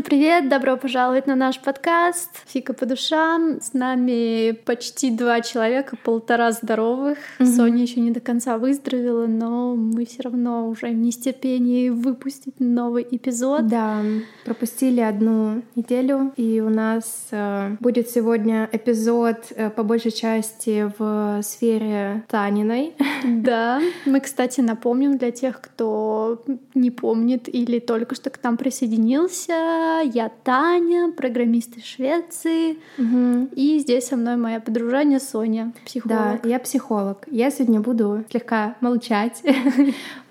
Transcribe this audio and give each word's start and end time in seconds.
Всем 0.00 0.08
привет! 0.08 0.48
Добро 0.48 0.78
пожаловать 0.78 1.26
на 1.26 1.34
наш 1.34 1.60
подкаст 1.60 2.30
«Фика 2.46 2.72
по 2.72 2.86
душам». 2.86 3.60
С 3.60 3.74
нами 3.74 4.52
почти 4.52 5.10
два 5.10 5.42
человека, 5.42 5.94
полтора 6.02 6.52
здоровых. 6.52 7.18
Mm-hmm. 7.38 7.44
Соня 7.44 7.82
еще 7.82 8.00
не 8.00 8.10
до 8.10 8.20
конца 8.20 8.56
выздоровела, 8.56 9.26
но 9.26 9.74
мы 9.74 10.06
все 10.06 10.22
равно 10.22 10.70
уже 10.70 10.86
в 10.86 10.94
нестерпении 10.94 11.90
выпустить 11.90 12.58
новый 12.60 13.06
эпизод. 13.10 13.66
Да, 13.66 14.00
пропустили 14.46 15.02
одну 15.02 15.60
неделю, 15.76 16.32
и 16.34 16.62
у 16.62 16.70
нас 16.70 17.28
э, 17.30 17.76
будет 17.78 18.08
сегодня 18.08 18.70
эпизод 18.72 19.52
э, 19.54 19.68
по 19.68 19.82
большей 19.82 20.12
части 20.12 20.90
в 20.98 21.42
сфере 21.42 22.24
Таниной. 22.28 22.94
Да, 23.22 23.82
мы, 24.06 24.20
кстати, 24.20 24.62
напомним 24.62 25.18
для 25.18 25.30
тех, 25.30 25.60
кто 25.60 26.42
не 26.74 26.90
помнит 26.90 27.54
или 27.54 27.78
только 27.78 28.14
что 28.14 28.30
к 28.30 28.42
нам 28.42 28.56
присоединился, 28.56 29.52
я 29.98 30.30
Таня, 30.44 31.12
программист 31.12 31.76
из 31.76 31.84
Швеции. 31.84 32.78
Угу. 32.98 33.50
И 33.54 33.78
здесь 33.80 34.06
со 34.06 34.16
мной 34.16 34.36
моя 34.36 34.60
подружание 34.60 35.20
Соня, 35.20 35.72
психолог. 35.84 36.40
Да, 36.42 36.48
я 36.48 36.58
психолог. 36.58 37.24
Я 37.30 37.50
сегодня 37.50 37.80
буду 37.80 38.24
слегка 38.30 38.76
молчать, 38.80 39.42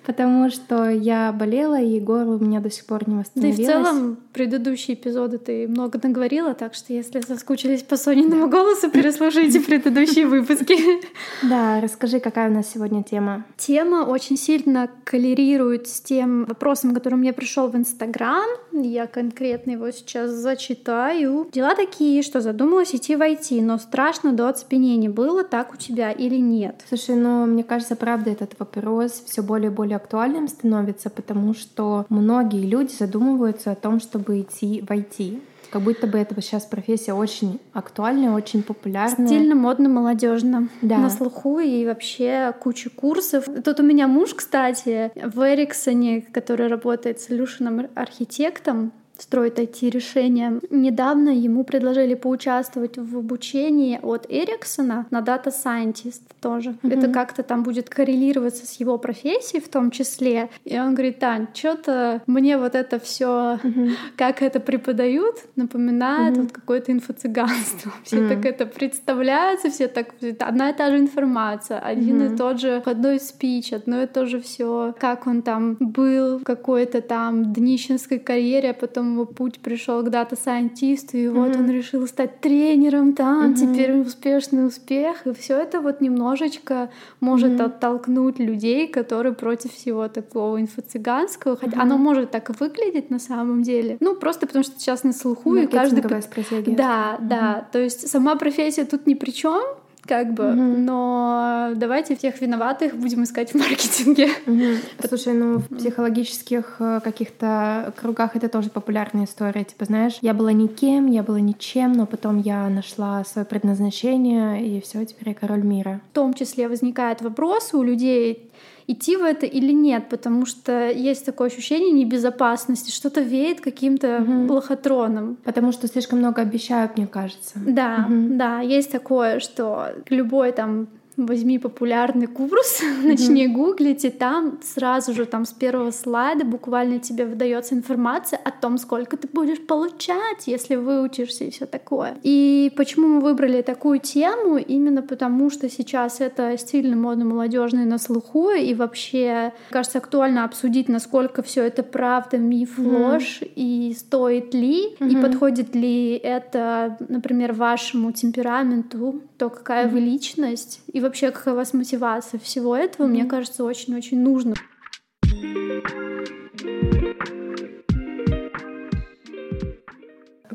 потому 0.06 0.50
что 0.50 0.90
я 0.90 1.32
болела, 1.32 1.80
и 1.80 2.00
горло 2.00 2.36
у 2.36 2.40
меня 2.40 2.60
до 2.60 2.70
сих 2.70 2.86
пор 2.86 3.08
не 3.08 3.16
восстановилось. 3.16 3.58
Да 3.58 3.64
и 3.64 3.66
в 3.66 3.70
целом 3.70 4.18
предыдущие 4.34 4.96
эпизоды 4.96 5.38
ты 5.38 5.68
много 5.68 6.00
наговорила, 6.02 6.54
так 6.54 6.74
что 6.74 6.94
если 6.94 7.22
соскучились 7.22 7.84
по 7.84 7.98
Сониному 7.98 8.50
голосу, 8.50 8.90
переслушайте 8.90 9.60
предыдущие 9.60 10.28
выпуски. 10.28 10.78
Да, 11.44 11.80
расскажи, 11.82 12.20
какая 12.20 12.50
у 12.50 12.54
нас 12.54 12.70
сегодня 12.70 13.04
тема. 13.04 13.46
Тема 13.58 14.06
очень 14.06 14.38
сильно 14.38 14.90
коллерирует 15.04 15.88
с 15.88 16.02
тем 16.02 16.46
вопросом, 16.46 16.94
который 16.94 17.16
мне 17.16 17.34
пришел 17.34 17.68
в 17.68 17.76
Инстаграм. 17.76 18.46
Я 18.72 19.08
конкретно 19.08 19.72
его 19.72 19.90
сейчас 19.92 20.32
зачитаю. 20.32 21.48
Дела 21.52 21.76
такие, 21.76 22.22
что 22.24 22.42
задумалась 22.42 22.94
идти 22.94 23.16
в 23.16 23.22
IT, 23.22 23.62
но 23.62 23.78
страшно 23.78 24.34
до 24.34 24.50
оцепенения. 24.50 25.10
Было 25.10 25.44
так 25.44 25.74
у 25.74 25.78
тебя 25.78 26.12
или 26.12 26.36
нет? 26.36 26.84
Слушай, 26.88 27.16
ну, 27.16 27.46
мне 27.46 27.64
кажется, 27.64 27.96
правда, 27.96 28.32
этот 28.32 28.58
вопрос 28.60 29.24
все 29.26 29.42
более 29.42 29.72
и 29.72 29.74
более 29.74 29.89
актуальным 29.94 30.48
становится, 30.48 31.10
потому 31.10 31.54
что 31.54 32.06
многие 32.10 32.66
люди 32.66 32.94
задумываются 32.94 33.72
о 33.72 33.76
том, 33.76 34.00
чтобы 34.00 34.42
идти 34.42 34.82
в 34.82 34.92
IT. 34.92 35.42
Как 35.72 35.84
будто 35.84 36.08
бы 36.08 36.18
это 36.18 36.40
сейчас 36.42 36.66
профессия 36.66 37.14
очень 37.14 37.60
актуальная, 37.74 38.32
очень 38.32 38.64
популярная. 38.64 39.28
Стильно, 39.28 39.54
модно, 39.54 39.88
молодежно. 39.88 40.68
Да. 40.82 40.98
На 40.98 41.10
слуху 41.10 41.60
и 41.60 41.86
вообще 41.86 42.54
куча 42.60 42.90
курсов. 42.90 43.46
Тут 43.64 43.80
у 43.80 43.84
меня 43.84 44.08
муж, 44.08 44.34
кстати, 44.34 45.12
в 45.16 45.40
Эриксоне, 45.42 46.22
который 46.22 46.68
работает 46.68 47.20
солюшеном 47.20 47.88
архитектом, 47.94 48.92
строит 49.22 49.60
IT-решения. 49.60 50.60
Недавно 50.70 51.30
ему 51.30 51.64
предложили 51.64 52.16
поучаствовать 52.16 52.98
в 52.98 53.18
обучении 53.18 54.00
от 54.02 54.26
Эриксона 54.30 55.06
на 55.12 55.20
Data 55.20 55.48
Scientist 55.48 56.22
тоже. 56.42 56.72
Mm-hmm. 56.82 56.98
Это 56.98 57.08
как-то 57.10 57.44
там 57.44 57.64
будет 57.64 57.90
коррелироваться 57.90 58.66
с 58.66 58.80
его 58.80 58.98
профессией 58.98 59.62
в 59.62 59.70
том 59.70 59.92
числе. 59.92 60.50
И 60.66 60.80
он 60.80 60.94
говорит, 60.94 61.20
Тань, 61.20 61.48
что-то 61.54 62.22
мне 62.28 62.58
вот 62.58 62.76
это 62.76 63.00
все, 63.00 63.60
mm-hmm. 63.62 63.92
как 64.16 64.42
это 64.42 64.60
преподают, 64.60 65.36
напоминает 65.56 66.38
mm-hmm. 66.38 66.42
вот 66.42 66.52
какое-то 66.52 66.92
инфо-цыганство. 66.92 67.92
Все 68.04 68.18
mm-hmm. 68.18 68.30
так 68.30 68.46
это 68.46 68.66
представляются, 68.66 69.70
все 69.70 69.88
так... 69.88 70.14
Одна 70.40 70.70
и 70.70 70.74
та 70.74 70.90
же 70.90 70.98
информация, 70.98 71.80
один 71.80 72.22
mm-hmm. 72.22 72.34
и 72.34 72.38
тот 72.38 72.60
же 72.60 72.82
входной 72.82 73.20
спич, 73.20 73.74
одно 73.74 74.04
и 74.04 74.08
то 74.08 74.26
же 74.26 74.40
все, 74.40 74.96
как 75.00 75.28
он 75.28 75.42
там 75.42 75.76
был 75.80 76.40
в 76.40 76.44
какой-то 76.44 77.02
там 77.02 77.54
днищенской 77.54 78.20
карьере, 78.20 78.72
а 78.72 78.74
потом 78.74 79.09
его 79.14 79.26
путь 79.26 79.60
пришел 79.60 80.04
к 80.04 80.10
дата-сайентисту, 80.10 81.18
и 81.18 81.26
mm-hmm. 81.26 81.32
вот 81.32 81.56
он 81.56 81.70
решил 81.70 82.08
стать 82.08 82.40
тренером 82.40 83.14
там, 83.14 83.52
mm-hmm. 83.52 83.56
теперь 83.56 83.92
успешный 84.00 84.66
успех, 84.66 85.26
и 85.26 85.34
все 85.34 85.58
это 85.58 85.82
вот 85.82 86.02
немножечко 86.02 86.90
может 87.20 87.52
mm-hmm. 87.52 87.66
оттолкнуть 87.66 88.40
людей, 88.40 88.88
которые 88.88 89.34
против 89.34 89.74
всего 89.74 90.08
такого 90.08 90.62
инфо-цыганского, 90.62 91.58
хотя 91.58 91.78
mm-hmm. 91.78 91.82
оно 91.82 91.98
может 91.98 92.32
так 92.32 92.50
и 92.50 92.54
выглядеть 92.60 93.10
на 93.10 93.20
самом 93.20 93.64
деле, 93.64 93.98
ну 94.00 94.16
просто 94.16 94.48
потому 94.48 94.64
что 94.64 94.80
сейчас 94.80 95.04
на 95.04 95.14
слуху, 95.14 95.56
и 95.56 95.68
каждый... 95.68 96.02
стратегия. 96.22 96.76
Да, 96.76 97.18
mm-hmm. 97.20 97.28
да, 97.28 97.68
то 97.72 97.80
есть 97.80 98.08
сама 98.08 98.36
профессия 98.36 98.86
тут 98.86 99.08
ни 99.08 99.14
при 99.14 99.32
чем, 99.32 99.64
как 100.10 100.34
бы, 100.34 100.50
угу. 100.50 100.56
но 100.60 101.70
давайте 101.76 102.16
всех 102.16 102.42
виноватых 102.42 102.96
будем 102.96 103.24
искать 103.24 103.52
в 103.52 103.56
маркетинге. 103.56 104.30
Угу. 104.48 105.08
Слушай, 105.08 105.34
ну 105.34 105.60
в 105.60 105.78
психологических 105.78 106.78
э, 106.80 107.00
каких-то 107.04 107.94
кругах 107.96 108.36
это 108.36 108.50
тоже 108.50 108.72
популярная 108.72 109.26
история. 109.26 109.64
Типа, 109.64 109.86
знаешь, 109.86 110.18
я 110.22 110.34
была 110.34 110.52
никем, 110.52 111.06
я 111.06 111.22
была 111.22 111.40
ничем, 111.40 111.94
но 111.94 112.08
потом 112.08 112.40
я 112.40 112.68
нашла 112.70 113.24
свое 113.24 113.46
предназначение, 113.46 114.66
и 114.66 114.82
все, 114.82 115.06
теперь 115.06 115.30
я 115.30 115.36
король 115.36 115.62
мира. 115.62 116.02
В 116.12 116.16
том 116.16 116.34
числе 116.34 116.68
возникает 116.68 117.22
вопрос 117.22 117.76
у 117.76 117.84
людей, 117.84 118.50
идти 118.90 119.18
в 119.18 119.24
это 119.24 119.46
или 119.46 119.72
нет, 119.72 120.10
потому 120.10 120.46
что 120.46 120.90
есть 120.90 121.26
такое 121.26 121.50
ощущение 121.50 121.92
небезопасности, 121.92 122.92
что-то 122.92 123.22
веет 123.22 123.62
каким-то 123.62 124.18
угу. 124.22 124.54
лохотроном. 124.54 125.38
Потому 125.44 125.72
что 125.72 125.88
слишком 125.88 126.20
много 126.20 126.42
обещают, 126.42 126.98
мне 126.98 127.06
кажется. 127.06 127.54
Да, 127.56 128.08
угу. 128.10 128.30
да, 128.32 128.62
есть 128.62 128.92
такое, 128.92 129.40
что 129.40 129.94
любой 130.10 130.52
там 130.52 130.88
возьми 131.26 131.60
популярный 131.60 132.28
курс, 132.28 132.82
mm-hmm. 132.82 133.08
начни 133.08 133.48
гуглить, 133.48 134.06
и 134.06 134.10
там 134.10 134.60
сразу 134.64 135.14
же 135.14 135.26
там 135.26 135.46
с 135.46 135.52
первого 135.52 135.92
слайда 135.92 136.46
буквально 136.46 137.00
тебе 137.00 137.26
выдается 137.26 137.76
информация 137.76 138.40
о 138.44 138.52
том, 138.52 138.78
сколько 138.78 139.18
ты 139.18 139.28
будешь 139.32 139.66
получать, 139.66 140.48
если 140.48 140.76
выучишься 140.76 141.46
и 141.46 141.52
все 141.52 141.66
такое. 141.66 142.18
И 142.24 142.72
почему 142.76 143.08
мы 143.08 143.22
выбрали 143.22 143.62
такую 143.62 144.00
тему? 144.00 144.58
Именно 144.58 145.02
потому, 145.02 145.50
что 145.50 145.70
сейчас 145.70 146.22
это 146.22 146.58
стильно, 146.58 146.96
модно, 146.96 147.26
молодежно 147.26 147.82
и 147.82 147.86
на 147.86 147.98
слуху, 147.98 148.52
и 148.52 148.74
вообще, 148.74 149.54
кажется, 149.70 149.98
актуально 149.98 150.44
обсудить, 150.44 150.90
насколько 150.90 151.42
все 151.42 151.64
это 151.64 151.84
правда, 151.84 152.38
миф, 152.38 152.78
mm-hmm. 152.78 153.12
ложь, 153.12 153.40
и 153.56 153.96
стоит 153.98 154.54
ли, 154.54 154.96
mm-hmm. 155.00 155.10
и 155.10 155.22
подходит 155.22 155.76
ли 155.76 156.14
это, 156.14 156.98
например, 157.08 157.54
вашему 157.54 158.12
темпераменту, 158.12 159.22
то 159.38 159.50
какая 159.50 159.88
mm-hmm. 159.88 159.92
вы 159.92 160.00
личность, 160.00 160.82
и 160.92 161.00
вообще 161.10 161.32
какая 161.32 161.56
у 161.56 161.58
вас 161.58 161.74
мотивация 161.74 162.40
всего 162.40 162.76
этого, 162.76 163.08
mm-hmm. 163.08 163.10
мне 163.10 163.26
кажется, 163.26 163.64
очень-очень 163.64 164.22
нужно. 164.22 164.54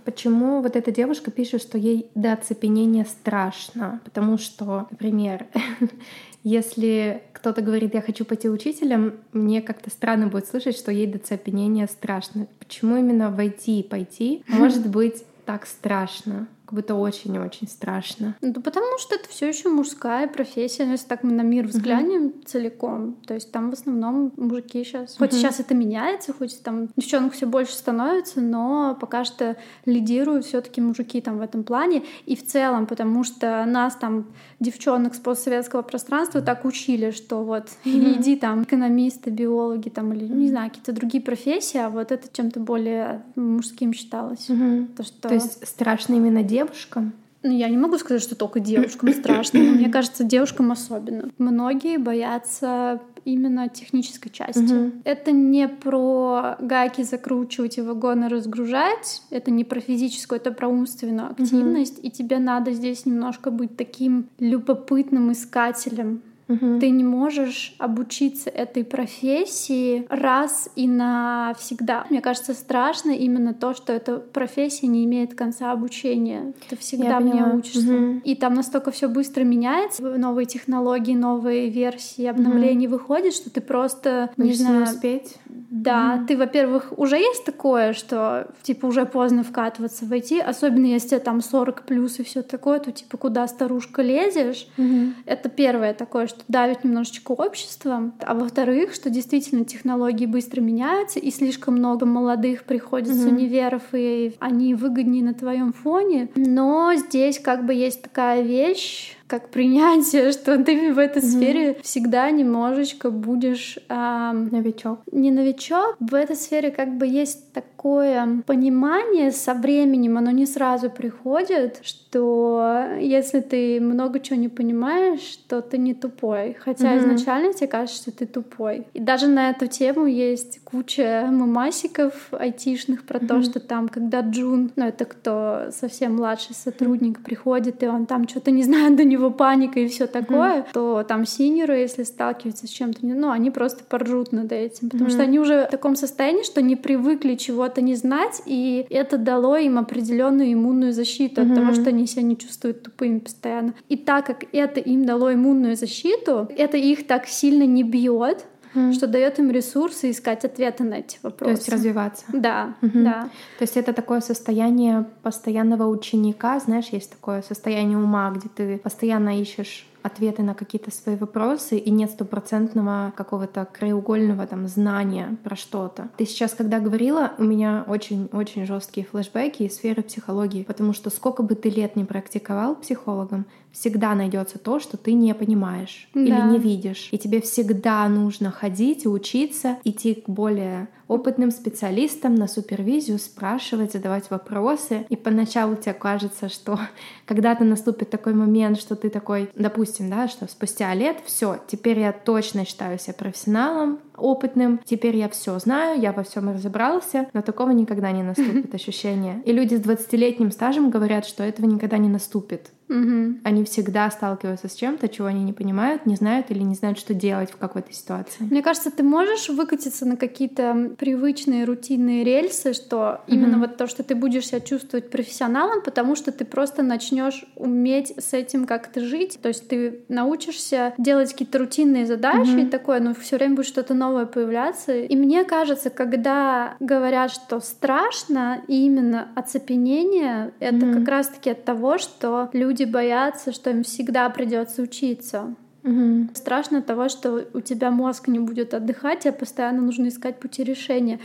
Почему 0.04 0.62
вот 0.62 0.76
эта 0.76 0.92
девушка 0.92 1.32
пишет, 1.32 1.60
что 1.60 1.76
ей 1.76 2.08
до 2.14 2.34
оцепенения 2.34 3.04
страшно? 3.04 4.00
Потому 4.04 4.38
что, 4.38 4.86
например, 4.92 5.46
если 6.44 7.24
кто-то 7.32 7.60
говорит, 7.60 7.94
я 7.94 8.00
хочу 8.00 8.24
пойти 8.24 8.48
учителем, 8.48 9.14
мне 9.32 9.60
как-то 9.60 9.90
странно 9.90 10.28
будет 10.28 10.46
слышать, 10.46 10.76
что 10.76 10.92
ей 10.92 11.08
до 11.08 11.18
оцепенения 11.18 11.88
страшно. 11.88 12.46
Почему 12.60 12.96
именно 12.96 13.30
войти 13.30 13.80
и 13.80 13.88
пойти 13.88 14.44
может 14.48 14.86
быть 14.86 15.24
так 15.46 15.66
страшно? 15.66 16.46
Как 16.64 16.74
будто 16.74 16.94
очень-очень 16.94 17.68
страшно. 17.68 18.36
Ну, 18.40 18.54
потому 18.54 18.98
что 18.98 19.16
это 19.16 19.28
все 19.28 19.48
еще 19.48 19.68
мужская 19.68 20.26
профессия, 20.28 20.84
ну, 20.84 20.92
если 20.92 21.06
так 21.06 21.22
мы 21.22 21.32
на 21.32 21.42
мир 21.42 21.66
взглянем 21.66 22.28
uh-huh. 22.28 22.46
целиком, 22.46 23.16
то 23.26 23.34
есть 23.34 23.52
там 23.52 23.70
в 23.70 23.74
основном 23.74 24.32
мужики 24.36 24.82
сейчас. 24.82 25.16
Хоть 25.18 25.32
uh-huh. 25.32 25.36
сейчас 25.36 25.60
это 25.60 25.74
меняется, 25.74 26.32
хоть 26.32 26.62
там 26.62 26.88
девчонок 26.96 27.34
все 27.34 27.46
больше 27.46 27.74
становится, 27.74 28.40
но 28.40 28.96
пока 28.98 29.24
что 29.24 29.56
лидируют 29.84 30.46
все-таки 30.46 30.80
мужики 30.80 31.20
там 31.20 31.38
в 31.38 31.42
этом 31.42 31.64
плане 31.64 32.02
и 32.24 32.34
в 32.34 32.46
целом, 32.46 32.86
потому 32.86 33.24
что 33.24 33.64
нас 33.66 33.96
там 33.96 34.26
девчонок 34.58 35.14
с 35.14 35.18
постсоветского 35.18 35.82
пространства 35.82 36.40
так 36.40 36.64
учили, 36.64 37.10
что 37.10 37.44
вот 37.44 37.68
uh-huh. 37.84 38.18
иди 38.18 38.36
там 38.36 38.62
экономисты, 38.62 39.28
биологи 39.28 39.90
там 39.90 40.14
или 40.14 40.24
не 40.24 40.48
знаю 40.48 40.70
какие-то 40.70 40.92
другие 40.92 41.22
профессии, 41.22 41.78
а 41.78 41.90
вот 41.90 42.10
это 42.10 42.26
чем-то 42.32 42.60
более 42.60 43.22
мужским 43.36 43.92
считалось. 43.92 44.48
Uh-huh. 44.48 44.86
То, 44.96 45.02
что... 45.02 45.28
то 45.28 45.34
есть 45.34 45.66
страшно 45.66 46.14
именно 46.14 46.42
девушкам? 46.54 47.12
Ну, 47.44 47.50
я 47.50 47.68
не 47.68 47.76
могу 47.76 47.98
сказать, 47.98 48.22
что 48.22 48.34
только 48.34 48.58
девушкам 48.58 49.12
страшно, 49.12 49.60
но 49.62 49.72
мне 49.72 49.90
кажется, 49.90 50.24
девушкам 50.24 50.72
особенно. 50.72 51.28
Многие 51.36 51.98
боятся 51.98 53.02
именно 53.26 53.68
технической 53.68 54.32
части. 54.32 54.60
Угу. 54.60 54.92
Это 55.04 55.32
не 55.32 55.68
про 55.68 56.56
гайки 56.58 57.02
закручивать 57.02 57.78
и 57.78 57.82
вагоны 57.82 58.28
разгружать, 58.28 59.22
это 59.30 59.50
не 59.50 59.64
про 59.64 59.80
физическую, 59.80 60.40
это 60.40 60.52
про 60.52 60.68
умственную 60.68 61.30
активность, 61.30 61.98
угу. 61.98 62.06
и 62.06 62.10
тебе 62.10 62.38
надо 62.38 62.72
здесь 62.72 63.04
немножко 63.04 63.50
быть 63.50 63.76
таким 63.76 64.26
любопытным 64.38 65.30
искателем 65.32 66.22
Угу. 66.48 66.78
Ты 66.80 66.90
не 66.90 67.04
можешь 67.04 67.74
обучиться 67.78 68.50
этой 68.50 68.84
профессии 68.84 70.06
раз 70.10 70.68
и 70.76 70.86
навсегда. 70.86 72.06
Мне 72.10 72.20
кажется, 72.20 72.54
страшно 72.54 73.10
именно 73.10 73.54
то, 73.54 73.74
что 73.74 73.92
эта 73.92 74.18
профессия 74.18 74.86
не 74.86 75.04
имеет 75.04 75.34
конца 75.34 75.72
обучения. 75.72 76.52
Ты 76.68 76.76
всегда 76.76 77.20
в 77.20 77.24
ней 77.24 77.42
учишься. 77.42 77.94
Угу. 77.94 78.20
И 78.24 78.34
там 78.34 78.54
настолько 78.54 78.90
все 78.90 79.08
быстро 79.08 79.44
меняется, 79.44 80.02
новые 80.02 80.46
технологии, 80.46 81.14
новые 81.14 81.70
версии 81.70 82.26
обновлений 82.26 82.86
угу. 82.86 82.96
выходят, 82.96 83.34
что 83.34 83.50
ты 83.50 83.60
просто 83.60 84.30
не 84.36 84.52
знаю. 84.52 84.84
успеть. 84.84 85.36
Да, 85.70 86.18
mm 86.18 86.26
ты, 86.26 86.36
во-первых, 86.36 86.92
уже 86.96 87.16
есть 87.16 87.44
такое, 87.44 87.92
что 87.92 88.48
типа 88.62 88.86
уже 88.86 89.04
поздно 89.04 89.42
вкатываться 89.42 90.04
в 90.04 90.12
IT, 90.12 90.40
особенно 90.40 90.86
если 90.86 91.18
там 91.18 91.40
40 91.40 91.82
плюс 91.82 92.18
и 92.20 92.22
все 92.22 92.42
такое, 92.42 92.78
то 92.78 92.92
типа 92.92 93.16
куда 93.16 93.46
старушка 93.48 94.02
лезешь. 94.02 94.68
mm 94.76 95.12
Это 95.26 95.48
первое 95.48 95.92
такое, 95.92 96.26
что 96.34 96.44
давит 96.48 96.84
немножечко 96.84 97.32
обществом. 97.32 98.14
А 98.20 98.34
во-вторых, 98.34 98.94
что 98.94 99.10
действительно 99.10 99.64
технологии 99.64 100.26
быстро 100.26 100.60
меняются, 100.60 101.18
и 101.18 101.30
слишком 101.30 101.74
много 101.74 102.06
молодых 102.06 102.64
приходит 102.64 103.08
mm 103.08 103.14
с 103.14 103.24
универов, 103.24 103.82
и 103.92 104.34
они 104.40 104.74
выгоднее 104.74 105.22
на 105.22 105.34
твоем 105.34 105.72
фоне. 105.72 106.28
Но 106.34 106.92
здесь 106.94 107.38
как 107.38 107.64
бы 107.64 107.74
есть 107.74 108.02
такая 108.02 108.42
вещь, 108.42 109.13
как 109.34 109.48
принятие, 109.48 110.30
что 110.32 110.62
ты 110.62 110.92
в 110.92 110.98
этой 110.98 111.20
mm-hmm. 111.20 111.26
сфере 111.26 111.76
всегда 111.82 112.30
немножечко 112.30 113.10
будешь... 113.10 113.78
Эм, 113.88 114.48
новичок. 114.48 115.00
Не 115.10 115.32
новичок. 115.32 115.96
В 115.98 116.14
этой 116.14 116.36
сфере 116.36 116.70
как 116.70 116.96
бы 116.96 117.06
есть 117.06 117.52
такое 117.52 118.42
понимание 118.46 119.32
со 119.32 119.54
временем, 119.54 120.18
оно 120.18 120.30
не 120.30 120.46
сразу 120.46 120.88
приходит, 120.88 121.80
что 121.82 122.84
если 123.00 123.40
ты 123.40 123.80
много 123.80 124.20
чего 124.20 124.38
не 124.38 124.48
понимаешь, 124.48 125.38
то 125.48 125.60
ты 125.60 125.78
не 125.78 125.94
тупой. 125.94 126.56
Хотя 126.60 126.94
mm-hmm. 126.94 126.98
изначально 126.98 127.52
тебе 127.52 127.66
кажется, 127.66 128.02
что 128.02 128.12
ты 128.12 128.26
тупой. 128.26 128.86
И 128.94 129.00
даже 129.00 129.26
на 129.26 129.50
эту 129.50 129.66
тему 129.66 130.06
есть 130.06 130.60
куча 130.64 131.26
мамасиков 131.30 132.28
айтишных 132.30 133.04
про 133.04 133.18
mm-hmm. 133.18 133.26
то, 133.26 133.42
что 133.42 133.58
там, 133.58 133.88
когда 133.88 134.20
Джун, 134.20 134.70
ну 134.76 134.86
это 134.86 135.04
кто 135.04 135.70
совсем 135.72 136.16
младший 136.16 136.54
сотрудник, 136.54 137.18
mm-hmm. 137.18 137.24
приходит, 137.24 137.82
и 137.82 137.88
он 137.88 138.06
там 138.06 138.28
что-то 138.28 138.52
не 138.52 138.62
знает 138.62 138.96
до 138.96 139.04
него 139.04 139.23
паника 139.30 139.80
и 139.80 139.88
все 139.88 140.06
такое, 140.06 140.58
mm-hmm. 140.58 140.72
то 140.72 141.04
там 141.06 141.26
синеры, 141.26 141.78
если 141.78 142.02
сталкиваются 142.02 142.66
с 142.66 142.70
чем-то, 142.70 143.06
ну, 143.06 143.30
они 143.30 143.50
просто 143.50 143.84
поржут 143.84 144.32
над 144.32 144.52
этим, 144.52 144.90
потому 144.90 145.08
mm-hmm. 145.08 145.12
что 145.12 145.22
они 145.22 145.38
уже 145.38 145.66
в 145.66 145.70
таком 145.70 145.96
состоянии, 145.96 146.42
что 146.42 146.62
не 146.62 146.76
привыкли 146.76 147.34
чего-то 147.34 147.80
не 147.80 147.94
знать, 147.94 148.42
и 148.46 148.86
это 148.90 149.18
дало 149.18 149.56
им 149.56 149.78
определенную 149.78 150.52
иммунную 150.52 150.92
защиту 150.92 151.40
mm-hmm. 151.40 151.50
от 151.50 151.54
того, 151.54 151.72
что 151.72 151.88
они 151.90 152.06
себя 152.06 152.22
не 152.22 152.36
чувствуют 152.36 152.82
тупыми 152.82 153.18
постоянно. 153.18 153.74
И 153.88 153.96
так 153.96 154.26
как 154.26 154.44
это 154.52 154.80
им 154.80 155.04
дало 155.04 155.32
иммунную 155.32 155.76
защиту, 155.76 156.48
это 156.56 156.76
их 156.76 157.06
так 157.06 157.26
сильно 157.26 157.64
не 157.64 157.82
бьет, 157.82 158.46
mm. 158.74 158.92
что 158.92 159.06
дает 159.06 159.38
им 159.38 159.50
ресурсы 159.50 160.10
искать 160.10 160.44
ответы 160.44 160.84
на 160.84 160.94
эти 160.94 161.18
вопросы. 161.22 161.54
То 161.54 161.58
есть 161.58 161.68
развиваться. 161.68 162.24
Да, 162.32 162.74
mm-hmm. 162.80 163.02
да. 163.02 163.22
То 163.58 163.62
есть 163.62 163.76
это 163.76 163.92
такое 163.92 164.20
состояние 164.20 165.06
постоянного 165.22 165.86
ученика, 165.88 166.58
знаешь, 166.60 166.88
есть 166.88 167.10
такое 167.10 167.42
состояние 167.42 167.98
ума, 167.98 168.30
где 168.30 168.48
ты 168.48 168.78
постоянно 168.78 169.40
ищешь 169.40 169.86
ответы 170.04 170.42
на 170.42 170.54
какие-то 170.54 170.90
свои 170.90 171.16
вопросы 171.16 171.78
и 171.78 171.90
нет 171.90 172.10
стопроцентного 172.10 173.14
какого-то 173.16 173.66
краеугольного 173.72 174.46
там 174.46 174.68
знания 174.68 175.38
про 175.42 175.56
что-то. 175.56 176.10
Ты 176.18 176.26
сейчас, 176.26 176.52
когда 176.52 176.78
говорила, 176.78 177.32
у 177.38 177.42
меня 177.42 177.84
очень-очень 177.88 178.66
жесткие 178.66 179.06
флешбеки 179.06 179.62
из 179.62 179.76
сферы 179.76 180.02
психологии, 180.02 180.62
потому 180.62 180.92
что 180.92 181.08
сколько 181.08 181.42
бы 181.42 181.54
ты 181.54 181.70
лет 181.70 181.96
не 181.96 182.04
практиковал 182.04 182.76
психологом, 182.76 183.46
всегда 183.74 184.14
найдется 184.14 184.58
то, 184.58 184.78
что 184.78 184.96
ты 184.96 185.12
не 185.12 185.34
понимаешь 185.34 186.08
да. 186.14 186.20
или 186.20 186.40
не 186.52 186.58
видишь. 186.58 187.08
И 187.10 187.18
тебе 187.18 187.40
всегда 187.40 188.08
нужно 188.08 188.50
ходить 188.50 189.04
и 189.04 189.08
учиться, 189.08 189.78
идти 189.84 190.14
к 190.14 190.28
более 190.28 190.88
опытным 191.08 191.50
специалистам 191.50 192.34
на 192.34 192.48
супервизию, 192.48 193.18
спрашивать, 193.18 193.92
задавать 193.92 194.30
вопросы. 194.30 195.04
И 195.10 195.16
поначалу 195.16 195.74
тебе 195.76 195.92
кажется, 195.92 196.48
что 196.48 196.78
когда-то 197.26 197.64
наступит 197.64 198.10
такой 198.10 198.32
момент, 198.32 198.78
что 198.78 198.94
ты 198.96 199.10
такой, 199.10 199.50
допустим, 199.54 200.08
да, 200.08 200.28
что 200.28 200.48
спустя 200.48 200.94
лет 200.94 201.18
все, 201.26 201.58
теперь 201.66 201.98
я 201.98 202.12
точно 202.12 202.64
считаю 202.64 202.98
себя 202.98 203.14
профессионалом, 203.14 203.98
опытным, 204.16 204.80
теперь 204.84 205.16
я 205.16 205.28
все 205.28 205.58
знаю, 205.58 206.00
я 206.00 206.12
во 206.12 206.22
всем 206.22 206.50
разобрался, 206.50 207.28
но 207.32 207.42
такого 207.42 207.70
никогда 207.70 208.10
не 208.12 208.22
наступит 208.24 208.74
ощущение. 208.74 209.42
И 209.44 209.52
люди 209.52 209.74
с 209.74 209.80
20-летним 209.80 210.50
стажем 210.50 210.90
говорят, 210.90 211.26
что 211.26 211.42
этого 211.42 211.66
никогда 211.66 211.98
не 211.98 212.08
наступит. 212.08 212.70
Угу. 212.88 213.40
Они 213.44 213.64
всегда 213.64 214.10
сталкиваются 214.10 214.68
с 214.68 214.74
чем-то, 214.74 215.08
чего 215.08 215.26
они 215.26 215.42
не 215.42 215.52
понимают, 215.52 216.04
не 216.06 216.16
знают 216.16 216.50
или 216.50 216.62
не 216.62 216.74
знают, 216.74 216.98
что 216.98 217.14
делать 217.14 217.50
в 217.50 217.56
какой-то 217.56 217.92
ситуации. 217.92 218.44
Мне 218.44 218.62
кажется, 218.62 218.90
ты 218.90 219.02
можешь 219.02 219.48
выкатиться 219.48 220.04
на 220.04 220.16
какие-то 220.16 220.94
привычные 220.98 221.64
рутинные 221.64 222.24
рельсы, 222.24 222.74
что 222.74 223.22
угу. 223.26 223.34
именно 223.34 223.58
вот 223.58 223.76
то, 223.76 223.86
что 223.86 224.02
ты 224.02 224.14
будешь 224.14 224.48
себя 224.48 224.60
чувствовать 224.60 225.10
профессионалом, 225.10 225.82
потому 225.82 226.14
что 226.14 226.30
ты 226.30 226.44
просто 226.44 226.82
начнешь 226.82 227.46
уметь 227.56 228.12
с 228.18 228.34
этим 228.34 228.66
как-то 228.66 229.00
жить. 229.00 229.38
То 229.40 229.48
есть 229.48 229.66
ты 229.68 230.04
научишься 230.08 230.94
делать 230.98 231.32
какие-то 231.32 231.58
рутинные 231.58 232.06
задачи 232.06 232.50
угу. 232.50 232.60
и 232.60 232.66
такое, 232.66 233.00
но 233.00 233.14
все 233.14 233.36
время 233.36 233.56
будет 233.56 233.66
что-то 233.66 233.94
новое 233.94 234.03
появляться. 234.26 234.94
И 234.96 235.16
мне 235.16 235.44
кажется, 235.44 235.90
когда 235.90 236.76
говорят, 236.80 237.30
что 237.30 237.60
страшно, 237.60 238.62
именно 238.68 239.28
оцепенение, 239.34 240.52
это 240.60 240.86
угу. 240.86 240.98
как 240.98 241.08
раз-таки 241.08 241.50
от 241.50 241.64
того, 241.64 241.98
что 241.98 242.50
люди 242.52 242.84
боятся, 242.84 243.52
что 243.52 243.70
им 243.70 243.82
всегда 243.82 244.28
придется 244.30 244.82
учиться. 244.82 245.54
Угу. 245.82 246.28
Страшно 246.34 246.82
того, 246.82 247.08
что 247.08 247.46
у 247.52 247.60
тебя 247.60 247.90
мозг 247.90 248.28
не 248.28 248.38
будет 248.38 248.74
отдыхать, 248.74 249.26
а 249.26 249.32
постоянно 249.32 249.82
нужно 249.82 250.08
искать 250.08 250.40
пути 250.40 250.64
решения. 250.64 251.20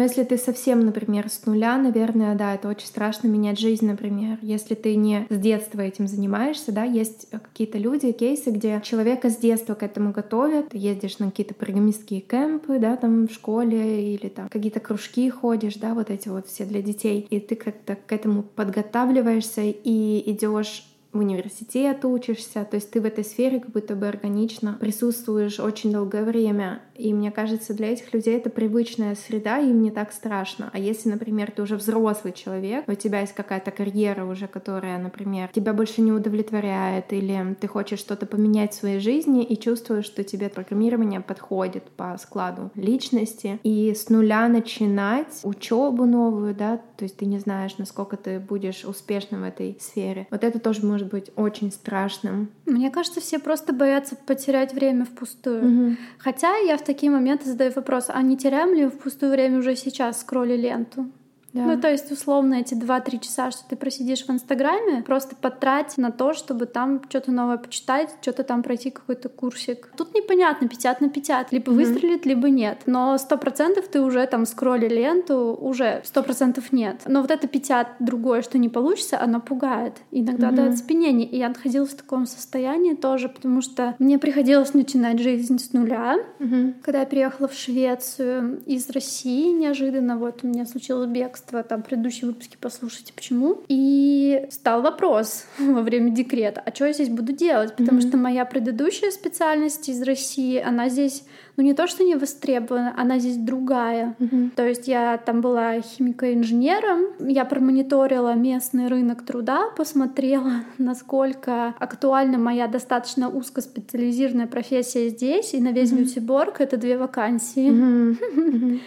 Но 0.00 0.04
если 0.04 0.24
ты 0.24 0.38
совсем, 0.38 0.80
например, 0.80 1.28
с 1.28 1.44
нуля, 1.44 1.76
наверное, 1.76 2.34
да, 2.34 2.54
это 2.54 2.68
очень 2.68 2.86
страшно 2.86 3.28
менять 3.28 3.60
жизнь, 3.60 3.86
например. 3.86 4.38
Если 4.40 4.74
ты 4.74 4.96
не 4.96 5.26
с 5.28 5.36
детства 5.36 5.82
этим 5.82 6.06
занимаешься, 6.06 6.72
да, 6.72 6.84
есть 6.84 7.28
какие-то 7.30 7.76
люди, 7.76 8.10
кейсы, 8.12 8.48
где 8.48 8.80
человека 8.82 9.28
с 9.28 9.36
детства 9.36 9.74
к 9.74 9.82
этому 9.82 10.12
готовят. 10.12 10.70
Ты 10.70 10.78
ездишь 10.78 11.18
на 11.18 11.26
какие-то 11.26 11.52
программистские 11.52 12.22
кемпы, 12.22 12.78
да, 12.78 12.96
там 12.96 13.28
в 13.28 13.32
школе 13.34 14.14
или 14.14 14.28
там 14.28 14.48
какие-то 14.48 14.80
кружки 14.80 15.28
ходишь, 15.28 15.74
да, 15.74 15.92
вот 15.92 16.08
эти 16.08 16.30
вот 16.30 16.46
все 16.46 16.64
для 16.64 16.80
детей. 16.80 17.26
И 17.28 17.38
ты 17.38 17.54
как-то 17.54 17.94
к 17.94 18.10
этому 18.10 18.42
подготавливаешься 18.42 19.60
и 19.64 20.22
идешь 20.32 20.89
университет 21.12 22.04
учишься, 22.04 22.64
то 22.64 22.76
есть 22.76 22.90
ты 22.90 23.00
в 23.00 23.04
этой 23.04 23.24
сфере 23.24 23.60
как 23.60 23.70
будто 23.70 23.94
бы 23.94 24.06
органично 24.06 24.76
присутствуешь 24.80 25.58
очень 25.58 25.92
долгое 25.92 26.24
время. 26.24 26.82
И 26.94 27.12
мне 27.14 27.30
кажется, 27.30 27.74
для 27.74 27.92
этих 27.92 28.12
людей 28.12 28.36
это 28.36 28.50
привычная 28.50 29.14
среда, 29.14 29.58
им 29.58 29.82
не 29.82 29.90
так 29.90 30.12
страшно. 30.12 30.70
А 30.72 30.78
если, 30.78 31.08
например, 31.08 31.50
ты 31.50 31.62
уже 31.62 31.76
взрослый 31.76 32.32
человек, 32.32 32.84
у 32.86 32.94
тебя 32.94 33.20
есть 33.20 33.32
какая-то 33.32 33.70
карьера 33.70 34.24
уже, 34.24 34.46
которая, 34.46 34.98
например, 34.98 35.48
тебя 35.52 35.72
больше 35.72 36.02
не 36.02 36.12
удовлетворяет, 36.12 37.12
или 37.12 37.56
ты 37.60 37.66
хочешь 37.66 38.00
что-то 38.00 38.26
поменять 38.26 38.72
в 38.72 38.76
своей 38.76 39.00
жизни 39.00 39.42
и 39.42 39.58
чувствуешь, 39.58 40.04
что 40.04 40.22
тебе 40.24 40.48
программирование 40.48 41.20
подходит 41.20 41.84
по 41.96 42.16
складу 42.18 42.70
личности, 42.74 43.58
и 43.62 43.94
с 43.94 44.10
нуля 44.10 44.48
начинать 44.48 45.40
учебу 45.42 46.04
новую, 46.04 46.54
да, 46.54 46.80
то 46.96 47.04
есть 47.04 47.16
ты 47.16 47.24
не 47.24 47.38
знаешь, 47.38 47.78
насколько 47.78 48.16
ты 48.16 48.38
будешь 48.38 48.84
успешным 48.84 49.40
в 49.40 49.44
этой 49.44 49.78
сфере. 49.80 50.26
Вот 50.30 50.44
это 50.44 50.58
тоже 50.58 50.84
может 50.84 50.99
может 51.00 51.12
быть 51.12 51.30
очень 51.36 51.72
страшным. 51.72 52.50
Мне 52.66 52.90
кажется, 52.90 53.20
все 53.20 53.38
просто 53.38 53.72
боятся 53.72 54.16
потерять 54.16 54.74
время 54.74 55.04
впустую. 55.04 55.64
Угу. 55.64 55.96
Хотя 56.18 56.56
я 56.58 56.76
в 56.76 56.84
такие 56.84 57.10
моменты 57.10 57.48
задаю 57.48 57.72
вопрос, 57.72 58.06
а 58.08 58.20
не 58.22 58.36
теряем 58.36 58.74
ли 58.74 58.88
впустую 58.88 59.32
время 59.32 59.58
уже 59.58 59.76
сейчас, 59.76 60.20
скролли 60.20 60.56
ленту? 60.56 61.10
Да. 61.52 61.62
Ну, 61.62 61.80
то 61.80 61.90
есть, 61.90 62.10
условно, 62.12 62.54
эти 62.54 62.74
2-3 62.74 63.20
часа, 63.20 63.50
что 63.50 63.62
ты 63.68 63.76
просидишь 63.76 64.24
в 64.24 64.30
Инстаграме, 64.30 65.02
просто 65.02 65.34
потрать 65.34 65.96
на 65.98 66.12
то, 66.12 66.32
чтобы 66.32 66.66
там 66.66 67.02
что-то 67.08 67.32
новое 67.32 67.58
почитать, 67.58 68.14
что-то 68.20 68.44
там 68.44 68.62
пройти 68.62 68.90
какой-то 68.90 69.28
курсик. 69.28 69.92
Тут 69.96 70.14
непонятно, 70.14 70.68
50 70.68 71.00
на 71.00 71.10
50, 71.10 71.52
либо 71.52 71.72
mm-hmm. 71.72 71.74
выстрелит, 71.74 72.26
либо 72.26 72.50
нет. 72.50 72.82
Но 72.86 73.16
100% 73.16 73.84
ты 73.90 74.00
уже 74.00 74.26
там 74.26 74.46
скролли 74.46 74.88
ленту, 74.88 75.56
уже 75.60 76.02
100% 76.04 76.62
нет. 76.72 77.02
Но 77.06 77.20
вот 77.22 77.30
это 77.30 77.48
50 77.48 77.96
другое, 77.98 78.42
что 78.42 78.58
не 78.58 78.68
получится, 78.68 79.20
оно 79.20 79.40
пугает. 79.40 79.94
Иногда 80.12 80.50
mm-hmm. 80.50 80.56
дает 80.56 80.78
спинение. 80.78 81.26
И 81.26 81.38
я 81.38 81.48
находилась 81.48 81.90
в 81.90 81.96
таком 81.96 82.26
состоянии 82.26 82.94
тоже, 82.94 83.28
потому 83.28 83.60
что 83.60 83.96
мне 83.98 84.18
приходилось 84.18 84.74
начинать 84.74 85.18
жизнь 85.18 85.58
с 85.58 85.72
нуля. 85.72 86.16
Mm-hmm. 86.38 86.74
Когда 86.82 87.00
я 87.00 87.06
приехала 87.06 87.48
в 87.48 87.54
Швецию 87.54 88.62
из 88.66 88.88
России, 88.90 89.50
неожиданно 89.50 90.16
вот 90.16 90.40
у 90.44 90.46
меня 90.46 90.64
случилось 90.66 91.08
бег 91.08 91.39
отцовства, 91.40 91.62
там 91.62 91.82
предыдущие 91.82 92.26
выпуски 92.26 92.56
послушайте, 92.60 93.12
почему. 93.14 93.62
И 93.68 94.46
стал 94.50 94.82
вопрос 94.82 95.46
во 95.58 95.82
время 95.82 96.10
декрета, 96.10 96.62
а 96.64 96.74
что 96.74 96.86
я 96.86 96.92
здесь 96.92 97.08
буду 97.08 97.32
делать? 97.32 97.74
Потому 97.76 97.98
mm-hmm. 97.98 98.08
что 98.08 98.16
моя 98.16 98.44
предыдущая 98.44 99.10
специальность 99.10 99.88
из 99.88 100.02
России, 100.02 100.58
она 100.58 100.88
здесь 100.88 101.24
ну 101.56 101.64
не 101.64 101.74
то, 101.74 101.86
что 101.86 102.04
не 102.04 102.14
востребована, 102.14 102.94
она 102.96 103.18
здесь 103.18 103.36
другая. 103.36 104.14
Mm-hmm. 104.18 104.50
То 104.56 104.66
есть 104.66 104.88
я 104.88 105.18
там 105.18 105.40
была 105.40 105.80
химико-инженером, 105.80 107.28
я 107.28 107.44
промониторила 107.44 108.34
местный 108.34 108.88
рынок 108.88 109.24
труда, 109.24 109.70
посмотрела, 109.76 110.64
насколько 110.78 111.74
актуальна 111.78 112.38
моя 112.38 112.66
достаточно 112.66 113.28
узкоспециализированная 113.28 114.46
профессия 114.46 115.08
здесь, 115.08 115.54
и 115.54 115.60
на 115.60 115.72
весь 115.72 115.92
mm-hmm. 115.92 116.00
Нютиборг 116.00 116.60
это 116.60 116.76
две 116.76 116.96
вакансии. 116.96 117.70
Mm-hmm. 117.70 118.16
Mm-hmm. 118.40 118.80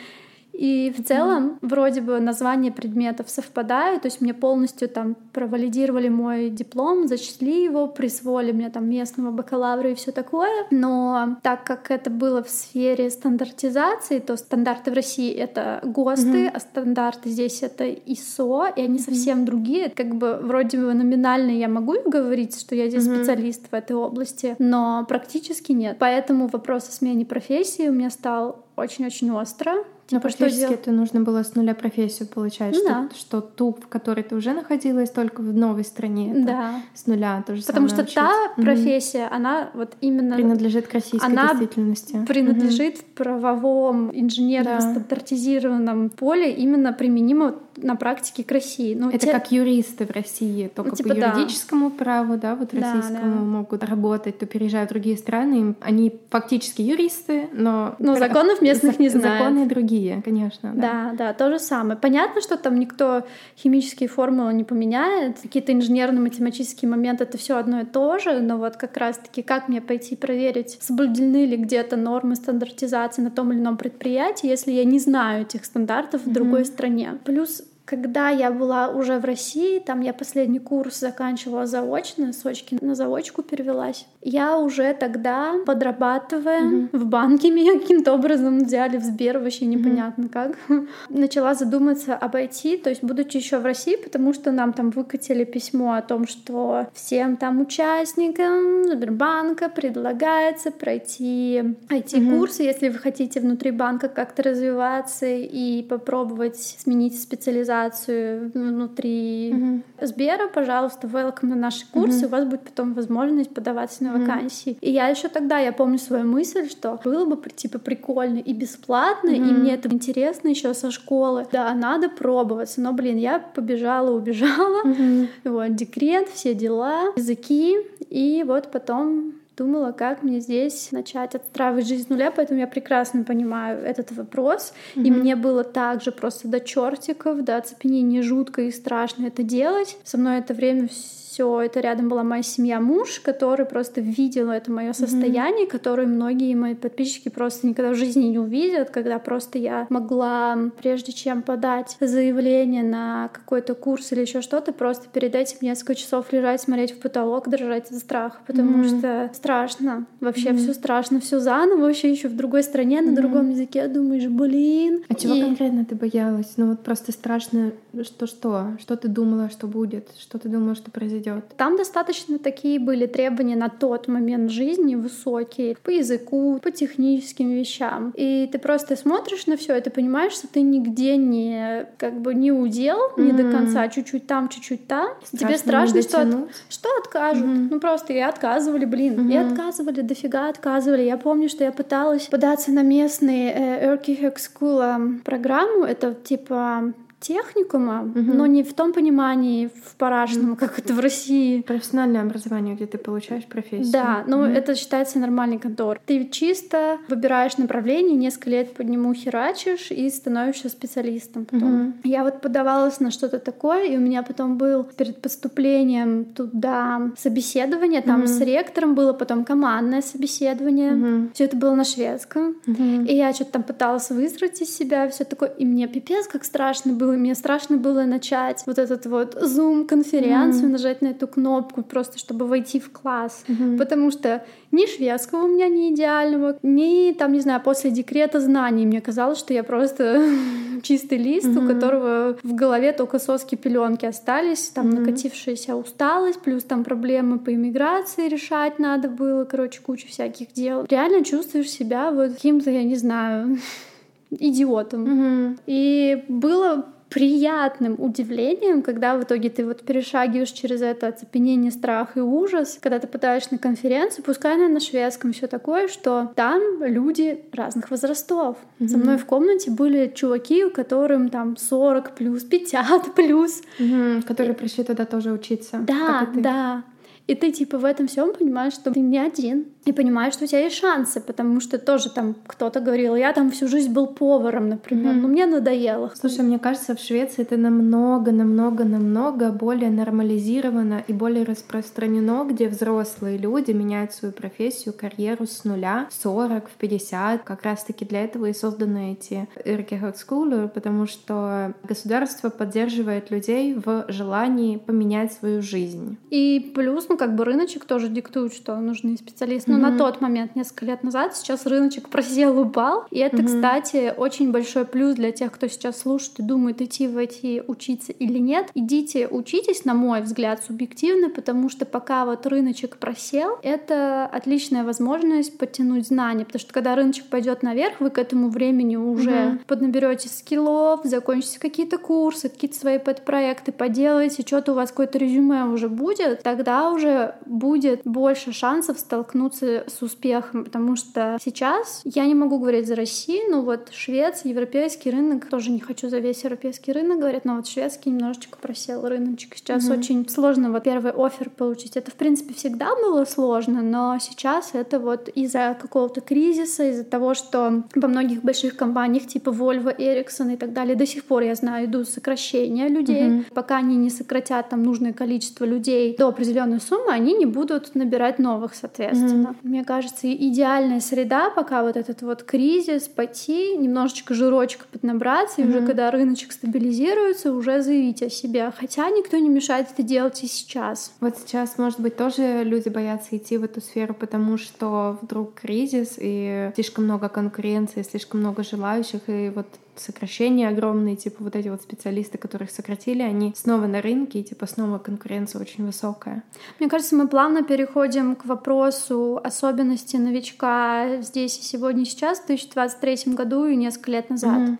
И 0.53 0.93
в 0.95 1.03
целом 1.03 1.57
mm. 1.61 1.67
вроде 1.67 2.01
бы 2.01 2.19
названия 2.19 2.71
предметов 2.71 3.29
совпадают, 3.29 4.03
то 4.03 4.07
есть 4.07 4.21
мне 4.21 4.33
полностью 4.33 4.87
там 4.87 5.15
провалидировали 5.33 6.09
мой 6.09 6.49
диплом, 6.49 7.07
зачисли 7.07 7.63
его, 7.63 7.87
присвоили 7.87 8.51
мне 8.51 8.69
там 8.69 8.87
местного 8.87 9.31
бакалавра 9.31 9.91
и 9.91 9.95
все 9.95 10.11
такое. 10.11 10.51
Но 10.69 11.37
так 11.41 11.63
как 11.63 11.89
это 11.89 12.09
было 12.09 12.43
в 12.43 12.49
сфере 12.49 13.09
стандартизации, 13.09 14.19
то 14.19 14.37
стандарты 14.37 14.91
в 14.91 14.93
России 14.93 15.33
это 15.33 15.81
ГОСТы, 15.83 16.45
mm-hmm. 16.45 16.51
а 16.53 16.59
стандарты 16.59 17.29
здесь 17.29 17.63
это 17.63 17.89
ИСО, 17.89 18.67
и 18.75 18.81
они 18.81 18.97
mm-hmm. 18.97 19.01
совсем 19.01 19.45
другие. 19.45 19.89
Как 19.89 20.15
бы 20.15 20.39
вроде 20.41 20.77
бы 20.77 20.93
номинально 20.93 21.51
я 21.51 21.67
могу 21.67 21.95
говорить, 22.05 22.59
что 22.59 22.75
я 22.75 22.89
здесь 22.89 23.07
mm-hmm. 23.07 23.15
специалист 23.15 23.71
в 23.71 23.73
этой 23.73 23.95
области, 23.95 24.55
но 24.59 25.05
практически 25.09 25.71
нет. 25.71 25.97
Поэтому 25.99 26.47
вопрос 26.47 26.89
о 26.89 26.91
смене 26.91 27.25
профессии 27.25 27.87
у 27.87 27.91
меня 27.91 28.11
стал 28.11 28.65
очень-очень 28.75 29.31
остро. 29.31 29.83
Но 30.11 30.19
типа, 30.19 30.29
практически 30.29 30.73
это 30.73 30.91
нужно 30.91 31.21
было 31.21 31.43
с 31.43 31.55
нуля 31.55 31.73
профессию 31.73 32.27
получать, 32.27 32.75
да. 32.85 33.09
что, 33.09 33.17
что 33.17 33.41
ту, 33.41 33.71
в 33.73 33.87
которой 33.87 34.23
ты 34.23 34.35
уже 34.35 34.53
находилась, 34.53 35.09
только 35.09 35.41
в 35.41 35.53
новой 35.53 35.85
стране. 35.85 36.33
да. 36.45 36.81
С 36.93 37.07
нуля 37.07 37.43
то 37.47 37.55
же 37.55 37.63
Потому 37.63 37.87
что 37.87 38.03
учить. 38.03 38.15
та 38.15 38.31
профессия, 38.55 39.27
угу. 39.27 39.35
она 39.35 39.69
вот 39.73 39.93
именно... 40.01 40.35
Принадлежит 40.35 40.87
к 40.87 40.93
российской 40.93 41.25
она 41.25 41.49
действительности. 41.49 42.25
принадлежит 42.27 42.95
угу. 42.95 43.01
в 43.01 43.05
правовом 43.15 44.11
инженерно-стандартизированном 44.13 46.09
да. 46.09 46.15
поле 46.15 46.51
именно 46.51 46.91
применима 46.91 47.55
на 47.77 47.95
практике 47.95 48.43
к 48.43 48.51
России. 48.51 48.95
Ну, 48.95 49.09
это 49.09 49.25
те... 49.25 49.31
как 49.31 49.51
юристы 49.51 50.05
в 50.05 50.11
России, 50.11 50.71
только 50.73 50.91
ну, 50.91 50.95
типа, 50.95 51.09
по 51.09 51.13
юридическому 51.13 51.89
да. 51.89 51.95
праву, 51.97 52.37
да, 52.37 52.55
вот 52.55 52.73
российскому 52.73 53.33
да, 53.33 53.39
да. 53.39 53.45
могут 53.45 53.83
работать, 53.83 54.39
то 54.39 54.45
переезжают 54.45 54.89
в 54.89 54.93
другие 54.93 55.17
страны, 55.17 55.75
они 55.81 56.19
фактически 56.29 56.81
юристы, 56.81 57.49
но... 57.53 57.95
Но 57.99 58.15
законов 58.15 58.61
местных 58.61 58.99
не 58.99 59.09
знают. 59.09 59.39
Законы 59.39 59.65
другие, 59.67 60.21
конечно. 60.23 60.73
Да. 60.75 60.81
да, 60.81 61.13
да, 61.17 61.33
то 61.33 61.49
же 61.49 61.59
самое. 61.59 61.97
Понятно, 61.97 62.41
что 62.41 62.57
там 62.57 62.75
никто 62.79 63.23
химические 63.57 64.09
формулы 64.09 64.53
не 64.53 64.63
поменяет, 64.63 65.39
какие-то 65.41 65.73
инженерно-математические 65.73 66.89
моменты, 66.89 67.23
это 67.23 67.37
все 67.37 67.57
одно 67.57 67.81
и 67.81 67.85
то 67.85 68.19
же, 68.19 68.39
но 68.39 68.57
вот 68.57 68.77
как 68.77 68.97
раз-таки 68.97 69.41
как 69.41 69.67
мне 69.67 69.81
пойти 69.81 70.15
проверить, 70.15 70.77
соблюдены 70.81 71.45
ли 71.45 71.57
где-то 71.57 71.95
нормы 71.95 72.35
стандартизации 72.35 73.21
на 73.21 73.31
том 73.31 73.51
или 73.51 73.59
ином 73.59 73.77
предприятии, 73.77 74.47
если 74.47 74.71
я 74.71 74.85
не 74.85 74.99
знаю 74.99 75.43
этих 75.43 75.65
стандартов 75.65 76.21
в 76.21 76.27
mm-hmm. 76.27 76.33
другой 76.33 76.65
стране. 76.65 77.17
Плюс 77.23 77.63
когда 77.93 78.29
я 78.29 78.49
была 78.49 78.87
уже 78.89 79.19
в 79.19 79.25
России, 79.25 79.77
там 79.77 80.01
я 80.01 80.13
последний 80.13 80.57
курс 80.57 80.99
заканчивала 80.99 81.67
заочно, 81.67 82.33
с 82.33 82.43
очки 82.43 82.75
на 82.81 82.95
заочку 82.95 83.43
перевелась. 83.43 84.07
Я 84.23 84.57
уже 84.57 84.95
тогда, 84.99 85.53
подрабатывая 85.63 86.61
mm-hmm. 86.61 86.97
в 86.97 87.05
банке, 87.05 87.51
меня 87.57 87.79
каким-то 87.79 88.13
образом 88.13 88.63
взяли 88.63 88.97
в 88.97 89.03
Сбер, 89.03 89.37
вообще 89.37 89.67
непонятно 89.67 90.23
mm-hmm. 90.23 90.29
как, 90.29 90.57
начала 91.09 91.53
задуматься 91.53 92.15
об 92.15 92.35
IT, 92.35 92.81
то 92.81 92.89
есть 92.89 93.03
будучи 93.03 93.37
еще 93.37 93.59
в 93.59 93.65
России, 93.65 93.95
потому 93.95 94.33
что 94.33 94.51
нам 94.51 94.73
там 94.73 94.89
выкатили 94.89 95.43
письмо 95.43 95.93
о 95.93 96.01
том, 96.01 96.25
что 96.25 96.87
всем 96.93 97.37
там 97.37 97.61
участникам 97.61 98.85
Сбербанка 98.85 99.69
предлагается 99.69 100.71
пройти 100.71 101.75
IT-курсы, 101.89 102.63
mm-hmm. 102.63 102.73
если 102.73 102.89
вы 102.89 102.97
хотите 102.97 103.39
внутри 103.39 103.69
банка 103.69 104.09
как-то 104.09 104.41
развиваться 104.41 105.27
и 105.27 105.83
попробовать 105.83 106.57
сменить 106.79 107.21
специализацию 107.21 107.82
организацию 107.83 108.51
внутри 108.53 109.51
mm-hmm. 109.51 109.83
Сбера, 110.01 110.47
пожалуйста, 110.47 111.07
welcome 111.07 111.47
на 111.47 111.55
наши 111.55 111.85
курсы, 111.91 112.23
mm-hmm. 112.23 112.27
у 112.27 112.29
вас 112.29 112.45
будет 112.45 112.61
потом 112.61 112.93
возможность 112.93 113.53
подаваться 113.53 114.03
на 114.03 114.09
mm-hmm. 114.09 114.19
вакансии. 114.21 114.77
И 114.81 114.91
я 114.91 115.07
еще 115.07 115.27
тогда, 115.27 115.59
я 115.59 115.71
помню 115.71 115.99
свою 115.99 116.25
мысль, 116.25 116.69
что 116.69 116.99
было 117.03 117.25
бы 117.25 117.37
типа 117.49 117.79
прикольно 117.79 118.39
и 118.39 118.53
бесплатно, 118.53 119.29
mm-hmm. 119.29 119.49
и 119.49 119.53
мне 119.53 119.73
это 119.73 119.89
интересно 119.89 120.49
еще 120.49 120.73
со 120.73 120.91
школы. 120.91 121.45
Да, 121.51 121.73
надо 121.73 122.09
пробоваться, 122.09 122.81
но, 122.81 122.93
блин, 122.93 123.17
я 123.17 123.39
побежала, 123.39 124.11
убежала, 124.11 124.85
mm-hmm. 124.85 125.27
вот, 125.45 125.75
декрет, 125.75 126.29
все 126.29 126.53
дела, 126.53 127.13
языки, 127.15 127.77
и 128.09 128.43
вот 128.45 128.71
потом 128.71 129.33
думала, 129.57 129.91
как 129.91 130.23
мне 130.23 130.39
здесь 130.39 130.91
начать 130.91 131.35
отстраивать 131.35 131.87
жизнь 131.87 132.07
с 132.07 132.09
нуля, 132.09 132.31
поэтому 132.31 132.59
я 132.59 132.67
прекрасно 132.67 133.23
понимаю 133.23 133.79
этот 133.79 134.11
вопрос. 134.11 134.73
Mm-hmm. 134.95 135.03
И 135.03 135.11
мне 135.11 135.35
было 135.35 135.63
также 135.63 136.11
просто 136.11 136.47
до 136.47 136.59
чертиков, 136.59 137.43
до 137.43 137.57
оцепенения 137.57 138.21
жутко 138.21 138.63
и 138.63 138.71
страшно 138.71 139.27
это 139.27 139.43
делать. 139.43 139.97
Со 140.03 140.17
мной 140.17 140.39
это 140.39 140.53
время 140.53 140.87
все 140.87 141.22
все 141.33 141.61
это 141.61 141.79
рядом 141.79 142.09
была 142.09 142.21
моя 142.21 142.43
семья, 142.43 142.79
муж, 142.79 143.19
который 143.19 143.65
просто 143.65 144.01
видел 144.01 144.51
это 144.51 144.71
мое 144.71 144.93
состояние, 144.93 145.65
mm-hmm. 145.65 145.71
которое 145.71 146.05
многие 146.05 146.53
мои 146.53 146.75
подписчики 146.75 147.29
просто 147.29 147.65
никогда 147.65 147.93
в 147.93 147.95
жизни 147.95 148.25
не 148.25 148.37
увидят, 148.37 148.91
когда 148.91 149.17
просто 149.17 149.57
я 149.57 149.87
могла, 149.89 150.55
прежде 150.79 151.11
чем 151.11 151.41
подать 151.41 151.97
заявление 151.99 152.83
на 152.83 153.29
какой-то 153.33 153.73
курс 153.73 154.11
или 154.11 154.21
еще 154.21 154.41
что-то, 154.41 154.73
просто 154.73 155.07
перед 155.11 155.33
этим 155.33 155.57
несколько 155.61 155.95
часов 155.95 156.31
лежать, 156.31 156.61
смотреть 156.61 156.91
в 156.91 156.99
потолок, 156.99 157.49
дрожать 157.49 157.89
от 157.89 157.97
страха, 157.97 158.37
потому 158.45 158.83
mm-hmm. 158.83 158.99
что 158.99 159.31
страшно, 159.33 160.05
вообще 160.19 160.49
mm-hmm. 160.49 160.57
все 160.57 160.73
страшно, 160.75 161.19
все 161.19 161.39
заново, 161.39 161.81
вообще 161.81 162.11
еще 162.11 162.27
в 162.27 162.35
другой 162.35 162.61
стране, 162.61 163.01
на 163.01 163.09
mm-hmm. 163.09 163.15
другом 163.15 163.49
языке, 163.49 163.87
думаешь, 163.87 164.27
блин. 164.27 165.03
А 165.09 165.15
чего 165.15 165.33
и... 165.33 165.41
конкретно 165.41 165.83
ты 165.83 165.95
боялась? 165.95 166.53
Ну 166.57 166.69
вот 166.69 166.81
просто 166.81 167.11
страшно, 167.11 167.71
что 168.03 168.27
что? 168.27 168.77
Что 168.79 168.95
ты 168.97 169.07
думала, 169.07 169.49
что 169.49 169.65
будет? 169.65 170.09
Что 170.19 170.37
ты 170.37 170.47
думала, 170.47 170.75
что 170.75 170.91
произойдет? 170.91 171.22
Идет. 171.23 171.45
Там 171.57 171.77
достаточно 171.77 172.37
такие 172.37 172.79
были 172.79 173.05
требования 173.05 173.55
на 173.55 173.69
тот 173.69 174.07
момент 174.07 174.51
жизни 174.51 174.95
высокие 174.95 175.75
по 175.81 175.89
языку, 175.89 176.59
по 176.61 176.71
техническим 176.71 177.51
вещам. 177.51 178.13
И 178.15 178.49
ты 178.51 178.59
просто 178.59 178.95
смотришь 178.95 179.47
на 179.47 179.57
все, 179.57 179.77
и 179.77 179.81
ты 179.81 179.89
понимаешь, 179.89 180.33
что 180.33 180.47
ты 180.47 180.61
нигде 180.61 181.17
не 181.17 181.87
как 181.97 182.19
бы 182.19 182.33
не 182.33 182.51
удел, 182.51 182.97
mm-hmm. 182.97 183.21
не 183.21 183.31
до 183.31 183.51
конца, 183.51 183.87
чуть-чуть 183.87 184.27
там, 184.27 184.49
чуть-чуть 184.49 184.87
там. 184.87 185.09
Страшно 185.23 185.39
Тебе 185.39 185.57
страшно, 185.57 186.01
что, 186.01 186.21
от, 186.21 186.27
что 186.69 186.89
откажут. 186.99 187.45
Mm-hmm. 187.45 187.67
Ну 187.71 187.79
просто 187.79 188.13
и 188.13 188.19
отказывали, 188.19 188.85
блин, 188.85 189.13
mm-hmm. 189.19 189.33
и 189.33 189.37
отказывали, 189.37 190.01
дофига 190.01 190.49
отказывали. 190.49 191.03
Я 191.03 191.17
помню, 191.17 191.49
что 191.49 191.63
я 191.63 191.71
пыталась 191.71 192.27
податься 192.27 192.71
на 192.71 192.81
местный 192.81 193.47
э, 193.47 193.95
Erkihek 193.95 194.37
School 194.37 195.21
программу. 195.23 195.83
Это 195.85 196.13
типа 196.13 196.93
техникума, 197.23 198.01
угу. 198.01 198.19
но 198.19 198.45
не 198.45 198.63
в 198.63 198.73
том 198.73 198.91
понимании 198.91 199.67
в 199.67 199.95
парашном, 199.95 200.55
как 200.55 200.77
это 200.77 200.93
в 200.93 200.99
России. 200.99 201.61
Профессиональное 201.61 202.21
образование, 202.21 202.75
где 202.75 202.85
ты 202.85 202.97
получаешь 202.97 203.45
профессию. 203.45 203.91
Да, 203.91 204.23
но 204.27 204.39
угу. 204.39 204.45
это 204.45 204.75
считается 204.75 205.19
нормальный 205.19 205.57
контор. 205.57 206.01
Ты 206.05 206.27
чисто 206.29 206.97
выбираешь 207.07 207.57
направление, 207.57 208.17
несколько 208.17 208.49
лет 208.49 208.73
по 208.73 208.81
нему 208.81 209.13
херачишь 209.13 209.91
и 209.91 210.09
становишься 210.09 210.69
специалистом 210.69 211.45
потом. 211.45 211.87
Угу. 211.87 211.93
Я 212.03 212.23
вот 212.23 212.41
подавалась 212.41 212.99
на 212.99 213.09
что-то 213.09 213.39
такое, 213.39 213.85
и 213.85 213.97
у 213.97 213.99
меня 214.01 214.21
потом 214.23 214.57
был 214.57 214.83
перед 214.83 215.21
поступлением 215.21 216.25
туда 216.25 217.11
собеседование, 217.17 218.01
там 218.01 218.23
угу. 218.23 218.27
с 218.27 218.41
ректором 218.41 218.95
было, 218.95 219.13
потом 219.13 219.45
командное 219.45 220.01
собеседование. 220.01 220.93
Угу. 220.93 221.29
Все 221.33 221.45
это 221.45 221.55
было 221.55 221.73
на 221.73 221.85
шведском. 221.85 222.57
Угу. 222.67 223.05
И 223.07 223.15
я 223.15 223.31
что-то 223.33 223.53
там 223.53 223.63
пыталась 223.63 224.09
выстроить 224.09 224.61
из 224.61 224.75
себя, 224.75 225.07
все 225.09 225.23
такое. 225.23 225.49
И 225.49 225.65
мне 225.65 225.87
пипец 225.87 226.27
как 226.27 226.43
страшно 226.43 226.91
было 226.93 227.12
было, 227.13 227.19
мне 227.19 227.35
страшно 227.35 227.77
было 227.77 228.03
начать 228.03 228.63
вот 228.65 228.77
этот 228.77 229.05
вот 229.05 229.35
Zoom-конференцию, 229.35 230.65
mm-hmm. 230.65 230.71
нажать 230.71 231.01
на 231.01 231.07
эту 231.07 231.27
кнопку 231.27 231.83
просто, 231.83 232.17
чтобы 232.17 232.47
войти 232.47 232.79
в 232.79 232.91
класс, 232.91 233.43
mm-hmm. 233.47 233.77
потому 233.77 234.11
что 234.11 234.43
ни 234.71 234.87
шведского 234.87 235.45
у 235.45 235.47
меня 235.47 235.67
не 235.67 235.93
идеального, 235.93 236.57
ни 236.63 237.13
там, 237.13 237.33
не 237.33 237.39
знаю, 237.39 237.61
после 237.61 237.91
декрета 237.91 238.39
знаний 238.39 238.85
мне 238.85 239.01
казалось, 239.01 239.39
что 239.39 239.53
я 239.53 239.63
просто 239.63 240.23
чистый 240.81 241.17
лист, 241.17 241.47
mm-hmm. 241.47 241.63
у 241.63 241.67
которого 241.67 242.37
в 242.43 242.53
голове 242.55 242.91
только 242.91 243.19
соски 243.19 243.55
пеленки 243.55 244.05
остались, 244.05 244.69
там 244.69 244.89
mm-hmm. 244.89 244.99
накатившаяся 244.99 245.75
усталость, 245.75 246.41
плюс 246.41 246.63
там 246.63 246.83
проблемы 246.83 247.39
по 247.39 247.53
иммиграции 247.53 248.27
решать 248.27 248.79
надо 248.79 249.09
было, 249.09 249.45
короче, 249.45 249.81
куча 249.81 250.07
всяких 250.07 250.53
дел. 250.53 250.85
Реально 250.89 251.23
чувствуешь 251.23 251.69
себя 251.69 252.11
вот 252.11 252.33
каким-то, 252.33 252.69
я 252.71 252.83
не 252.83 252.95
знаю, 252.95 253.57
идиотом. 254.39 255.05
Mm-hmm. 255.05 255.59
И 255.67 256.23
было 256.27 256.85
приятным 257.13 257.95
удивлением, 257.99 258.81
когда 258.81 259.15
в 259.15 259.23
итоге 259.23 259.49
ты 259.49 259.65
вот 259.65 259.83
перешагиваешь 259.83 260.49
через 260.49 260.81
это 260.81 261.07
оцепенение, 261.07 261.71
страх 261.71 262.17
и 262.17 262.19
ужас, 262.19 262.79
когда 262.81 262.97
ты 262.97 263.07
пытаешься 263.07 263.49
на 263.51 263.59
конференцию, 263.59 264.25
пускай 264.25 264.55
она 264.55 264.67
на 264.67 264.79
шведском, 264.79 265.31
все 265.31 265.45
такое, 265.45 265.87
что 265.87 266.31
там 266.35 266.83
люди 266.83 267.45
разных 267.53 267.91
возрастов. 267.91 268.57
Mm-hmm. 268.79 268.87
Со 268.87 268.97
мной 268.97 269.17
в 269.17 269.25
комнате 269.25 269.69
были 269.69 270.11
чуваки, 270.13 270.65
у 270.65 270.71
которым 270.71 271.29
там 271.29 271.55
40 271.55 272.15
плюс, 272.15 272.43
50 272.43 273.13
плюс. 273.13 273.61
Mm-hmm. 273.77 274.23
Которые 274.23 274.55
пришли 274.55 274.83
туда 274.83 275.05
тоже 275.05 275.31
учиться. 275.31 275.77
Да, 275.85 276.27
да. 276.33 276.83
И 277.27 277.35
ты 277.35 277.51
типа 277.51 277.77
в 277.77 277.85
этом 277.85 278.07
всем 278.07 278.33
понимаешь, 278.33 278.73
что 278.73 278.91
ты 278.91 278.99
не 278.99 279.19
один 279.19 279.67
и 279.85 279.91
понимаешь, 279.91 280.33
что 280.33 280.45
у 280.45 280.47
тебя 280.47 280.61
есть 280.61 280.77
шансы, 280.77 281.19
потому 281.19 281.59
что 281.59 281.77
тоже 281.77 282.09
там 282.09 282.35
кто-то 282.47 282.79
говорил, 282.79 283.15
я 283.15 283.33
там 283.33 283.51
всю 283.51 283.67
жизнь 283.67 283.91
был 283.91 284.07
поваром, 284.07 284.69
например, 284.69 285.13
mm-hmm. 285.13 285.21
но 285.21 285.27
мне 285.27 285.45
надоело. 285.45 286.11
Слушай, 286.15 286.45
мне 286.45 286.59
кажется, 286.59 286.95
в 286.95 286.99
Швеции 286.99 287.41
это 287.41 287.57
намного, 287.57 288.31
намного, 288.31 288.85
намного 288.85 289.51
более 289.51 289.89
нормализировано 289.89 291.03
и 291.07 291.13
более 291.13 291.43
распространено, 291.43 292.45
где 292.49 292.69
взрослые 292.69 293.37
люди 293.37 293.71
меняют 293.71 294.13
свою 294.13 294.33
профессию, 294.33 294.93
карьеру 294.93 295.45
с 295.45 295.65
нуля, 295.65 296.07
в 296.09 296.23
40, 296.23 296.69
в 296.69 296.73
50. 296.73 297.43
Как 297.43 297.63
раз-таки 297.63 298.05
для 298.05 298.23
этого 298.23 298.45
и 298.45 298.53
созданы 298.53 299.13
эти 299.13 299.47
yrkeshögskolor, 299.65 300.69
потому 300.69 301.07
что 301.07 301.73
государство 301.83 302.49
поддерживает 302.49 303.31
людей 303.31 303.73
в 303.73 304.05
желании 304.07 304.77
поменять 304.77 305.33
свою 305.33 305.61
жизнь. 305.61 306.17
И 306.29 306.71
плюс, 306.73 307.09
ну 307.09 307.17
как 307.17 307.35
бы 307.35 307.43
рыночек 307.43 307.85
тоже 307.85 308.07
диктует, 308.07 308.53
что 308.53 308.75
нужны 308.77 309.17
специалисты 309.17 309.72
mm-hmm. 309.75 309.91
на 309.91 309.97
тот 309.97 310.21
момент, 310.21 310.55
несколько 310.55 310.85
лет 310.85 311.03
назад, 311.03 311.35
сейчас 311.35 311.65
рыночек 311.65 312.09
просел, 312.13 312.59
упал. 312.59 313.05
И 313.11 313.19
это, 313.19 313.43
кстати, 313.43 314.13
очень 314.15 314.51
большой 314.51 314.85
плюс 314.85 315.15
для 315.15 315.31
тех, 315.31 315.51
кто 315.51 315.67
сейчас 315.67 315.99
слушает 315.99 316.39
и 316.39 316.43
думает, 316.43 316.81
идти 316.81 317.07
в 317.07 317.17
эти 317.17 317.63
учиться 317.65 318.11
или 318.11 318.39
нет. 318.39 318.67
Идите 318.73 319.27
учитесь, 319.27 319.85
на 319.85 319.93
мой 319.93 320.21
взгляд, 320.21 320.63
субъективно, 320.63 321.29
потому 321.29 321.69
что 321.69 321.85
пока 321.85 322.25
вот 322.25 322.45
рыночек 322.45 322.97
просел, 322.97 323.57
это 323.63 324.25
отличная 324.31 324.83
возможность 324.83 325.57
подтянуть 325.57 326.07
знания, 326.07 326.45
потому 326.45 326.59
что 326.59 326.73
когда 326.73 326.95
рыночек 326.95 327.25
пойдет 327.25 327.63
наверх, 327.63 327.99
вы 327.99 328.09
к 328.09 328.17
этому 328.17 328.49
времени 328.49 328.95
уже 328.95 329.59
поднаберете 329.67 330.29
скиллов, 330.29 331.01
закончите 331.03 331.59
какие-то 331.59 331.97
курсы, 331.97 332.49
какие-то 332.49 332.77
свои 332.77 332.97
подпроекты 332.97 333.71
поделаете, 333.71 334.43
что-то 334.45 334.73
у 334.73 334.75
вас 334.75 334.89
какое-то 334.89 335.17
резюме 335.17 335.65
уже 335.65 335.89
будет, 335.89 336.43
тогда 336.43 336.91
уже 336.91 337.35
будет 337.45 338.01
больше 338.05 338.51
шансов 338.51 338.99
столкнуться 338.99 339.62
с 339.63 340.01
успехом, 340.01 340.65
потому 340.65 340.95
что 340.95 341.37
сейчас 341.41 342.01
я 342.05 342.25
не 342.25 342.35
могу 342.35 342.59
говорить 342.59 342.87
за 342.87 342.95
Россию, 342.95 343.51
но 343.51 343.61
вот 343.61 343.89
Швеция, 343.91 344.49
европейский 344.49 345.11
рынок, 345.11 345.47
тоже 345.47 345.71
не 345.71 345.79
хочу 345.79 346.09
за 346.09 346.19
весь 346.19 346.43
европейский 346.43 346.91
рынок 346.91 347.19
говорить, 347.19 347.45
но 347.45 347.55
вот 347.55 347.67
шведский 347.67 348.09
немножечко 348.09 348.57
просел 348.57 349.07
рыночек. 349.07 349.55
Сейчас 349.55 349.87
mm-hmm. 349.87 349.99
очень 349.99 350.29
сложно 350.29 350.71
вот 350.71 350.83
первый 350.83 351.11
офер 351.11 351.49
получить. 351.49 351.97
Это, 351.97 352.11
в 352.11 352.15
принципе, 352.15 352.53
всегда 352.53 352.95
было 352.95 353.25
сложно, 353.25 353.81
но 353.81 354.17
сейчас 354.19 354.71
это 354.73 354.99
вот 354.99 355.29
из-за 355.29 355.77
какого-то 355.79 356.21
кризиса, 356.21 356.89
из-за 356.89 357.03
того, 357.03 357.33
что 357.33 357.83
во 357.95 358.07
многих 358.07 358.41
больших 358.43 358.75
компаниях 358.75 359.27
типа 359.27 359.49
Volvo, 359.49 359.95
Ericsson 359.95 360.53
и 360.53 360.57
так 360.57 360.73
далее 360.73 360.95
до 360.95 361.05
сих 361.05 361.23
пор, 361.25 361.43
я 361.43 361.55
знаю, 361.55 361.85
идут 361.85 362.09
сокращения 362.09 362.87
людей. 362.87 363.23
Mm-hmm. 363.23 363.53
Пока 363.53 363.77
они 363.77 363.95
не 363.95 364.09
сократят 364.09 364.69
там 364.69 364.83
нужное 364.83 365.13
количество 365.13 365.65
людей 365.65 366.15
до 366.17 366.27
определенной 366.27 366.81
суммы, 366.81 367.11
они 367.11 367.33
не 367.33 367.45
будут 367.45 367.95
набирать 367.95 368.39
новых, 368.39 368.75
соответственно. 368.75 369.52
Мне 369.61 369.83
кажется, 369.83 370.31
идеальная 370.33 370.99
среда, 370.99 371.49
пока 371.49 371.83
вот 371.83 371.97
этот 371.97 372.21
вот 372.21 372.43
кризис, 372.43 373.07
пойти, 373.07 373.75
немножечко 373.77 374.33
жирочка 374.33 374.85
поднабраться, 374.91 375.61
mm-hmm. 375.61 375.65
и 375.65 375.69
уже 375.69 375.85
когда 375.85 376.11
рыночек 376.11 376.51
стабилизируется, 376.51 377.53
уже 377.53 377.81
заявить 377.81 378.23
о 378.23 378.29
себе. 378.29 378.71
Хотя 378.77 379.09
никто 379.09 379.37
не 379.37 379.49
мешает 379.49 379.87
это 379.91 380.03
делать 380.03 380.43
и 380.43 380.47
сейчас. 380.47 381.13
Вот 381.19 381.37
сейчас, 381.37 381.77
может 381.77 381.99
быть, 381.99 382.15
тоже 382.15 382.63
люди 382.63 382.89
боятся 382.89 383.37
идти 383.37 383.57
в 383.57 383.63
эту 383.63 383.81
сферу, 383.81 384.13
потому 384.13 384.57
что 384.57 385.17
вдруг 385.21 385.55
кризис 385.55 386.15
и 386.17 386.71
слишком 386.75 387.05
много 387.05 387.29
конкуренции, 387.29 388.01
слишком 388.01 388.39
много 388.39 388.63
желающих, 388.63 389.21
и 389.27 389.49
вот 389.49 389.67
сокращения 389.95 390.69
огромные, 390.69 391.15
типа 391.15 391.43
вот 391.43 391.55
эти 391.55 391.69
вот 391.69 391.81
специалисты, 391.81 392.37
которых 392.37 392.71
сократили, 392.71 393.21
они 393.21 393.53
снова 393.55 393.85
на 393.87 394.01
рынке, 394.01 394.39
и 394.39 394.43
типа 394.43 394.65
снова 394.65 394.97
конкуренция 394.97 395.61
очень 395.61 395.85
высокая. 395.85 396.43
Мне 396.79 396.89
кажется, 396.89 397.15
мы 397.15 397.27
плавно 397.27 397.63
переходим 397.63 398.35
к 398.35 398.45
вопросу 398.45 399.39
особенностей 399.43 400.17
новичка 400.17 401.21
здесь 401.21 401.59
и 401.59 401.61
сегодня 401.61 402.05
сейчас, 402.05 402.39
в 402.39 402.47
2023 402.47 403.33
году 403.33 403.65
и 403.65 403.75
несколько 403.75 404.11
лет 404.11 404.29
назад. 404.29 404.77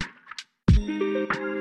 Mm-hmm. 0.69 1.52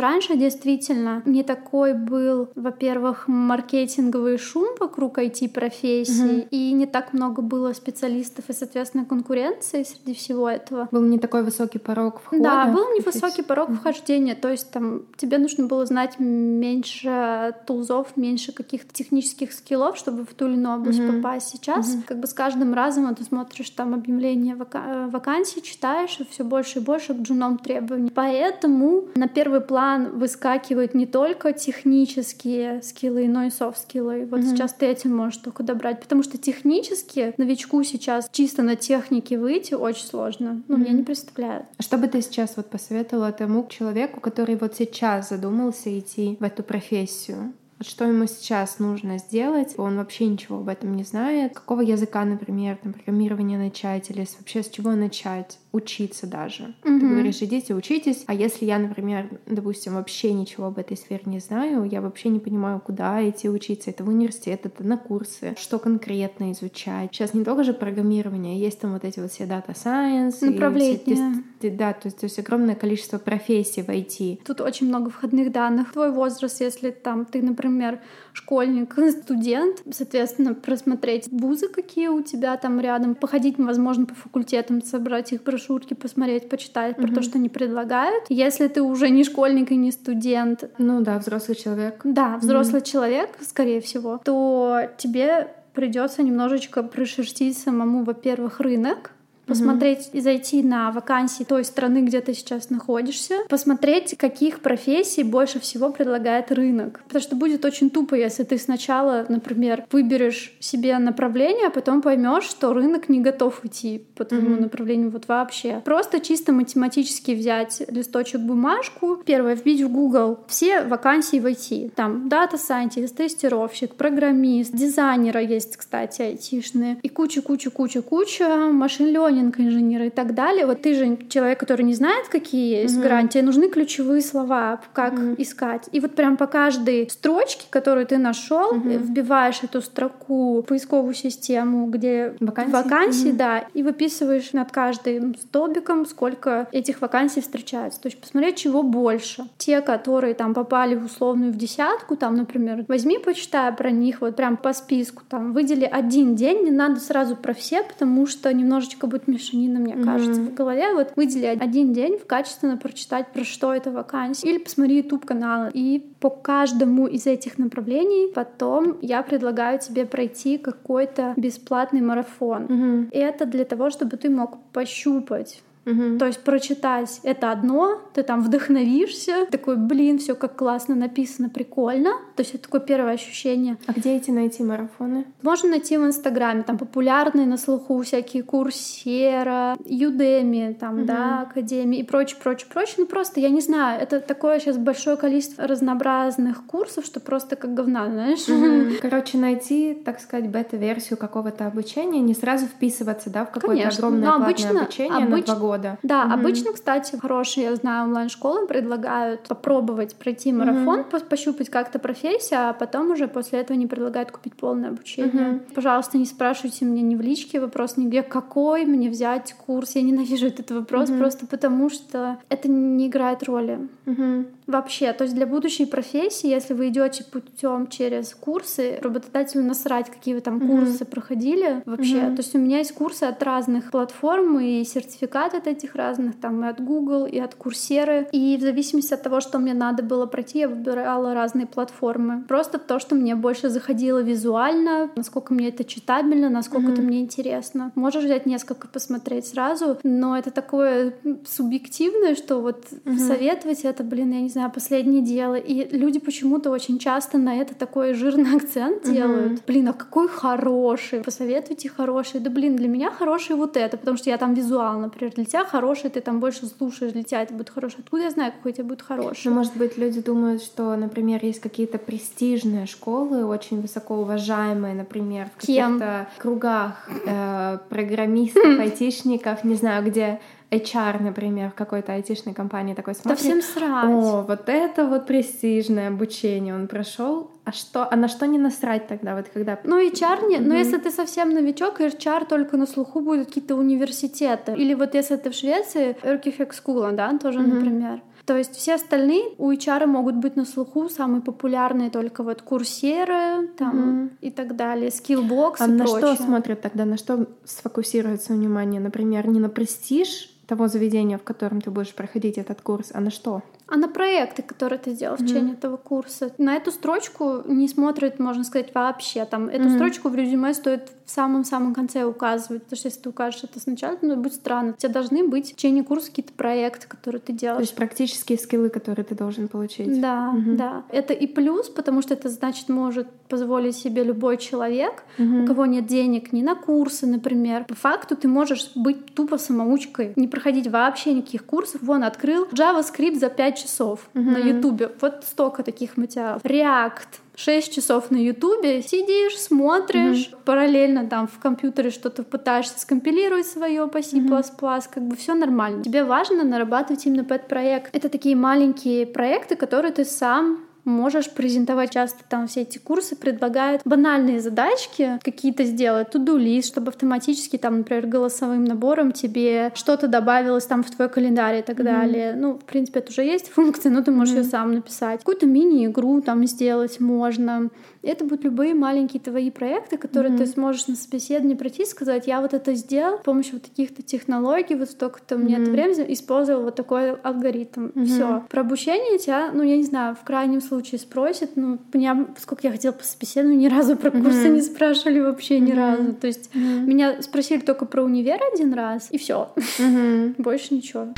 Раньше 0.00 0.36
действительно 0.36 1.22
не 1.24 1.42
такой 1.42 1.94
был, 1.94 2.48
во-первых, 2.54 3.28
маркетинговый 3.28 4.38
шум 4.38 4.68
вокруг 4.78 5.18
IT-профессий, 5.18 6.40
угу. 6.40 6.48
и 6.50 6.72
не 6.72 6.86
так 6.86 7.12
много 7.12 7.42
было 7.42 7.72
специалистов 7.72 8.44
и, 8.48 8.52
соответственно, 8.52 9.04
конкуренции 9.04 9.82
среди 9.82 10.14
всего 10.14 10.48
этого. 10.48 10.88
Был 10.90 11.02
не 11.02 11.18
такой 11.18 11.42
высокий 11.42 11.78
порог 11.78 12.20
входа. 12.20 12.42
Да, 12.42 12.66
был 12.66 12.84
невысокий 12.94 13.42
порог 13.42 13.70
вхождения, 13.70 14.34
то 14.34 14.48
есть 14.48 14.70
там 14.70 15.02
тебе 15.16 15.38
нужно 15.38 15.66
было 15.66 15.84
знать 15.86 16.18
меньше 16.18 17.54
тулзов, 17.66 18.16
меньше 18.16 18.52
каких-то 18.52 18.92
технических 18.92 19.52
скиллов, 19.52 19.96
чтобы 19.96 20.24
в 20.24 20.34
ту 20.34 20.46
или 20.46 20.54
иную 20.54 20.80
область 20.80 21.00
угу. 21.00 21.14
попасть. 21.14 21.48
Сейчас 21.48 21.88
угу. 21.94 22.02
как 22.06 22.20
бы 22.20 22.26
с 22.26 22.34
каждым 22.34 22.74
разом 22.74 23.14
ты 23.14 23.24
смотришь 23.24 23.70
там 23.70 23.94
объявление 23.94 24.54
вака- 24.54 25.08
вакансий, 25.08 25.62
читаешь, 25.62 26.20
и 26.20 26.26
все 26.30 26.44
больше 26.44 26.78
и 26.78 26.82
больше 26.82 27.14
к 27.14 27.18
джунам 27.18 27.58
требований. 27.58 28.10
Поэтому 28.14 29.04
на 29.14 29.28
первый 29.28 29.60
план 29.60 29.87
план 29.88 30.18
выскакивают 30.18 30.94
не 30.94 31.06
только 31.06 31.52
технические 31.52 32.82
скиллы, 32.82 33.26
но 33.26 33.44
и 33.44 33.50
софт-скиллы. 33.50 34.26
Вот 34.26 34.40
mm-hmm. 34.40 34.50
сейчас 34.50 34.74
ты 34.74 34.86
этим 34.86 35.16
можешь 35.16 35.38
только 35.38 35.62
добрать, 35.62 36.00
потому 36.00 36.22
что 36.22 36.36
технически 36.36 37.32
новичку 37.38 37.82
сейчас 37.84 38.28
чисто 38.30 38.62
на 38.62 38.76
технике 38.76 39.38
выйти 39.38 39.74
очень 39.74 40.04
сложно. 40.04 40.62
Ну, 40.68 40.76
mm-hmm. 40.76 40.78
мне 40.78 40.90
не 40.90 41.02
представляют. 41.02 41.66
А 41.78 41.82
что 41.82 41.96
бы 41.96 42.06
ты 42.06 42.20
сейчас 42.20 42.56
вот 42.56 42.68
посоветовала 42.68 43.32
тому 43.32 43.66
человеку, 43.68 44.20
который 44.20 44.56
вот 44.56 44.74
сейчас 44.76 45.30
задумался 45.30 45.98
идти 45.98 46.36
в 46.38 46.44
эту 46.44 46.62
профессию? 46.62 47.54
что 47.80 48.04
ему 48.04 48.26
сейчас 48.26 48.78
нужно 48.78 49.18
сделать, 49.18 49.74
он 49.78 49.96
вообще 49.96 50.26
ничего 50.26 50.58
об 50.58 50.68
этом 50.68 50.96
не 50.96 51.04
знает, 51.04 51.54
какого 51.54 51.80
языка, 51.80 52.24
например, 52.24 52.76
там, 52.82 52.92
программирование 52.92 53.58
начать, 53.58 54.10
или 54.10 54.26
вообще 54.38 54.62
с 54.62 54.68
чего 54.68 54.92
начать, 54.92 55.58
учиться 55.78 56.26
даже. 56.26 56.74
Mm-hmm. 56.82 57.00
Ты 57.00 57.08
говоришь, 57.08 57.42
идите, 57.42 57.74
учитесь, 57.74 58.24
а 58.26 58.34
если 58.34 58.66
я, 58.66 58.78
например, 58.78 59.28
допустим, 59.46 59.94
вообще 59.94 60.32
ничего 60.32 60.66
об 60.66 60.78
этой 60.78 60.96
сфере 60.96 61.22
не 61.24 61.40
знаю, 61.40 61.84
я 61.84 62.00
вообще 62.00 62.28
не 62.28 62.38
понимаю, 62.38 62.80
куда 62.80 63.26
идти 63.28 63.48
учиться, 63.48 63.90
это 63.90 64.04
в 64.04 64.08
университет, 64.08 64.60
это 64.64 64.84
на 64.84 64.96
курсы, 64.96 65.54
что 65.58 65.78
конкретно 65.78 66.52
изучать. 66.52 67.14
Сейчас 67.14 67.34
не 67.34 67.44
только 67.44 67.64
же 67.64 67.72
программирование, 67.72 68.58
есть 68.58 68.80
там 68.80 68.92
вот 68.92 69.04
эти 69.04 69.20
вот 69.20 69.32
все 69.32 69.44
data 69.44 69.74
science, 69.74 70.44
направления. 70.44 71.42
Все, 71.58 71.70
да, 71.70 71.92
то 71.92 72.06
есть, 72.06 72.18
то 72.18 72.26
есть 72.26 72.38
огромное 72.38 72.74
количество 72.74 73.18
профессий 73.18 73.82
в 73.82 73.88
IT. 73.88 74.42
Тут 74.44 74.60
очень 74.60 74.88
много 74.88 75.10
входных 75.10 75.52
данных. 75.52 75.92
Твой 75.92 76.10
возраст, 76.12 76.60
если 76.60 76.90
там 76.90 77.24
ты, 77.24 77.42
например, 77.42 78.00
школьник, 78.32 78.94
студент, 79.22 79.82
соответственно, 79.90 80.54
просмотреть 80.54 81.28
вузы, 81.30 81.68
какие 81.68 82.08
у 82.08 82.22
тебя 82.22 82.56
там 82.56 82.80
рядом, 82.80 83.14
походить, 83.14 83.58
возможно, 83.58 84.06
по 84.06 84.14
факультетам, 84.14 84.82
собрать 84.82 85.32
их 85.32 85.42
брошюрки, 85.68 85.94
посмотреть, 85.94 86.48
почитать 86.48 86.96
про 86.96 87.08
то, 87.08 87.22
что 87.22 87.38
они 87.38 87.48
предлагают. 87.48 88.24
Если 88.28 88.68
ты 88.68 88.82
уже 88.82 89.10
не 89.10 89.24
школьник 89.24 89.70
и 89.70 89.76
не 89.76 89.92
студент, 89.92 90.64
ну 90.78 91.00
да, 91.00 91.18
взрослый 91.18 91.56
человек. 91.56 92.00
Да, 92.04 92.38
взрослый 92.38 92.82
человек, 92.82 93.30
скорее 93.40 93.80
всего, 93.80 94.20
то 94.24 94.88
тебе 94.96 95.48
придется 95.74 96.22
немножечко 96.22 96.82
прошерстить 96.82 97.56
самому, 97.58 98.04
во-первых, 98.04 98.60
рынок, 98.60 99.12
посмотреть 99.48 100.10
и 100.12 100.20
зайти 100.20 100.62
на 100.62 100.90
вакансии 100.90 101.44
той 101.44 101.64
страны, 101.64 102.02
где 102.02 102.20
ты 102.20 102.34
сейчас 102.34 102.70
находишься, 102.70 103.34
посмотреть, 103.48 104.16
каких 104.16 104.60
профессий 104.60 105.22
больше 105.22 105.58
всего 105.60 105.90
предлагает 105.90 106.52
рынок. 106.52 107.00
Потому 107.06 107.22
что 107.22 107.36
будет 107.36 107.64
очень 107.64 107.90
тупо, 107.90 108.14
если 108.14 108.44
ты 108.44 108.58
сначала, 108.58 109.26
например, 109.28 109.84
выберешь 109.90 110.52
себе 110.60 110.98
направление, 110.98 111.68
а 111.68 111.70
потом 111.70 112.02
поймешь, 112.02 112.44
что 112.44 112.72
рынок 112.72 113.08
не 113.08 113.20
готов 113.20 113.64
идти 113.64 114.04
по 114.14 114.24
твоему 114.24 114.56
mm-hmm. 114.56 114.60
направлению 114.60 115.10
вот 115.10 115.28
вообще. 115.28 115.82
Просто 115.84 116.20
чисто 116.20 116.52
математически 116.52 117.32
взять 117.32 117.82
листочек 117.88 118.40
бумажку, 118.40 119.16
первое, 119.24 119.54
вбить 119.54 119.82
в 119.82 119.88
Google 119.88 120.40
все 120.48 120.82
вакансии 120.82 121.40
в 121.40 121.46
IT. 121.46 121.92
Там 121.94 122.28
дата 122.28 122.56
scientist, 122.56 123.14
тестировщик, 123.16 123.94
программист, 123.94 124.74
дизайнера 124.74 125.40
есть, 125.40 125.76
кстати, 125.76 126.22
айтишные, 126.22 126.98
и 127.02 127.08
куча-куча-куча-куча, 127.08 128.70
машин 128.72 129.08
learning 129.14 129.37
программинг 129.38 129.60
инженера 129.60 130.06
и 130.06 130.10
так 130.10 130.34
далее. 130.34 130.66
Вот 130.66 130.82
ты 130.82 130.94
же 130.94 131.18
человек, 131.28 131.60
который 131.60 131.82
не 131.82 131.94
знает, 131.94 132.28
какие 132.28 132.82
есть 132.82 132.96
mm-hmm. 132.96 133.02
гранты, 133.02 133.32
тебе 133.34 133.42
нужны 133.42 133.68
ключевые 133.68 134.22
слова, 134.22 134.80
как 134.92 135.14
mm-hmm. 135.14 135.34
искать. 135.38 135.88
И 135.92 136.00
вот 136.00 136.14
прям 136.14 136.36
по 136.36 136.46
каждой 136.46 137.08
строчке, 137.10 137.66
которую 137.70 138.06
ты 138.06 138.18
нашел, 138.18 138.74
mm-hmm. 138.74 138.98
вбиваешь 138.98 139.60
эту 139.62 139.80
строку 139.82 140.60
в 140.60 140.62
поисковую 140.62 141.14
систему, 141.14 141.86
где 141.86 142.34
вакансии, 142.40 142.72
вакансии 142.72 143.30
mm-hmm. 143.30 143.36
да, 143.36 143.64
и 143.74 143.82
выписываешь 143.82 144.52
над 144.52 144.72
каждым 144.72 145.34
столбиком, 145.36 146.06
сколько 146.06 146.68
этих 146.72 147.00
вакансий 147.00 147.40
встречается. 147.40 148.00
То 148.00 148.08
есть 148.08 148.20
посмотреть, 148.20 148.56
чего 148.56 148.82
больше. 148.82 149.44
Те, 149.58 149.80
которые 149.80 150.34
там 150.34 150.54
попали 150.54 150.94
в 150.94 151.04
условную 151.04 151.52
в 151.52 151.56
десятку, 151.56 152.16
там, 152.16 152.36
например, 152.36 152.84
возьми, 152.88 153.18
почитай 153.18 153.72
про 153.72 153.90
них 153.90 154.20
вот 154.20 154.36
прям 154.36 154.56
по 154.56 154.72
списку, 154.72 155.22
там, 155.28 155.52
выдели 155.52 155.84
один 155.84 156.34
день, 156.34 156.64
не 156.64 156.70
надо 156.70 157.00
сразу 157.00 157.36
про 157.36 157.54
все, 157.54 157.82
потому 157.82 158.26
что 158.26 158.52
немножечко 158.52 159.06
будет 159.06 159.27
мешанина, 159.28 159.78
мне 159.78 159.94
mm-hmm. 159.94 160.04
кажется, 160.04 160.40
в 160.40 160.54
голове. 160.54 160.94
Вот 160.94 161.12
выдели 161.16 161.46
один 161.46 161.92
день 161.92 162.18
в 162.18 162.26
качественно 162.26 162.76
прочитать, 162.76 163.28
про 163.32 163.44
что 163.44 163.72
это 163.72 163.90
вакансия. 163.90 164.48
Или 164.48 164.58
посмотри 164.58 164.96
YouTube 164.96 165.24
каналы. 165.24 165.70
И 165.72 166.04
по 166.20 166.30
каждому 166.30 167.06
из 167.06 167.26
этих 167.26 167.58
направлений 167.58 168.32
потом 168.34 168.98
я 169.02 169.22
предлагаю 169.22 169.78
тебе 169.78 170.06
пройти 170.06 170.58
какой-то 170.58 171.34
бесплатный 171.36 172.00
марафон. 172.00 172.66
Mm-hmm. 172.66 173.08
Это 173.12 173.46
для 173.46 173.64
того, 173.64 173.90
чтобы 173.90 174.16
ты 174.16 174.30
мог 174.30 174.58
пощупать 174.72 175.62
Угу. 175.88 176.18
То 176.18 176.26
есть 176.26 176.40
прочитать 176.40 177.20
это 177.22 177.50
одно, 177.50 178.00
ты 178.12 178.22
там 178.22 178.42
вдохновишься, 178.42 179.46
такой, 179.50 179.76
блин, 179.76 180.18
все 180.18 180.34
как 180.34 180.56
классно 180.56 180.94
написано, 180.94 181.48
прикольно. 181.48 182.10
То 182.36 182.42
есть 182.42 182.54
это 182.54 182.64
такое 182.64 182.80
первое 182.80 183.14
ощущение. 183.14 183.78
А 183.86 183.92
где 183.92 184.16
эти 184.16 184.30
найти 184.30 184.62
марафоны? 184.62 185.24
Можно 185.42 185.70
найти 185.70 185.96
в 185.96 186.04
Инстаграме, 186.04 186.62
там 186.62 186.78
популярные 186.78 187.46
на 187.46 187.56
слуху 187.56 188.00
всякие 188.02 188.42
курсера, 188.42 189.76
Udemy, 189.84 190.74
там, 190.74 190.98
угу. 190.98 191.04
да, 191.06 191.42
Академии 191.42 192.00
и 192.00 192.02
прочее, 192.02 192.38
прочее, 192.42 192.68
прочее. 192.70 192.96
Ну 192.98 193.06
просто, 193.06 193.40
я 193.40 193.48
не 193.48 193.60
знаю, 193.60 194.00
это 194.00 194.20
такое 194.20 194.60
сейчас 194.60 194.76
большое 194.76 195.16
количество 195.16 195.66
разнообразных 195.66 196.66
курсов, 196.66 197.06
что 197.06 197.20
просто 197.20 197.56
как 197.56 197.74
говна, 197.74 198.10
знаешь? 198.10 198.46
Угу. 198.48 198.98
Короче, 199.02 199.38
найти, 199.38 199.94
так 199.94 200.20
сказать, 200.20 200.48
бета-версию 200.50 201.18
какого-то 201.18 201.66
обучения, 201.66 202.20
не 202.20 202.34
сразу 202.34 202.66
вписываться, 202.66 203.30
да, 203.30 203.44
в 203.44 203.50
какое-то 203.50 203.88
огромное 203.88 204.20
Но 204.20 204.36
платное 204.36 204.46
обычно, 204.46 204.82
обучение 204.82 205.26
обыч... 205.26 205.46
на 205.46 205.54
два 205.54 205.60
года 205.60 205.77
года. 205.78 205.98
Да, 206.02 206.24
угу. 206.24 206.34
обычно, 206.34 206.72
кстати, 206.72 207.16
хорошие, 207.16 207.66
я 207.66 207.76
знаю, 207.76 208.04
онлайн-школы 208.04 208.66
предлагают 208.66 209.42
попробовать 209.48 210.14
пройти 210.16 210.52
марафон, 210.52 211.00
угу. 211.00 211.20
пощупать 211.28 211.70
как-то 211.70 211.98
профессию, 211.98 212.70
а 212.70 212.72
потом 212.72 213.10
уже 213.10 213.28
после 213.28 213.60
этого 213.60 213.76
не 213.76 213.86
предлагают 213.86 214.30
купить 214.30 214.54
полное 214.54 214.90
обучение. 214.90 215.56
Угу. 215.56 215.60
Пожалуйста, 215.74 216.18
не 216.18 216.26
спрашивайте 216.26 216.84
меня 216.84 217.02
ни 217.02 217.14
в 217.14 217.20
личке 217.20 217.60
вопрос 217.60 217.96
нигде, 217.96 218.22
какой 218.22 218.84
мне 218.84 219.08
взять 219.08 219.54
курс. 219.54 219.94
Я 219.94 220.02
ненавижу 220.02 220.46
этот 220.46 220.70
вопрос 220.70 221.10
угу. 221.10 221.18
просто 221.18 221.46
потому, 221.46 221.90
что 221.90 222.38
это 222.48 222.68
не 222.68 223.06
играет 223.06 223.42
роли. 223.44 223.88
Угу. 224.06 224.44
Вообще, 224.68 225.14
то 225.14 225.24
есть 225.24 225.34
для 225.34 225.46
будущей 225.46 225.86
профессии, 225.86 226.46
если 226.46 226.74
вы 226.74 226.88
идете 226.88 227.24
путем 227.24 227.86
через 227.86 228.34
курсы, 228.34 228.98
работодателю 229.00 229.64
насрать, 229.64 230.10
какие 230.10 230.34
вы 230.34 230.42
там 230.42 230.60
курсы 230.60 231.04
mm 231.04 231.08
проходили 231.08 231.82
вообще. 231.86 232.18
mm 232.18 232.36
То 232.36 232.42
есть 232.42 232.54
у 232.54 232.58
меня 232.58 232.78
есть 232.78 232.92
курсы 232.92 233.24
от 233.24 233.42
разных 233.42 233.90
платформ 233.90 234.60
и 234.60 234.84
сертификаты 234.84 235.56
от 235.56 235.66
этих 235.66 235.94
разных, 235.94 236.38
там 236.38 236.62
и 236.64 236.68
от 236.68 236.84
Google, 236.84 237.24
и 237.24 237.38
от 237.38 237.54
Курсеры. 237.54 238.28
И 238.30 238.58
в 238.58 238.60
зависимости 238.60 239.14
от 239.14 239.22
того, 239.22 239.40
что 239.40 239.58
мне 239.58 239.72
надо 239.72 240.02
было 240.02 240.26
пройти, 240.26 240.58
я 240.58 240.68
выбирала 240.68 241.32
разные 241.32 241.66
платформы. 241.66 242.44
Просто 242.46 242.78
то, 242.78 242.98
что 242.98 243.14
мне 243.14 243.34
больше 243.34 243.70
заходило 243.70 244.18
визуально, 244.18 245.10
насколько 245.16 245.54
мне 245.54 245.68
это 245.68 245.84
читабельно, 245.84 246.50
насколько 246.50 246.90
mm 246.90 246.92
это 246.92 247.02
мне 247.02 247.20
интересно. 247.20 247.90
Можешь 247.94 248.24
взять 248.24 248.44
несколько, 248.44 248.86
посмотреть 248.86 249.46
сразу, 249.46 249.98
но 250.02 250.36
это 250.36 250.50
такое 250.50 251.14
субъективное, 251.46 252.34
что 252.34 252.60
вот 252.60 252.84
mm 253.04 253.18
советовать 253.18 253.84
это, 253.84 254.04
блин, 254.04 254.32
я 254.32 254.40
не 254.42 254.48
знаю, 254.48 254.57
последнее 254.68 255.22
дело. 255.22 255.54
И 255.54 255.96
люди 255.96 256.18
почему-то 256.18 256.70
очень 256.70 256.98
часто 256.98 257.38
на 257.38 257.56
это 257.56 257.74
такой 257.74 258.14
жирный 258.14 258.56
акцент 258.56 259.04
делают. 259.04 259.62
Блин, 259.66 259.88
а 259.88 259.92
какой 259.92 260.28
хороший? 260.28 261.20
Посоветуйте 261.22 261.88
хороший. 261.88 262.40
Да 262.40 262.50
блин, 262.50 262.76
для 262.76 262.88
меня 262.88 263.10
хороший 263.10 263.56
вот 263.56 263.76
это, 263.76 263.96
потому 263.96 264.16
что 264.16 264.30
я 264.30 264.38
там 264.38 264.54
визуал, 264.54 264.98
например, 264.98 265.34
для 265.34 265.44
тебя 265.44 265.64
хороший, 265.64 266.10
ты 266.10 266.20
там 266.20 266.40
больше 266.40 266.66
слушаешь, 266.66 267.12
для 267.12 267.22
тебя 267.22 267.42
это 267.42 267.54
будет 267.54 267.70
хороший. 267.70 268.00
Откуда 268.00 268.24
я 268.24 268.30
знаю, 268.30 268.52
какой 268.52 268.72
у 268.72 268.74
тебя 268.74 268.84
будет 268.84 269.02
хороший? 269.02 269.48
Ну, 269.48 269.54
может 269.54 269.76
быть, 269.76 269.96
люди 269.98 270.20
думают, 270.20 270.62
что, 270.62 270.96
например, 270.96 271.40
есть 271.44 271.60
какие-то 271.60 271.98
престижные 271.98 272.86
школы, 272.86 273.44
очень 273.44 273.80
высоко 273.80 274.16
уважаемые, 274.16 274.94
например, 274.94 275.48
в 275.54 275.60
каких-то 275.60 276.28
кругах 276.38 277.08
э, 277.26 277.78
программистов, 277.88 278.64
айтишников, 278.80 279.64
не 279.64 279.74
знаю, 279.74 280.04
где 280.04 280.40
HR, 280.70 281.22
например, 281.22 281.70
в 281.70 281.74
какой-то 281.74 282.12
айтишной 282.12 282.54
компании 282.54 282.94
такой 282.94 283.14
смотрит. 283.14 283.42
Да 283.42 283.42
всем 283.42 283.62
срать. 283.62 284.04
О, 284.04 284.44
вот 284.46 284.68
это 284.68 285.06
вот 285.06 285.26
престижное 285.26 286.08
обучение 286.08 286.74
он 286.74 286.88
прошел. 286.88 287.50
А 287.64 287.72
что, 287.72 288.06
а 288.10 288.16
на 288.16 288.28
что 288.28 288.46
не 288.46 288.58
насрать 288.58 289.08
тогда, 289.08 289.34
вот 289.34 289.46
когда... 289.48 289.78
Ну, 289.84 289.98
HR 289.98 290.46
не... 290.48 290.56
Mm-hmm. 290.56 290.60
Ну, 290.60 290.74
если 290.74 290.98
ты 290.98 291.10
совсем 291.10 291.50
новичок, 291.50 292.00
HR 292.00 292.46
только 292.46 292.76
на 292.76 292.86
слуху 292.86 293.20
будут 293.20 293.48
какие-то 293.48 293.76
университеты. 293.76 294.72
Или 294.72 294.94
вот 294.94 295.14
если 295.14 295.36
ты 295.36 295.50
в 295.50 295.54
Швеции, 295.54 296.16
Erkifek 296.22 296.72
School, 296.72 297.12
да, 297.12 297.36
тоже, 297.38 297.60
mm-hmm. 297.60 297.74
например. 297.74 298.20
То 298.44 298.56
есть 298.56 298.74
все 298.76 298.94
остальные 298.94 299.42
у 299.58 299.70
HR 299.70 300.06
могут 300.06 300.36
быть 300.36 300.56
на 300.56 300.64
слуху, 300.64 301.10
самые 301.10 301.42
популярные 301.42 302.08
только 302.08 302.42
вот 302.42 302.62
курсеры 302.62 303.68
там 303.76 303.94
mm-hmm. 303.94 304.30
и 304.40 304.50
так 304.50 304.74
далее, 304.74 305.10
Skillbox 305.10 305.74
а 305.80 305.84
и 305.84 305.90
на 305.90 306.04
прочее. 306.04 306.34
что 306.34 306.44
смотрят 306.44 306.80
тогда, 306.80 307.04
на 307.04 307.18
что 307.18 307.46
сфокусируется 307.66 308.54
внимание? 308.54 309.02
Например, 309.02 309.46
не 309.46 309.60
на 309.60 309.68
престиж, 309.68 310.57
того 310.68 310.86
заведения, 310.86 311.38
в 311.38 311.42
котором 311.42 311.80
ты 311.80 311.90
будешь 311.90 312.14
проходить 312.14 312.58
этот 312.58 312.82
курс, 312.82 313.10
а 313.14 313.20
на 313.20 313.30
что? 313.30 313.62
А 313.86 313.96
на 313.96 314.06
проекты, 314.06 314.62
которые 314.62 314.98
ты 314.98 315.12
сделал 315.12 315.36
mm-hmm. 315.36 315.42
в 315.42 315.46
течение 315.46 315.72
этого 315.72 315.96
курса. 315.96 316.52
На 316.58 316.76
эту 316.76 316.90
строчку 316.90 317.62
не 317.64 317.88
смотрят, 317.88 318.38
можно 318.38 318.62
сказать, 318.64 318.94
вообще. 318.94 319.46
Там 319.46 319.68
эту 319.68 319.84
mm-hmm. 319.84 319.94
строчку 319.94 320.28
в 320.28 320.34
резюме 320.34 320.74
стоит 320.74 321.10
в 321.24 321.30
самом-самом 321.30 321.94
конце 321.94 322.24
указывать. 322.24 322.82
Потому 322.82 322.98
что 322.98 323.08
если 323.08 323.20
ты 323.20 323.28
укажешь 323.30 323.64
это 323.64 323.80
сначала, 323.80 324.18
ну, 324.20 324.36
будет 324.36 324.52
странно. 324.52 324.90
У 324.90 324.96
тебя 325.00 325.10
должны 325.10 325.48
быть 325.48 325.72
в 325.72 325.76
течение 325.76 326.04
курса 326.04 326.28
какие-то 326.28 326.52
проекты, 326.52 327.06
которые 327.08 327.40
ты 327.40 327.54
делаешь. 327.54 327.78
То 327.78 327.82
есть 327.82 327.94
практические 327.94 328.58
скиллы, 328.58 328.90
которые 328.90 329.24
ты 329.24 329.34
должен 329.34 329.68
получить. 329.68 330.20
Да, 330.20 330.52
mm-hmm. 330.54 330.76
да. 330.76 331.04
Это 331.08 331.32
и 331.32 331.46
плюс, 331.46 331.88
потому 331.88 332.20
что 332.20 332.34
это 332.34 332.50
значит 332.50 332.90
может 332.90 333.26
позволить 333.48 333.96
себе 333.96 334.22
любой 334.22 334.58
человек, 334.58 335.22
mm-hmm. 335.38 335.64
у 335.64 335.66
кого 335.66 335.86
нет 335.86 336.06
денег 336.06 336.52
ни 336.52 336.60
на 336.60 336.74
курсы, 336.74 337.26
например. 337.26 337.86
По 337.86 337.94
факту 337.94 338.36
ты 338.36 338.48
можешь 338.48 338.90
быть 338.94 339.34
тупо 339.34 339.56
самоучкой, 339.56 340.34
не 340.36 340.46
проходить 340.58 340.88
вообще 340.88 341.34
никаких 341.34 341.64
курсов. 341.64 342.02
Вон, 342.02 342.24
открыл 342.24 342.66
JavaScript 342.72 343.36
за 343.38 343.48
5 343.48 343.78
часов 343.78 344.28
mm-hmm. 344.34 344.50
на 344.50 344.58
Ютубе. 344.58 345.12
Вот 345.20 345.44
столько 345.48 345.84
таких 345.84 346.16
материалов. 346.16 346.62
React 346.64 347.28
6 347.54 347.94
часов 347.94 348.32
на 348.32 348.36
Ютубе, 348.36 349.02
сидишь, 349.02 349.56
смотришь, 349.56 350.50
mm-hmm. 350.50 350.64
параллельно 350.64 351.28
там 351.28 351.46
в 351.46 351.60
компьютере 351.60 352.10
что-то 352.10 352.42
пытаешься 352.42 352.98
скомпилировать 352.98 353.66
свое 353.66 354.08
по 354.08 354.20
C++, 354.20 354.36
mm-hmm. 354.38 355.02
как 355.12 355.22
бы 355.22 355.36
все 355.36 355.54
нормально. 355.54 356.02
Тебе 356.02 356.24
важно 356.24 356.64
нарабатывать 356.64 357.24
именно 357.26 357.44
под 357.44 357.68
проект. 357.68 358.14
Это 358.14 358.28
такие 358.28 358.56
маленькие 358.56 359.26
проекты, 359.26 359.76
которые 359.76 360.12
ты 360.12 360.24
сам 360.24 360.87
можешь 361.08 361.50
презентовать. 361.50 362.12
Часто 362.12 362.44
там 362.48 362.66
все 362.66 362.82
эти 362.82 362.98
курсы 362.98 363.36
предлагают 363.36 364.02
банальные 364.04 364.60
задачки 364.60 365.38
какие-то 365.42 365.84
сделать, 365.84 366.30
туду-лист, 366.30 366.88
чтобы 366.88 367.08
автоматически 367.08 367.76
там, 367.76 367.98
например, 367.98 368.26
голосовым 368.26 368.84
набором 368.84 369.32
тебе 369.32 369.92
что-то 369.94 370.28
добавилось 370.28 370.86
там 370.86 371.02
в 371.02 371.10
твой 371.10 371.28
календарь 371.28 371.78
и 371.78 371.82
так 371.82 371.98
mm-hmm. 371.98 372.04
далее. 372.04 372.54
Ну, 372.56 372.74
в 372.74 372.84
принципе, 372.84 373.20
это 373.20 373.30
уже 373.30 373.42
есть 373.42 373.68
функция, 373.72 374.10
но 374.10 374.22
ты 374.22 374.30
можешь 374.30 374.54
mm-hmm. 374.54 374.62
ее 374.62 374.70
сам 374.70 374.92
написать. 374.92 375.40
Какую-то 375.40 375.66
мини-игру 375.66 376.40
там 376.40 376.66
сделать 376.66 377.20
можно. 377.20 377.90
Это 378.22 378.44
будут 378.44 378.64
любые 378.64 378.94
маленькие 378.94 379.40
твои 379.40 379.70
проекты, 379.70 380.16
которые 380.16 380.52
mm-hmm. 380.52 380.58
ты 380.58 380.66
сможешь 380.66 381.06
на 381.06 381.16
собеседовании 381.16 381.74
пройти 381.74 382.02
и 382.02 382.06
сказать, 382.06 382.46
я 382.46 382.60
вот 382.60 382.74
это 382.74 382.94
сделал 382.94 383.38
с 383.38 383.42
помощью 383.42 383.74
вот 383.74 383.82
таких-то 383.82 384.22
технологий, 384.22 384.94
вот 384.94 385.10
столько-то 385.10 385.54
mm-hmm. 385.54 385.58
мне 385.58 385.76
это 385.76 385.90
время 385.90 386.14
использовал 386.32 386.84
вот 386.84 386.96
такой 386.96 387.32
алгоритм. 387.32 388.06
Mm-hmm. 388.06 388.24
Все. 388.24 388.64
Про 388.68 388.80
обучение 388.80 389.38
тебя, 389.38 389.70
ну, 389.72 389.82
я 389.82 389.96
не 389.96 390.04
знаю, 390.04 390.34
в 390.34 390.44
крайнем 390.44 390.80
случае 390.80 391.18
спросят, 391.18 391.72
ну, 391.76 391.98
меня, 392.12 392.46
сколько 392.58 392.86
я 392.86 392.92
хотела 392.92 393.12
по 393.12 393.24
собеседованию, 393.24 393.78
ни 393.78 393.88
разу 393.88 394.16
про 394.16 394.30
курсы 394.30 394.66
mm-hmm. 394.66 394.74
не 394.74 394.82
спрашивали 394.82 395.40
вообще 395.40 395.78
ни 395.80 395.92
mm-hmm. 395.92 395.96
разу. 395.96 396.32
То 396.34 396.46
есть 396.46 396.70
mm-hmm. 396.74 397.06
меня 397.06 397.42
спросили 397.42 397.80
только 397.80 398.04
про 398.04 398.22
универ 398.22 398.60
один 398.72 398.94
раз, 398.94 399.28
и 399.30 399.38
все. 399.38 399.72
Mm-hmm. 399.76 400.54
Больше 400.58 400.94
ничего. 400.94 401.28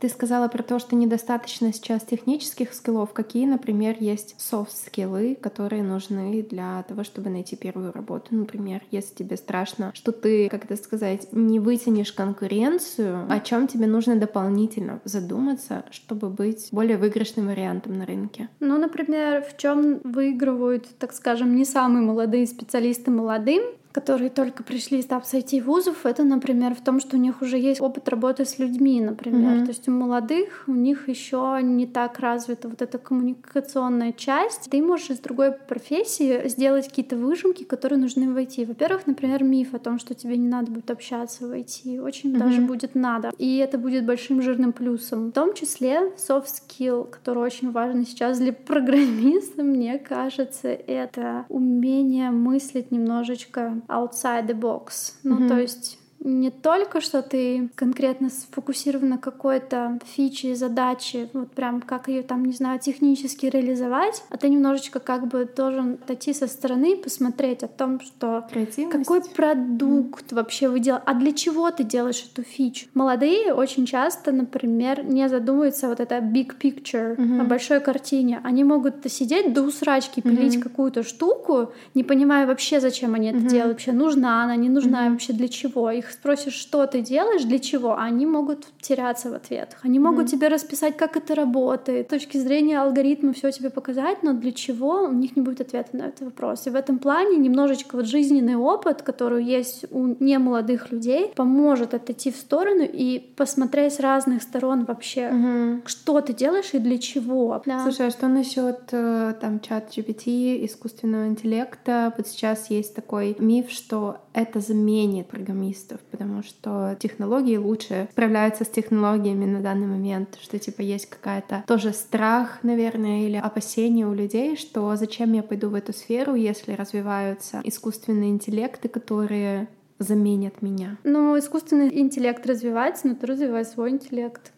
Ты 0.00 0.08
сказала 0.08 0.48
про 0.48 0.62
то, 0.62 0.78
что 0.78 0.94
недостаточно 0.94 1.72
сейчас 1.72 2.02
технических 2.02 2.72
скиллов. 2.72 3.12
Какие, 3.12 3.46
например, 3.46 3.96
есть 3.98 4.34
софт-скиллы, 4.38 5.34
которые 5.34 5.82
нужны 5.82 6.42
для 6.42 6.84
того, 6.84 7.02
чтобы 7.02 7.30
найти 7.30 7.56
первую 7.56 7.92
работу? 7.92 8.26
Например, 8.30 8.82
если 8.90 9.14
тебе 9.14 9.36
страшно, 9.36 9.90
что 9.94 10.12
ты, 10.12 10.48
как 10.48 10.64
это 10.64 10.76
сказать, 10.76 11.28
не 11.32 11.58
вытянешь 11.58 12.12
конкуренцию, 12.12 13.26
о 13.28 13.40
чем 13.40 13.66
тебе 13.66 13.86
нужно 13.86 14.16
дополнительно 14.16 15.00
задуматься, 15.04 15.84
чтобы 15.90 16.28
быть 16.28 16.68
более 16.70 16.96
выигрышным 16.96 17.46
вариантом 17.48 17.98
на 17.98 18.06
рынке? 18.06 18.48
Ну, 18.60 18.78
например, 18.78 19.42
в 19.42 19.56
чем 19.56 20.00
выигрывают, 20.04 20.86
так 20.98 21.12
скажем, 21.12 21.56
не 21.56 21.64
самые 21.64 22.04
молодые 22.04 22.46
специалисты 22.46 23.10
молодым, 23.10 23.62
которые 23.92 24.30
только 24.30 24.62
пришли 24.62 24.98
из 24.98 25.06
этапа 25.06 25.24
IT-вузов, 25.24 26.04
это, 26.04 26.22
например, 26.22 26.74
в 26.74 26.80
том, 26.80 27.00
что 27.00 27.16
у 27.16 27.20
них 27.20 27.42
уже 27.42 27.58
есть 27.58 27.80
опыт 27.80 28.08
работы 28.08 28.44
с 28.44 28.58
людьми, 28.58 29.00
например. 29.00 29.56
Mm-hmm. 29.56 29.64
То 29.64 29.68
есть 29.68 29.88
у 29.88 29.92
молодых 29.92 30.64
у 30.66 30.72
них 30.72 31.08
еще 31.08 31.58
не 31.62 31.86
так 31.86 32.18
развита 32.18 32.68
вот 32.68 32.82
эта 32.82 32.98
коммуникационная 32.98 34.12
часть. 34.12 34.70
Ты 34.70 34.82
можешь 34.82 35.10
из 35.10 35.20
другой 35.20 35.52
профессии 35.52 36.48
сделать 36.48 36.88
какие-то 36.88 37.16
выжимки, 37.16 37.64
которые 37.64 37.98
нужны 37.98 38.30
в 38.30 38.36
IT. 38.36 38.66
Во-первых, 38.66 39.06
например, 39.06 39.42
миф 39.42 39.74
о 39.74 39.78
том, 39.78 39.98
что 39.98 40.14
тебе 40.14 40.36
не 40.36 40.48
надо 40.48 40.70
будет 40.70 40.90
общаться 40.90 41.46
в 41.46 41.52
IT. 41.52 42.00
Очень 42.00 42.34
mm-hmm. 42.34 42.38
даже 42.38 42.60
будет 42.60 42.94
надо. 42.94 43.32
И 43.38 43.56
это 43.58 43.78
будет 43.78 44.04
большим 44.04 44.42
жирным 44.42 44.72
плюсом. 44.72 45.28
В 45.28 45.32
том 45.32 45.54
числе 45.54 46.12
soft 46.16 46.46
skill, 46.46 47.08
который 47.08 47.42
очень 47.42 47.70
важен 47.70 48.04
сейчас 48.04 48.38
для 48.38 48.52
программиста, 48.52 49.62
мне 49.62 49.98
кажется, 49.98 50.68
это 50.68 51.46
умение 51.48 52.30
мыслить 52.30 52.90
немножечко 52.90 53.77
outside 53.88 54.46
the 54.46 54.54
box. 54.54 55.14
Ну, 55.22 55.38
mm-hmm. 55.38 55.48
то 55.48 55.58
есть 55.58 55.98
не 56.20 56.50
только, 56.50 57.00
что 57.00 57.22
ты 57.22 57.68
конкретно 57.74 58.30
сфокусирован 58.30 59.08
на 59.10 59.18
какой-то 59.18 59.98
фиче, 60.04 60.54
задаче, 60.54 61.28
вот 61.32 61.52
прям 61.52 61.80
как 61.80 62.08
ее 62.08 62.22
там, 62.22 62.44
не 62.44 62.52
знаю, 62.52 62.80
технически 62.80 63.46
реализовать, 63.46 64.22
а 64.30 64.36
ты 64.36 64.48
немножечко 64.48 64.98
как 65.00 65.28
бы 65.28 65.48
должен 65.56 65.94
отойти 65.94 66.34
со 66.34 66.46
стороны 66.46 66.92
и 66.92 66.96
посмотреть 66.96 67.62
о 67.62 67.68
том, 67.68 68.00
что 68.00 68.46
какой 68.90 69.22
продукт 69.22 70.32
mm. 70.32 70.34
вообще 70.34 70.68
вы 70.68 70.80
делаете, 70.80 71.04
а 71.06 71.14
для 71.14 71.32
чего 71.32 71.70
ты 71.70 71.84
делаешь 71.84 72.24
эту 72.30 72.42
фичу. 72.42 72.86
Молодые 72.94 73.54
очень 73.54 73.86
часто, 73.86 74.32
например, 74.32 75.04
не 75.04 75.28
задумываются 75.28 75.88
вот 75.88 76.00
это 76.00 76.16
big 76.18 76.58
picture, 76.58 77.16
mm-hmm. 77.16 77.40
о 77.40 77.44
большой 77.44 77.80
картине. 77.80 78.40
Они 78.42 78.64
могут 78.64 78.96
сидеть 79.10 79.52
до 79.52 79.62
усрачки, 79.62 80.20
пилить 80.20 80.56
mm-hmm. 80.56 80.62
какую-то 80.62 81.02
штуку, 81.02 81.72
не 81.94 82.02
понимая 82.04 82.46
вообще, 82.46 82.80
зачем 82.80 83.14
они 83.14 83.30
mm-hmm. 83.30 83.38
это 83.38 83.48
делают, 83.48 83.72
вообще 83.74 83.92
нужна 83.92 84.44
она, 84.44 84.56
не 84.56 84.68
нужна, 84.68 85.06
mm-hmm. 85.06 85.12
вообще 85.12 85.32
для 85.32 85.48
чего. 85.48 85.90
Их 85.90 86.07
их 86.08 86.12
спросишь, 86.12 86.54
что 86.54 86.86
ты 86.86 87.00
делаешь, 87.00 87.44
для 87.44 87.58
чего, 87.58 87.92
а 87.92 88.04
они 88.04 88.26
могут 88.26 88.66
теряться 88.80 89.30
в 89.30 89.34
ответах. 89.34 89.80
Они 89.84 89.98
могут 89.98 90.26
mm-hmm. 90.26 90.30
тебе 90.30 90.48
расписать, 90.48 90.96
как 90.96 91.16
это 91.16 91.34
работает, 91.34 92.06
с 92.06 92.10
точки 92.10 92.38
зрения 92.38 92.80
алгоритма 92.80 93.32
все 93.32 93.50
тебе 93.50 93.70
показать, 93.70 94.22
но 94.22 94.32
для 94.32 94.52
чего 94.52 95.04
у 95.04 95.12
них 95.12 95.36
не 95.36 95.42
будет 95.42 95.60
ответа 95.60 95.96
на 95.96 96.02
этот 96.02 96.22
вопрос. 96.22 96.66
И 96.66 96.70
в 96.70 96.74
этом 96.74 96.98
плане 96.98 97.36
немножечко 97.36 97.96
вот 97.96 98.06
жизненный 98.06 98.56
опыт, 98.56 99.02
который 99.02 99.44
есть 99.44 99.84
у 99.90 100.16
немолодых 100.18 100.90
людей, 100.90 101.32
поможет 101.34 101.94
отойти 101.94 102.30
в 102.30 102.36
сторону 102.36 102.84
и 102.84 103.18
посмотреть 103.36 103.94
с 103.94 104.00
разных 104.00 104.42
сторон 104.42 104.84
вообще, 104.84 105.20
mm-hmm. 105.20 105.82
что 105.86 106.20
ты 106.20 106.32
делаешь 106.32 106.70
и 106.72 106.78
для 106.78 106.98
чего. 106.98 107.62
Да. 107.64 107.82
Слушай, 107.82 108.08
а 108.08 108.10
что 108.10 108.28
насчет 108.28 108.80
э, 108.92 109.34
там 109.40 109.60
чат 109.60 109.90
GPT, 109.96 110.64
искусственного 110.64 111.26
интеллекта? 111.26 112.12
Вот 112.16 112.26
сейчас 112.26 112.70
есть 112.70 112.94
такой 112.94 113.36
миф, 113.38 113.70
что 113.70 114.18
это 114.32 114.60
заменит 114.60 115.26
программистов 115.28 115.97
продуктов, 115.98 116.10
потому 116.10 116.42
что 116.42 116.96
технологии 116.98 117.56
лучше 117.56 118.08
справляются 118.12 118.64
с 118.64 118.68
технологиями 118.68 119.44
на 119.44 119.60
данный 119.60 119.86
момент, 119.86 120.38
что 120.40 120.58
типа 120.58 120.82
есть 120.82 121.06
какая-то 121.06 121.64
тоже 121.66 121.92
страх, 121.92 122.60
наверное, 122.62 123.26
или 123.26 123.36
опасение 123.36 124.06
у 124.06 124.14
людей, 124.14 124.56
что 124.56 124.96
зачем 124.96 125.32
я 125.32 125.42
пойду 125.42 125.68
в 125.68 125.74
эту 125.74 125.92
сферу, 125.92 126.34
если 126.34 126.72
развиваются 126.72 127.60
искусственные 127.64 128.30
интеллекты, 128.30 128.88
которые 128.88 129.68
заменят 129.98 130.62
меня? 130.62 130.96
Ну, 131.04 131.38
искусственный 131.38 131.98
интеллект 131.98 132.44
развивается, 132.46 133.08
но 133.08 133.14
ты 133.14 133.26
развивай 133.26 133.64
свой 133.64 133.90
интеллект. 133.90 134.52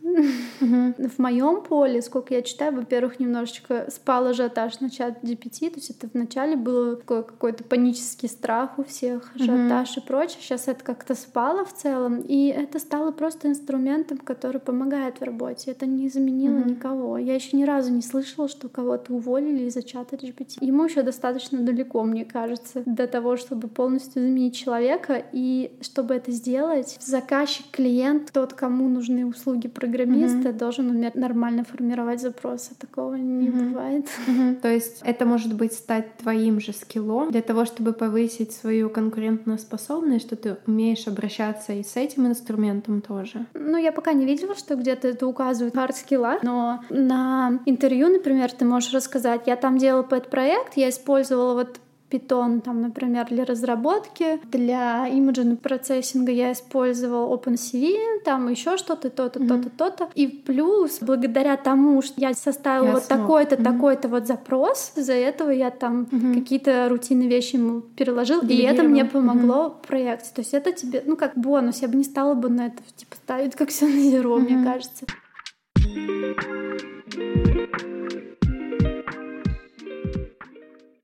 В 0.61 1.19
моем 1.19 1.63
поле, 1.63 2.03
сколько 2.03 2.35
я 2.35 2.43
читаю, 2.43 2.75
во-первых, 2.75 3.21
немножечко 3.21 3.87
спал 3.91 4.27
ажиотаж 4.27 4.81
на 4.81 4.91
чат 4.91 5.23
GPT, 5.23 5.71
то 5.71 5.77
есть 5.77 5.91
это 5.91 6.09
вначале 6.13 6.57
было 6.57 6.97
какой-то 6.97 7.65
панический 7.65 8.29
страх 8.29 8.79
у 8.79 8.85
всех, 8.85 9.33
ажиотаж 9.35 9.97
и 9.97 10.01
прочее. 10.01 10.39
Сейчас 10.41 10.69
это 10.69 10.85
как-то 10.85 11.15
спало 11.15 11.65
в 11.65 11.73
целом, 11.73 12.21
и 12.21 12.49
это 12.49 12.79
стало 12.79 13.13
просто 13.13 13.49
инструментом, 13.49 14.19
который 14.19 14.61
помогает 14.61 15.21
в 15.21 15.25
работе. 15.25 15.71
Это 15.71 15.87
не 15.87 16.09
заменило 16.09 16.59
никого. 16.59 17.17
Я 17.19 17.35
еще 17.35 17.57
ни 17.57 17.65
разу 17.65 17.93
не 17.93 18.03
слышала, 18.03 18.49
что 18.49 18.69
кого-то 18.69 19.15
уволили 19.15 19.65
из-за 19.65 19.83
чата 19.83 20.17
GPT. 20.17 20.59
Ему 20.61 20.85
еще 20.85 21.03
достаточно 21.03 21.61
далеко, 21.61 22.03
мне 22.03 22.25
кажется, 22.25 22.83
до 22.85 23.07
того, 23.07 23.37
чтобы 23.37 23.69
полностью 23.69 24.23
заменить 24.23 24.57
человека. 24.57 25.23
И 25.33 25.73
чтобы 25.81 26.15
это 26.15 26.31
сделать, 26.33 26.97
заказчик, 27.01 27.67
клиент, 27.71 28.33
тот, 28.33 28.55
кому 28.55 28.89
нужны 28.89 29.27
услуги 29.27 29.69
программиста, 29.69 30.01
программист 30.01 30.47
mm-hmm. 30.47 30.59
должен 30.59 30.91
уметь 30.91 31.15
нормально 31.15 31.65
формировать 31.65 32.21
запросы. 32.21 32.75
Такого 32.79 33.15
не 33.15 33.49
mm-hmm. 33.49 33.69
бывает. 33.69 34.09
Mm-hmm. 34.27 34.61
То 34.61 34.69
есть 34.69 35.01
это 35.05 35.27
может 35.27 35.55
быть 35.55 35.73
стать 35.73 36.17
твоим 36.19 36.61
же 36.61 36.73
скиллом 36.73 37.31
для 37.31 37.43
того, 37.43 37.65
чтобы 37.65 37.93
повысить 37.93 38.53
свою 38.53 38.91
конкурентную 38.91 39.59
способность, 39.59 40.27
что 40.27 40.37
ты 40.37 40.57
умеешь 40.67 41.07
обращаться 41.07 41.73
и 41.73 41.83
с 41.83 41.97
этим 41.97 42.27
инструментом 42.27 43.01
тоже. 43.01 43.47
Ну, 43.55 43.77
я 43.77 43.93
пока 43.93 44.13
не 44.13 44.25
видела, 44.25 44.55
что 44.55 44.77
где-то 44.77 45.09
это 45.09 45.27
указывает 45.27 45.75
hard 45.75 45.95
скилла, 45.95 46.39
но 46.43 46.81
на 46.91 47.61
интервью, 47.67 48.09
например, 48.09 48.51
ты 48.53 48.65
можешь 48.65 48.93
рассказать, 48.93 49.43
я 49.47 49.57
там 49.57 49.79
делала 49.79 50.03
этот 50.03 50.31
проект, 50.31 50.77
я 50.77 50.89
использовала 50.89 51.55
вот 51.55 51.81
Python, 52.11 52.61
там, 52.61 52.83
например, 52.83 53.27
для 53.27 53.45
разработки, 53.45 54.41
для 54.51 55.07
имиджен 55.09 55.57
процессинга 55.57 56.33
я 56.33 56.53
использовал 56.53 57.35
OpenCV, 57.35 58.23
там 58.25 58.49
еще 58.49 58.77
что-то, 58.77 59.11
то-то, 59.11 59.39
mm-hmm. 59.39 59.63
то-то, 59.63 59.71
то-то. 59.71 60.11
И 60.15 60.27
плюс, 60.27 60.99
благодаря 61.01 61.57
тому, 61.57 62.03
что 62.03 62.21
я 62.21 62.35
составила 62.35 62.87
я 62.87 62.93
вот 62.95 63.07
такой-то, 63.07 63.55
mm-hmm. 63.57 63.65
такой-то 63.65 64.09
вот 64.09 64.27
запрос, 64.27 64.93
из-за 64.97 65.15
этого 65.15 65.51
я 65.51 65.71
там 65.71 66.09
mm-hmm. 66.11 66.35
какие-то 66.35 66.89
рутинные 66.89 67.29
вещи 67.29 67.57
ему 67.57 67.81
переложил, 67.81 68.41
и 68.43 68.57
это 68.63 68.83
мне 68.83 69.05
помогло 69.05 69.67
mm-hmm. 69.67 69.83
в 69.83 69.87
проекте. 69.87 70.31
То 70.35 70.41
есть 70.41 70.55
это 70.55 70.73
тебе, 70.73 71.03
ну, 71.07 71.17
как 71.17 71.37
бонус, 71.37 71.83
я 71.83 71.89
бы 71.89 71.97
не 71.97 72.05
стала 72.05 72.35
бы 72.35 72.49
на 72.49 72.67
это, 72.67 72.83
типа, 72.97 73.17
ставить 73.17 73.55
как 73.55 73.69
все 73.69 73.87
на 73.87 74.01
зеро, 74.01 74.39
mm-hmm. 74.39 74.43
мне 74.43 74.65
кажется. 74.65 75.07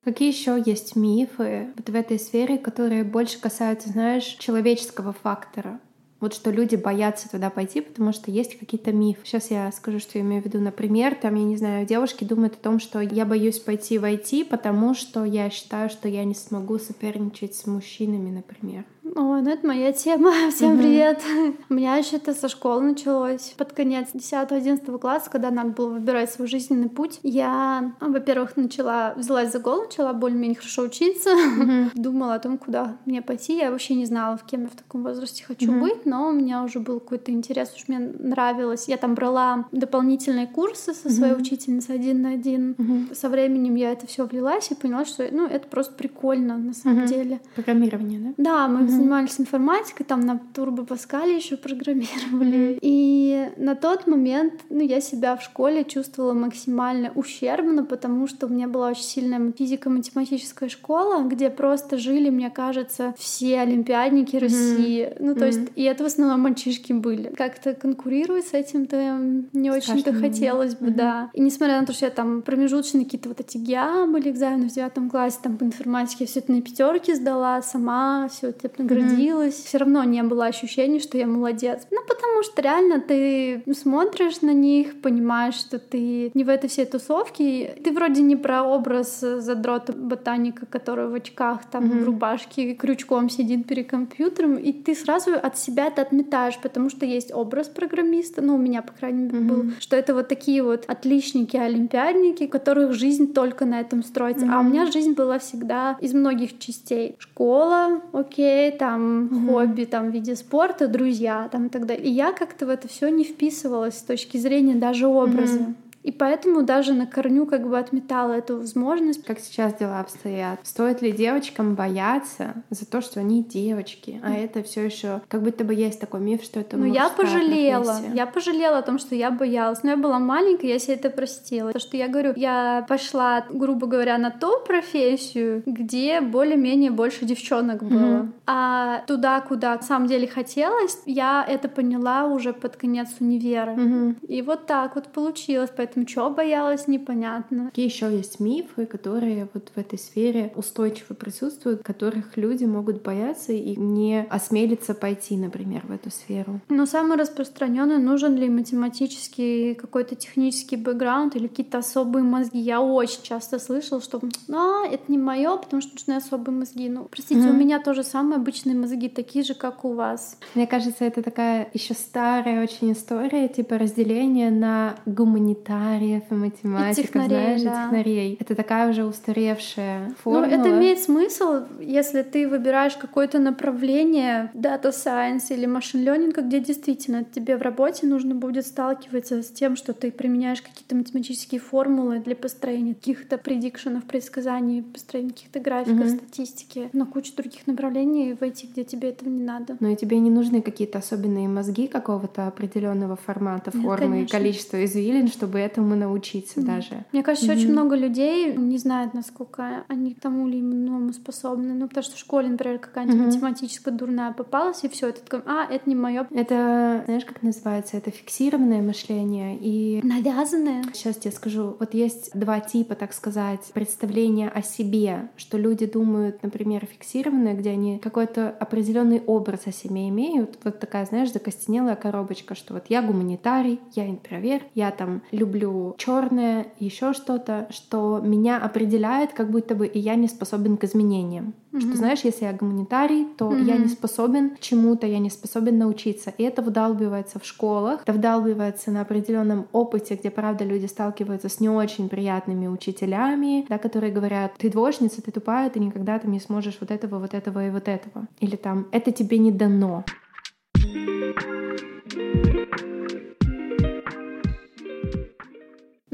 Какие 0.07 0.29
еще 0.29 0.62
есть 0.64 0.95
мифы 0.95 1.66
вот 1.77 1.88
в 1.88 1.95
этой 1.97 2.21
сфере, 2.21 2.59
которые 2.59 3.03
больше 3.03 3.40
касаются, 3.40 3.88
знаешь, 3.88 4.37
человеческого 4.38 5.12
фактора? 5.12 5.81
Вот 6.21 6.33
что 6.33 6.53
люди 6.53 6.77
боятся 6.77 7.29
туда 7.29 7.51
пойти, 7.51 7.81
потому 7.81 8.12
что 8.12 8.31
есть 8.31 8.57
какие-то 8.57 8.92
мифы. 8.92 9.23
Сейчас 9.25 9.51
я 9.51 9.73
скажу, 9.73 9.99
что 9.99 10.16
я 10.16 10.25
имею 10.25 10.42
в 10.42 10.45
виду. 10.45 10.61
Например, 10.61 11.16
там, 11.16 11.35
я 11.35 11.42
не 11.42 11.57
знаю, 11.57 11.85
девушки 11.87 12.23
думают 12.23 12.55
о 12.55 12.59
том, 12.59 12.79
что 12.79 13.01
я 13.01 13.27
боюсь 13.27 13.59
пойти 13.59 13.99
в 13.99 14.05
IT, 14.05 14.45
потому 14.45 14.95
что 14.95 15.25
я 15.25 15.51
считаю, 15.51 15.90
что 15.90 16.09
я 16.09 16.23
не 16.23 16.35
смогу 16.35 16.79
соперничать 16.79 17.57
с 17.57 17.66
мужчинами, 17.66 18.31
например. 18.31 18.85
О, 19.14 19.40
ну 19.40 19.51
это 19.51 19.66
моя 19.66 19.92
тема. 19.92 20.33
Всем 20.51 20.73
угу. 20.73 20.83
привет. 20.83 21.23
У 21.69 21.75
меня 21.75 21.97
еще 21.97 22.16
это 22.16 22.35
со 22.35 22.49
школы 22.49 22.83
началось. 22.83 23.55
Под 23.57 23.73
конец 23.73 24.09
10-11 24.14 24.99
класса, 24.99 25.31
когда 25.31 25.51
надо 25.51 25.71
было 25.71 25.90
выбирать 25.90 26.33
свой 26.33 26.49
жизненный 26.49 26.88
путь, 26.88 27.21
я, 27.23 27.92
во-первых, 28.01 28.57
начала, 28.57 29.14
взялась 29.16 29.53
за 29.53 29.59
голову, 29.59 29.85
начала 29.85 30.12
более-менее 30.12 30.57
хорошо 30.57 30.83
учиться, 30.83 31.31
угу. 31.31 31.90
думала 31.95 32.35
о 32.35 32.38
том, 32.38 32.59
куда 32.59 32.97
мне 33.05 33.23
пойти. 33.23 33.57
Я 33.57 33.71
вообще 33.71 33.95
не 33.95 34.07
знала, 34.07 34.37
в 34.37 34.45
кем 34.45 34.62
я 34.62 34.69
в 34.69 34.75
таком 34.75 35.03
возрасте 35.03 35.45
хочу 35.45 35.71
угу. 35.71 35.81
быть, 35.81 36.07
но 36.07 36.29
у 36.29 36.33
меня 36.33 36.64
уже 36.64 36.81
был 36.81 36.99
какой-то 36.99 37.31
интерес, 37.31 37.73
уж 37.77 37.88
мне 37.88 37.99
нравилось. 37.99 38.88
Я 38.88 38.97
там 38.97 39.14
брала 39.14 39.66
дополнительные 39.73 40.47
курсы 40.47 40.95
со 40.95 41.11
своей 41.11 41.35
угу. 41.35 41.42
учительницей 41.42 41.95
один 41.95 42.23
на 42.23 42.31
один. 42.31 42.75
Угу. 42.79 43.14
Со 43.14 43.29
временем 43.29 43.75
я 43.75 43.92
это 43.92 44.07
все 44.07 44.27
влилась 44.27 44.71
и 44.71 44.75
поняла, 44.75 45.05
что 45.05 45.27
ну, 45.31 45.47
это 45.47 45.69
просто 45.69 45.95
прикольно 45.95 46.57
на 46.57 46.75
самом 46.75 47.05
угу. 47.05 47.07
деле. 47.07 47.40
Программирование, 47.55 48.21
да? 48.21 48.35
Да, 48.37 48.69
мы 48.69 48.85
угу 48.85 48.95
занимались 48.96 49.40
информатикой, 49.40 50.06
там 50.06 50.20
на 50.20 50.40
Turbo 50.54 50.87
Pascal 50.87 51.35
еще 51.35 51.56
программировали. 51.56 52.74
Mm-hmm. 52.74 52.78
И 52.82 53.50
на 53.56 53.74
тот 53.74 54.06
момент, 54.06 54.54
ну, 54.70 54.80
я 54.80 55.00
себя 55.00 55.37
в 55.37 55.42
школе 55.42 55.85
чувствовала 55.85 56.32
максимально 56.32 57.12
ущербно, 57.14 57.85
потому 57.85 58.26
что 58.26 58.46
у 58.46 58.48
меня 58.48 58.68
была 58.68 58.90
очень 58.90 59.04
сильная 59.04 59.52
физико-математическая 59.52 60.68
школа, 60.68 61.22
где 61.22 61.50
просто 61.50 61.98
жили, 61.98 62.30
мне 62.30 62.50
кажется, 62.50 63.14
все 63.18 63.61
олимпиадники 63.61 64.37
России. 64.37 65.04
Mm-hmm. 65.04 65.16
Ну, 65.20 65.35
то 65.35 65.40
mm-hmm. 65.40 65.46
есть, 65.46 65.61
и 65.76 65.82
это 65.82 66.04
в 66.04 66.06
основном 66.06 66.40
мальчишки 66.40 66.92
были. 66.92 67.32
Как-то 67.37 67.74
конкурировать 67.74 68.46
с 68.46 68.54
этим-то 68.54 69.18
не 69.52 69.70
очень-то 69.70 70.12
хотелось 70.12 70.74
бы, 70.74 70.87
mm-hmm. 70.87 70.94
да. 70.94 71.30
И 71.32 71.40
несмотря 71.40 71.80
на 71.80 71.87
то, 71.87 71.92
что 71.92 72.06
я 72.06 72.11
там 72.11 72.42
промежуточные 72.42 73.04
какие-то 73.04 73.28
вот 73.28 73.40
эти 73.40 73.59
ГИА 73.59 74.06
были 74.06 74.30
экзамены 74.30 74.68
в 74.68 74.72
девятом 74.72 75.11
классе, 75.11 75.38
там 75.42 75.56
по 75.56 75.64
информатике 75.64 76.26
все 76.26 76.40
это 76.40 76.52
на 76.52 76.62
пятерке 76.62 77.14
сдала, 77.14 77.62
сама 77.62 78.28
все 78.28 78.48
это 78.48 78.68
гордилась. 78.87 79.55
Mm-hmm. 79.55 79.66
Все 79.66 79.79
равно 79.79 80.05
не 80.05 80.22
было 80.22 80.46
ощущения, 80.46 81.01
что 81.01 81.18
я 81.18 81.27
молодец. 81.27 81.87
Ну, 81.90 81.99
потому 82.07 82.42
что 82.42 82.62
реально 82.62 83.01
ты 83.01 83.62
смотришь 83.75 84.40
на 84.42 84.53
них, 84.53 85.01
понимаешь, 85.01 85.55
что 85.55 85.79
ты 85.79 86.31
не 86.35 86.44
в 86.44 86.49
этой 86.49 86.68
всей 86.68 86.87
тусовке. 86.87 87.77
Ты 87.83 87.92
вроде 87.92 88.22
не 88.22 88.37
про 88.37 88.62
образ 88.62 89.20
задрота 89.20 89.92
ботаника, 89.92 90.66
который 90.66 91.09
в 91.09 91.14
очках, 91.14 91.64
там, 91.70 91.85
mm-hmm. 91.85 92.01
в 92.01 92.05
рубашке, 92.05 92.75
крючком 92.75 93.29
сидит 93.29 93.66
перед 93.66 93.88
компьютером, 93.88 94.57
и 94.57 94.72
ты 94.72 94.94
сразу 94.94 95.33
от 95.35 95.59
себя 95.59 95.87
это 95.87 96.03
отметаешь, 96.03 96.59
потому 96.62 96.90
что 96.90 97.07
есть 97.07 97.33
образ 97.33 97.68
программиста, 97.68 98.42
ну, 98.42 98.55
у 98.55 98.59
меня, 98.59 98.83
по 98.83 98.92
крайней 98.92 99.25
мере, 99.25 99.38
mm-hmm. 99.38 99.49
был, 99.49 99.64
что 99.81 99.96
это 99.96 100.14
вот 100.14 100.29
такие 100.29 100.62
вот 100.62 100.85
отличники, 100.87 101.57
олимпиадники, 101.57 102.44
у 102.44 102.49
которых 102.49 102.92
жизнь 102.92 103.33
только 103.33 103.64
на 103.64 103.81
этом 103.81 104.03
строится. 104.03 104.46
Mm-hmm. 104.46 104.55
А 104.55 104.61
у 104.61 104.62
меня 104.62 104.87
жизнь 104.87 105.14
была 105.14 105.38
всегда 105.38 105.96
из 106.01 106.14
многих 106.14 106.59
частей. 106.59 107.16
Школа, 107.18 108.03
окей, 108.12 108.70
там 108.78 109.26
mm-hmm. 109.26 109.46
хобби, 109.46 109.84
там 109.84 110.10
в 110.10 110.12
виде 110.12 110.36
спорта, 110.36 110.88
друзья, 110.88 111.48
там 111.50 111.66
и 111.66 111.68
так 111.68 111.86
далее. 111.86 112.06
И 112.06 112.10
я 112.10 112.32
как-то 112.32 112.66
в 112.66 112.68
это 112.68 112.88
все 112.88 113.08
не 113.08 113.24
вписывалась 113.24 113.98
с 113.98 114.02
точки 114.02 114.36
зрения 114.38 114.74
даже 114.74 115.06
образа. 115.06 115.58
Mm-hmm. 115.58 115.74
И 116.07 116.12
поэтому 116.12 116.62
даже 116.62 116.95
на 116.95 117.05
корню 117.05 117.47
как 117.47 117.69
бы 117.69 117.77
отметала 117.77 118.33
эту 118.33 118.59
возможность. 118.59 119.25
Как 119.25 119.40
сейчас 119.40 119.75
дела 119.75 119.99
обстоят? 119.99 120.61
Стоит 120.62 121.03
ли 121.03 121.11
девочкам 121.11 121.75
бояться 121.75 122.55
за 122.71 122.87
то, 122.87 123.01
что 123.01 123.19
они 123.19 123.42
девочки? 123.42 124.21
А 124.23 124.33
это 124.33 124.62
все 124.62 124.85
еще 124.85 125.21
как 125.27 125.42
будто 125.42 125.64
бы 125.64 125.75
есть 125.75 125.99
такой 126.01 126.21
миф, 126.21 126.45
что 126.45 126.61
это 126.61 126.77
Ну 126.77 126.85
я 126.85 127.09
пожалела. 127.09 127.83
Профессия. 127.83 128.14
Я 128.14 128.27
пожалела 128.27 128.79
о 128.79 128.83
том, 128.83 129.01
что 129.01 129.16
я 129.16 129.33
боялась. 129.33 129.83
Но 129.83 129.90
я 129.90 129.97
была 129.97 130.21
маленькая, 130.21 130.69
я 130.69 130.79
себе 130.79 130.95
это 130.95 131.11
простила. 131.11 131.73
То, 131.73 131.81
что 131.81 131.97
я 131.97 132.07
говорю, 132.07 132.35
я 132.37 132.87
пошла, 132.88 133.45
грубо 133.51 133.88
говоря, 133.88 134.16
на 134.16 134.31
ту 134.31 134.61
профессию, 134.64 135.64
где 135.66 136.21
более-менее 136.21 136.92
больше 136.92 137.25
девчонок 137.25 137.83
было. 137.83 138.23
Mm-hmm. 138.23 138.33
А 138.47 139.03
туда, 139.09 139.40
куда 139.40 139.75
на 139.75 139.83
самом 139.83 140.07
деле 140.07 140.29
хотелось, 140.29 141.01
я 141.05 141.45
это 141.49 141.69
поняла 141.69 142.27
уже 142.27 142.53
под 142.53 142.77
конец 142.77 143.09
универа. 143.19 143.73
Mm-hmm. 143.73 144.27
И 144.29 144.42
вот 144.42 144.66
так 144.66 144.95
вот 144.95 145.09
получилось. 145.09 145.71
Поэтому 145.77 145.95
Поэтому 145.96 146.04
чего 146.04 146.28
боялась, 146.28 146.88
непонятно. 146.88 147.66
Какие 147.66 147.87
еще 147.87 148.14
есть 148.14 148.38
мифы, 148.38 148.85
которые 148.85 149.48
вот 149.54 149.70
в 149.74 149.78
этой 149.78 149.98
сфере 149.98 150.52
устойчиво 150.54 151.14
присутствуют, 151.14 151.82
которых 151.82 152.37
люди 152.37 152.66
могут 152.66 153.02
бояться 153.02 153.54
и 153.54 153.76
не 153.76 154.26
осмелиться 154.28 154.92
пойти, 154.92 155.38
например, 155.38 155.87
в 155.87 155.92
эту 155.92 156.11
сферу? 156.11 156.61
Ну, 156.68 156.85
самый 156.85 157.16
распространенный 157.16 157.96
нужен 157.96 158.37
ли 158.37 158.50
математический 158.50 159.74
какой-то 159.74 160.16
технический 160.16 160.76
бэкграунд 160.76 161.35
или 161.35 161.46
какие-то 161.46 161.78
особые 161.78 162.24
мозги. 162.24 162.59
Я 162.59 162.82
очень 162.82 163.22
часто 163.22 163.59
слышала, 163.59 164.02
что 164.02 164.20
а, 164.52 164.87
это 164.87 165.04
не 165.09 165.16
мое, 165.16 165.56
потому 165.56 165.80
что 165.80 165.92
нужны 165.94 166.12
особые 166.12 166.59
мозги. 166.59 166.90
Ну, 166.90 167.09
простите, 167.11 167.40
mm-hmm. 167.40 167.50
у 167.50 167.54
меня 167.54 167.80
тоже 167.80 168.04
самые 168.04 168.37
обычные 168.37 168.76
мозги, 168.76 169.09
такие 169.09 169.42
же, 169.46 169.54
как 169.54 169.87
у 169.87 169.94
вас. 169.94 170.37
Мне 170.54 170.66
кажется, 170.66 171.06
это 171.06 171.22
такая 171.22 171.70
еще 171.72 171.94
старая 171.94 172.62
очень 172.62 172.92
история, 172.92 173.48
типа 173.48 173.78
разделения 173.78 174.50
на 174.50 174.96
гуманитарные 175.06 175.86
технариев 175.87 176.22
и 176.31 176.35
математиков, 176.35 176.99
и 176.99 177.03
технарей, 177.03 177.59
знаешь, 177.59 177.62
да. 177.62 177.70
и 177.70 177.85
технарей. 177.85 178.37
Это 178.40 178.55
такая 178.55 178.90
уже 178.90 179.05
устаревшая 179.05 180.14
формула. 180.22 180.46
Ну, 180.46 180.61
это 180.61 180.70
имеет 180.70 180.99
смысл, 180.99 181.64
если 181.81 182.22
ты 182.22 182.49
выбираешь 182.49 182.96
какое-то 182.96 183.38
направление 183.38 184.51
Data 184.55 184.90
Science 184.90 185.46
или 185.51 185.66
Machine 185.66 186.05
Learning, 186.05 186.40
где 186.40 186.61
действительно 186.61 187.25
тебе 187.25 187.57
в 187.57 187.62
работе 187.62 188.07
нужно 188.07 188.35
будет 188.35 188.66
сталкиваться 188.66 189.42
с 189.42 189.49
тем, 189.49 189.77
что 189.77 189.92
ты 189.92 190.11
применяешь 190.11 190.62
какие-то 190.62 190.94
математические 190.94 191.61
формулы 191.61 192.20
для 192.20 192.37
построения 192.37 192.94
каких-то 192.94 193.38
предикшенов, 193.38 194.05
предсказаний, 194.05 194.83
построения 194.83 195.31
каких-то 195.31 195.61
графиков, 195.61 196.07
угу. 196.07 196.16
статистики, 196.16 196.90
на 196.92 197.07
кучу 197.07 197.35
других 197.37 197.66
направлений 197.66 198.37
войти, 198.38 198.66
где 198.66 198.85
тебе 198.85 199.11
этого 199.11 199.29
не 199.29 199.42
надо. 199.42 199.77
Но 199.81 199.88
и 199.88 199.96
тебе 199.96 200.18
не 200.18 200.31
нужны 200.31 200.62
какие-то 200.62 200.99
особенные 200.99 201.49
мозги 201.49 201.87
какого-то 201.87 202.46
определенного 202.46 203.16
формата, 203.16 203.70
формы 203.70 204.18
Нет, 204.18 204.29
и 204.29 204.33
количества 204.33 204.85
извилин, 204.85 205.29
чтобы 205.29 205.59
этому 205.76 205.94
научиться 205.94 206.60
mm. 206.60 206.64
даже. 206.64 207.04
Мне 207.12 207.22
кажется, 207.22 207.52
mm-hmm. 207.52 207.56
очень 207.56 207.72
много 207.72 207.96
людей 207.96 208.56
не 208.56 208.78
знают, 208.78 209.14
насколько 209.14 209.84
они 209.88 210.14
к 210.14 210.20
тому 210.20 210.48
или 210.48 210.60
иному 210.60 211.12
способны. 211.12 211.74
Ну, 211.74 211.88
потому 211.88 212.04
что 212.04 212.16
в 212.16 212.18
школе, 212.18 212.48
например, 212.48 212.78
какая-нибудь 212.78 213.20
mm-hmm. 213.20 213.26
математическая 213.26 213.94
дурная 213.94 214.32
попалась, 214.32 214.84
и 214.84 214.88
все, 214.88 215.08
это 215.08 215.20
такое, 215.20 215.42
а, 215.46 215.70
это 215.70 215.88
не 215.88 215.94
мое. 215.94 216.26
Это, 216.30 217.02
знаешь, 217.04 217.24
как 217.24 217.42
называется? 217.42 217.96
Это 217.96 218.10
фиксированное 218.10 218.80
мышление 218.80 219.56
и... 219.60 220.00
Навязанное. 220.02 220.82
Сейчас 220.94 221.16
тебе 221.16 221.32
скажу. 221.32 221.76
Вот 221.78 221.94
есть 221.94 222.30
два 222.34 222.60
типа, 222.60 222.94
так 222.94 223.12
сказать, 223.12 223.70
представления 223.74 224.48
о 224.48 224.62
себе, 224.62 225.28
что 225.36 225.58
люди 225.58 225.86
думают, 225.86 226.42
например, 226.42 226.86
фиксированное, 226.86 227.54
где 227.54 227.70
они 227.70 227.98
какой-то 227.98 228.48
определенный 228.48 229.22
образ 229.26 229.66
о 229.66 229.72
себе 229.72 230.08
имеют. 230.08 230.58
Вот 230.64 230.80
такая, 230.80 231.04
знаешь, 231.04 231.32
закостенелая 231.32 231.96
коробочка, 231.96 232.54
что 232.54 232.74
вот 232.74 232.84
я 232.88 233.02
гуманитарий, 233.02 233.80
я 233.94 234.08
интроверт, 234.08 234.64
я 234.74 234.90
там 234.90 235.22
люблю 235.32 235.56
люблю 235.57 235.95
черное, 235.99 236.66
еще 236.79 237.12
что-то, 237.12 237.66
что 237.71 238.21
меня 238.23 238.59
определяет, 238.59 239.33
как 239.33 239.51
будто 239.51 239.75
бы 239.75 239.87
и 239.87 239.99
я 239.99 240.14
не 240.14 240.29
способен 240.29 240.77
к 240.77 240.85
изменениям. 240.85 241.55
Mm-hmm. 241.73 241.81
Что 241.81 241.97
знаешь, 241.97 242.21
если 242.25 242.45
я 242.45 242.53
гуманитарий, 242.53 243.27
то 243.37 243.51
mm-hmm. 243.51 243.64
я 243.64 243.77
не 243.77 243.88
способен 243.88 244.51
к 244.51 244.61
чему-то, 244.61 245.07
я 245.07 245.19
не 245.19 245.31
способен 245.31 245.79
научиться. 245.79 246.33
И 246.38 246.42
это 246.42 246.62
вдалбливается 246.62 247.38
в 247.38 247.45
школах, 247.45 248.03
это 248.03 248.12
вдалбливается 248.12 248.90
на 248.90 249.03
определенном 249.03 249.66
опыте, 249.73 250.14
где, 250.14 250.31
правда, 250.31 250.64
люди 250.64 250.87
сталкиваются 250.87 251.49
с 251.49 251.61
не 251.61 251.69
очень 251.69 252.09
приятными 252.09 252.66
учителями, 252.66 253.66
да, 253.69 253.79
которые 253.79 254.12
говорят, 254.12 254.55
ты 254.59 254.71
двоечница, 254.71 255.23
ты 255.23 255.31
тупая, 255.33 255.71
ты 255.71 255.81
никогда 255.81 256.19
там 256.19 256.33
не 256.33 256.40
сможешь 256.40 256.79
вот 256.81 256.90
этого, 256.90 257.19
вот 257.19 257.35
этого 257.35 257.66
и 257.66 257.71
вот 257.71 257.88
этого. 257.88 258.27
Или 258.40 258.57
там, 258.57 258.87
это 258.92 259.12
тебе 259.12 259.38
не 259.38 259.53
дано. 259.53 260.05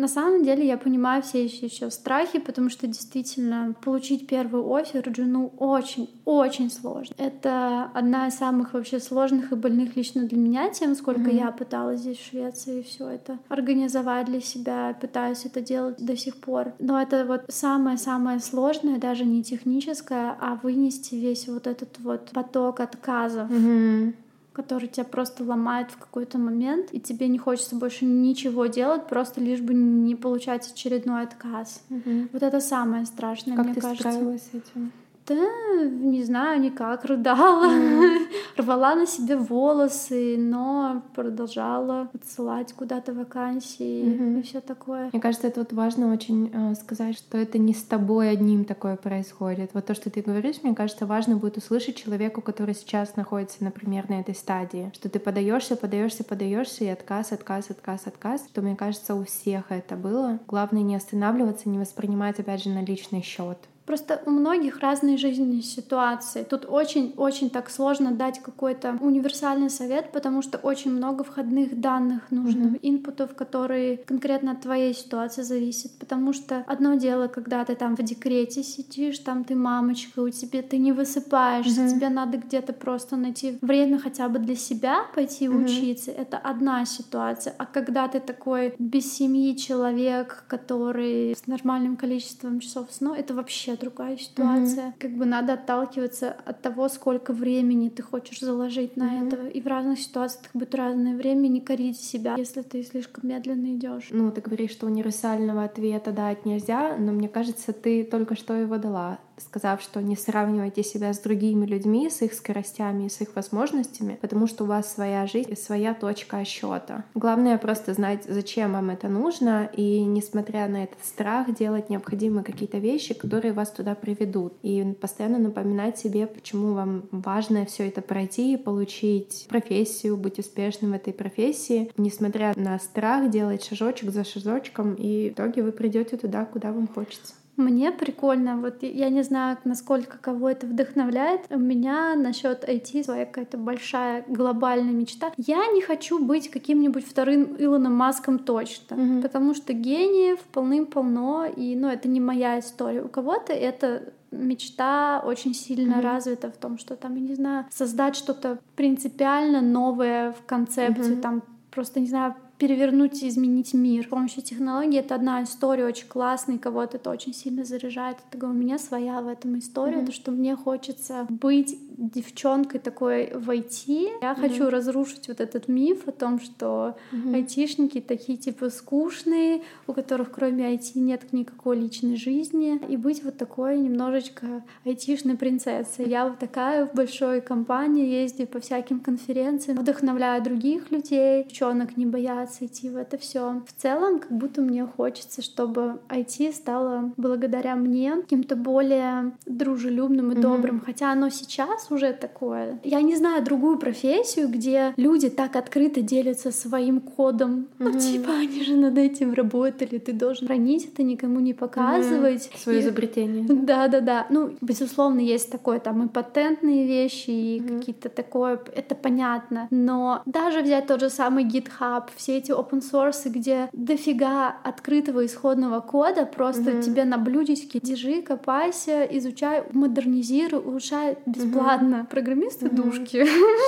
На 0.03 0.09
самом 0.09 0.43
деле 0.43 0.67
я 0.67 0.79
понимаю 0.79 1.23
все 1.23 1.45
еще, 1.45 1.67
еще 1.67 1.89
страхи, 1.93 2.41
потому 2.41 2.71
что 2.71 2.89
действительно 2.89 3.77
получить 3.85 4.27
первый 4.27 4.61
офер 4.63 5.15
жену 5.15 5.53
очень-очень 5.59 6.73
сложно. 6.73 7.15
Это 7.19 7.89
одна 7.95 8.27
из 8.27 8.35
самых 8.35 8.75
вообще 8.75 8.99
сложных 8.99 9.53
и 9.53 9.55
больных 9.55 9.95
лично 9.95 10.25
для 10.25 10.39
меня 10.39 10.71
тем, 10.71 10.97
сколько 10.97 11.31
mm-hmm. 11.31 11.37
я 11.37 11.53
пыталась 11.53 12.01
здесь 12.01 12.19
в 12.19 12.31
Швеции 12.31 12.83
все 12.83 13.11
это 13.11 13.39
организовать 13.47 14.27
для 14.27 14.41
себя, 14.41 14.99
пытаюсь 15.01 15.45
это 15.45 15.61
делать 15.61 16.05
до 16.05 16.17
сих 16.17 16.39
пор. 16.39 16.73
Но 16.81 17.01
это 17.01 17.25
вот 17.25 17.45
самое-самое 17.47 18.41
сложное, 18.41 18.99
даже 18.99 19.25
не 19.25 19.45
техническое, 19.45 20.37
а 20.41 20.59
вынести 20.61 21.15
весь 21.15 21.47
вот 21.47 21.69
этот 21.69 22.01
вот 22.01 22.33
поток 22.33 22.81
отказов. 22.81 23.49
Mm-hmm 23.49 24.15
который 24.53 24.89
тебя 24.89 25.05
просто 25.05 25.45
ломает 25.45 25.91
в 25.91 25.97
какой-то 25.97 26.39
момент, 26.39 26.89
и 26.93 27.01
тебе 27.01 27.29
не 27.29 27.39
хочется 27.39 27.77
больше 27.77 28.05
ничего 28.05 28.67
делать, 28.67 29.07
просто 29.07 29.41
лишь 29.41 29.61
бы 29.61 29.75
не 29.75 30.15
получать 30.15 30.71
очередной 30.71 31.23
отказ. 31.23 31.83
Угу. 31.91 32.29
Вот 32.33 32.43
это 32.43 32.61
самое 32.61 33.07
страшное, 33.07 33.57
как 33.57 33.67
мне 33.67 33.75
ты 33.75 33.81
кажется. 33.81 34.11
справилась 34.11 34.43
с 34.43 34.55
этим? 34.55 34.93
Да, 35.27 35.37
не 35.85 36.25
знаю, 36.25 36.61
никак, 36.61 37.05
рыдала, 37.05 37.67
mm. 37.67 38.27
рвала 38.57 38.95
на 38.97 39.07
себе 39.07 39.37
волосы, 39.37 40.37
но 40.37 41.03
продолжала 41.15 42.09
отсылать 42.13 42.73
куда-то 42.73 43.13
вакансии 43.13 44.05
mm-hmm. 44.05 44.41
и 44.41 44.43
все 44.43 44.61
такое. 44.61 45.11
Мне 45.13 45.23
кажется, 45.23 45.47
это 45.47 45.61
вот 45.61 45.73
важно 45.73 46.13
очень 46.13 46.51
э, 46.53 46.75
сказать, 46.75 47.17
что 47.17 47.39
это 47.39 47.59
не 47.59 47.73
с 47.73 47.85
тобой 47.85 48.31
одним 48.31 48.65
такое 48.65 48.97
происходит. 48.97 49.71
Вот 49.75 49.87
то, 49.87 49.95
что 49.95 50.11
ты 50.11 50.23
говоришь, 50.23 50.63
мне 50.65 50.75
кажется, 50.75 51.07
важно 51.07 51.37
будет 51.37 51.57
услышать 51.57 51.97
человеку, 51.97 52.43
который 52.43 52.75
сейчас 52.75 53.15
находится, 53.15 53.63
например, 53.63 54.11
на 54.11 54.21
этой 54.21 54.35
стадии, 54.35 54.91
что 54.93 55.09
ты 55.09 55.21
подаешься, 55.21 55.77
подаешься, 55.77 56.25
подаешься, 56.25 56.85
и 56.85 56.89
отказ, 56.89 57.31
отказ, 57.31 57.71
отказ, 57.71 58.07
отказ. 58.07 58.43
То 58.53 58.61
мне 58.61 58.75
кажется, 58.75 59.15
у 59.15 59.25
всех 59.25 59.71
это 59.71 59.95
было. 59.95 60.41
Главное 60.49 60.83
не 60.83 60.97
останавливаться, 60.97 61.69
не 61.69 61.79
воспринимать 61.79 62.41
опять 62.41 62.65
же 62.65 62.71
на 62.71 62.83
личный 62.83 63.23
счет. 63.23 63.59
Просто 63.87 64.23
у 64.27 64.31
многих 64.31 64.81
разные 64.81 65.17
жизненные 65.17 65.63
ситуации. 65.63 66.45
Тут 66.45 66.67
очень-очень 66.69 67.51
так 67.51 67.71
сложно 67.71 68.13
дать 68.13 68.41
какой-то 68.41 68.97
универсальный 69.01 69.71
совет, 69.71 70.13
потому 70.13 70.43
что 70.43 70.59
очень 70.59 70.93
много 70.93 71.25
входных 71.25 71.81
данных 71.81 72.31
нужно, 72.31 72.65
mm-hmm. 72.65 72.79
инпутов, 72.83 73.35
которые 73.35 73.97
конкретно 73.99 74.53
от 74.53 74.61
твоей 74.61 74.95
ситуации 74.95 75.43
зависят. 75.43 75.93
Потому 75.99 76.33
что 76.33 76.65
одно 76.67 76.95
дело, 76.95 77.29
когда 77.29 77.65
ты 77.65 77.75
там 77.75 77.97
в 77.97 78.03
декрете 78.03 78.63
сидишь, 78.63 79.19
там 79.19 79.45
ты 79.45 79.55
мамочка, 79.55 80.21
у 80.21 80.31
тебя 80.31 80.63
ты 80.63 80.79
не 80.79 80.93
высыпаешься, 80.93 81.83
mm-hmm. 81.83 81.91
тебе 81.91 82.09
надо 82.09 82.39
где-то 82.39 82.73
просто 82.73 83.17
найти 83.17 83.59
время 83.61 83.99
хотя 83.99 84.29
бы 84.29 84.39
для 84.39 84.57
себя 84.57 85.07
пойти 85.15 85.47
mm-hmm. 85.47 85.65
учиться. 85.65 86.11
Это 86.13 86.39
одна 86.39 86.85
ситуация. 86.85 87.55
А 87.59 87.67
когда 87.67 88.09
ты 88.09 88.21
такой 88.21 88.75
без 88.79 89.13
семьи 89.13 89.57
человек, 89.57 90.45
который 90.47 91.33
с 91.33 91.47
нормальным 91.47 91.97
количеством 91.97 92.61
часов 92.61 92.93
сна, 92.93 93.17
это 93.17 93.35
вообще 93.35 93.72
вообще 93.73 93.87
другая 93.87 94.17
ситуация. 94.17 94.89
Mm-hmm. 94.89 94.95
Как 94.99 95.11
бы 95.13 95.25
надо 95.25 95.55
отталкиваться 95.55 96.37
от 96.45 96.63
того, 96.63 96.89
сколько 96.89 97.33
времени 97.33 97.89
ты 97.89 98.03
хочешь 98.03 98.41
заложить 98.41 98.97
на 98.97 99.05
mm-hmm. 99.05 99.27
это. 99.27 99.47
И 99.49 99.61
в 99.61 99.67
разных 99.67 99.99
ситуациях 99.99 100.51
будет 100.55 100.75
разное 100.75 101.17
время, 101.17 101.49
не 101.49 101.61
корить 101.61 102.01
себя, 102.01 102.37
если 102.37 102.63
ты 102.63 102.83
слишком 102.83 103.29
медленно 103.29 103.75
идешь. 103.75 104.09
Ну, 104.11 104.31
ты 104.31 104.41
говоришь, 104.41 104.71
что 104.71 104.87
универсального 104.87 105.65
ответа 105.65 106.13
дать 106.13 106.45
нельзя, 106.45 106.97
но 106.99 107.13
мне 107.13 107.29
кажется, 107.29 107.73
ты 107.73 108.05
только 108.05 108.37
что 108.37 108.55
его 108.55 108.79
дала. 108.79 109.19
Сказав, 109.39 109.83
что 109.83 110.01
не 110.01 110.17
сравнивайте 110.17 110.83
себя 110.83 111.13
с 111.13 111.19
другими 111.19 111.67
людьми, 111.67 112.11
с 112.11 112.23
их 112.23 112.35
скоростями 112.35 113.07
и 113.07 113.09
с 113.09 113.21
их 113.21 113.35
возможностями, 113.35 114.19
потому 114.21 114.47
что 114.47 114.65
у 114.65 114.67
вас 114.67 114.93
своя 114.93 115.27
жизнь 115.27 115.53
и 115.53 115.57
своя 115.57 115.95
точка 115.95 116.39
отсчета. 116.39 117.05
Главное 117.15 117.59
просто 117.59 117.95
знать, 117.95 118.25
зачем 118.29 118.73
вам 118.73 118.91
это 118.91 119.09
нужно, 119.09 119.71
и 119.77 120.05
несмотря 120.05 120.69
на 120.69 120.85
этот 120.85 121.05
страх, 121.05 121.55
делать 121.55 121.91
необходимые 121.91 122.45
какие-то 122.45 122.79
вещи, 122.79 123.15
которые 123.15 123.53
вас 123.53 123.71
туда 123.71 123.95
приведут. 123.95 124.55
И 124.63 124.95
постоянно 125.01 125.39
напоминать 125.39 125.99
себе, 125.99 126.27
почему 126.27 126.75
вам 126.75 127.05
важно 127.11 127.65
все 127.67 127.89
это 127.89 128.03
пройти, 128.03 128.57
получить 128.57 129.47
профессию, 129.49 130.17
быть 130.17 130.39
успешным 130.39 130.93
в 130.93 130.95
этой 130.95 131.13
профессии, 131.13 131.91
несмотря 131.97 132.53
на 132.57 132.79
страх, 132.79 133.31
делать 133.31 133.65
шажочек 133.65 134.11
за 134.11 134.25
шажочком, 134.25 134.95
и 134.95 135.31
в 135.31 135.33
итоге 135.33 135.63
вы 135.63 135.73
придете 135.73 136.17
туда, 136.17 136.45
куда 136.45 136.73
вам 136.73 136.89
хочется. 136.89 137.35
Мне 137.57 137.93
прикольно. 137.93 138.57
Вот 138.57 138.83
я 138.83 139.11
не 139.11 139.23
знаю, 139.23 139.59
насколько 139.65 140.17
кого 140.19 140.49
это 140.49 140.67
вдохновляет. 140.67 141.43
У 141.51 141.59
меня 141.59 142.15
насчет 142.15 142.65
IT 142.65 143.05
своя 143.05 143.27
какая-то 143.27 143.59
большая 143.59 144.25
глобальная 144.27 144.93
мечта. 144.93 145.33
Я 145.37 145.67
не 145.73 145.83
хочу 145.83 146.25
быть 146.25 146.51
каким-нибудь 146.51 147.07
вторым 147.07 147.57
Илоном 147.59 147.95
Маском 147.95 148.39
точно, 148.39 148.95
mm-hmm. 148.95 149.23
потому 149.23 149.55
что 149.55 149.75
гениев 149.75 150.41
полным-полно, 150.53 151.45
и 151.45 151.77
ну, 151.77 151.89
это 151.89 152.09
не 152.09 152.21
моя 152.21 152.59
история. 152.59 153.03
У 153.03 153.09
кого-то 153.09 153.53
это 153.53 154.13
мечта 154.31 155.23
очень 155.25 155.55
сильно 155.55 155.97
mm-hmm. 155.97 156.01
развита 156.01 156.51
в 156.51 156.57
том, 156.57 156.79
что 156.79 156.97
там, 156.97 157.15
я 157.17 157.21
не 157.21 157.35
знаю, 157.35 157.67
создать 157.71 158.17
что-то 158.17 158.59
принципиально 158.77 159.61
новое 159.61 160.33
в 160.33 160.47
концепции, 160.47 161.17
mm-hmm. 161.17 161.21
там 161.21 161.43
просто, 161.71 162.01
не 162.01 162.07
знаю, 162.07 162.35
перевернуть 162.63 163.21
и 163.25 163.29
изменить 163.29 163.75
мир. 163.75 164.05
С 164.05 164.09
помощью 164.09 164.41
технологий 164.41 164.99
это 164.99 165.17
одна 165.17 165.43
история 165.43 165.85
очень 165.85 166.07
классная, 166.07 166.59
кого-то 166.59 166.97
это 166.97 167.11
очень 167.11 167.35
сильно 167.35 167.65
заряжает. 167.65 168.19
Это 168.31 168.47
у 168.47 168.53
меня 168.53 168.79
своя 168.79 169.21
в 169.21 169.27
этом 169.27 169.59
история, 169.59 169.97
mm-hmm. 169.97 170.07
то, 170.07 170.13
что 170.13 170.31
мне 170.31 170.55
хочется 170.55 171.27
быть 171.29 171.77
девчонкой 172.03 172.81
такой 172.81 173.31
в 173.35 173.49
IT. 173.51 174.19
Я 174.21 174.33
mm-hmm. 174.33 174.41
хочу 174.41 174.71
разрушить 174.71 175.29
вот 175.29 175.41
этот 175.41 175.69
миф 175.69 176.09
о 176.09 176.13
том, 176.13 176.41
что 176.41 176.97
mm-hmm. 177.13 177.35
айтишники 177.35 178.01
такие 178.01 178.37
типа 178.39 178.71
скучные, 178.71 179.63
у 179.87 179.93
которых 179.93 180.31
кроме 180.33 180.75
IT 180.75 180.93
нет 180.97 181.33
никакой 181.33 181.79
личной 181.79 182.17
жизни, 182.17 182.81
и 182.89 182.97
быть 182.97 183.23
вот 183.23 183.39
такой 183.39 183.79
немножечко 183.79 184.65
айтишной 184.85 185.37
принцессой. 185.37 186.09
Я 186.09 186.29
вот 186.29 186.39
такая 186.39 186.87
в 186.87 186.95
большой 186.95 187.41
компании, 187.41 188.07
ездю 188.07 188.47
по 188.47 188.61
всяким 188.61 189.01
конференциям, 189.01 189.79
вдохновляю 189.79 190.43
других 190.43 190.91
людей, 190.91 191.45
девчонок 191.45 191.97
не 191.97 192.07
боятся 192.07 192.33
боятся 192.43 192.67
идти 192.67 192.89
в 192.89 192.97
это 192.97 193.19
все. 193.19 193.63
В 193.67 193.81
целом, 193.81 194.19
как 194.19 194.33
будто 194.33 194.63
мне 194.63 194.87
хочется, 194.87 195.43
чтобы 195.43 196.01
IT 196.09 196.53
стало 196.53 197.13
благодаря 197.17 197.77
мне 197.77 198.17
каким-то 198.17 198.57
более 198.57 199.33
дружелюбным 199.47 200.33
и 200.33 200.35
добрым, 200.35 200.77
mm-hmm. 200.77 200.85
хотя 200.85 201.13
оно 201.13 201.31
сейчас 201.31 201.91
уже 201.93 202.13
такое. 202.13 202.81
Я 202.85 203.03
не 203.03 203.17
знаю 203.17 203.45
другую 203.45 203.79
профессию, 203.79 204.49
где 204.49 204.95
люди 204.97 205.29
так 205.29 205.57
открыто 205.57 206.01
делятся 206.01 206.51
своим 206.53 207.01
кодом. 207.01 207.69
Mm-hmm. 207.79 207.93
Ну, 207.93 207.99
типа, 207.99 208.33
они 208.33 208.65
же 208.65 208.77
над 208.77 208.99
этим 208.99 209.35
работали, 209.35 209.99
ты 209.99 210.13
должен 210.13 210.47
хранить 210.47 210.87
это, 210.87 211.03
никому 211.03 211.41
не 211.41 211.55
показывать. 211.55 212.49
Mm-hmm. 212.53 212.63
Свое 212.63 212.79
и... 212.79 212.83
изобретение. 212.83 213.45
Да-да-да. 213.49 214.27
Ну, 214.31 214.53
безусловно, 214.61 215.21
есть 215.21 215.51
такое, 215.51 215.79
там, 215.79 216.05
и 216.05 216.09
патентные 216.09 216.87
вещи, 216.87 217.31
и 217.31 217.61
mm-hmm. 217.61 217.79
какие-то 217.79 218.09
такое, 218.09 218.61
это 218.75 218.95
понятно. 218.95 219.69
Но 219.71 220.23
даже 220.27 220.63
взять 220.63 220.87
тот 220.87 221.01
же 221.01 221.11
самый 221.11 221.45
GitHub, 221.45 222.05
все 222.17 222.39
эти 222.39 222.51
open 222.51 222.83
source, 222.83 223.29
где 223.29 223.69
дофига 223.73 224.57
открытого 224.65 225.25
исходного 225.27 225.81
кода, 225.81 226.27
просто 226.27 226.71
mm-hmm. 226.71 226.83
тебе 226.83 227.05
на 227.05 227.19
блюдечке 227.19 227.81
держи, 227.81 228.23
копайся, 228.23 229.05
изучай, 229.05 229.65
модернизируй, 229.73 230.61
улучшай 230.61 231.17
бесплатно. 231.27 231.82
Mm-hmm. 231.82 231.82
Программисты 232.11 232.67
mm-hmm. 232.67 232.75
душки. 232.75 233.27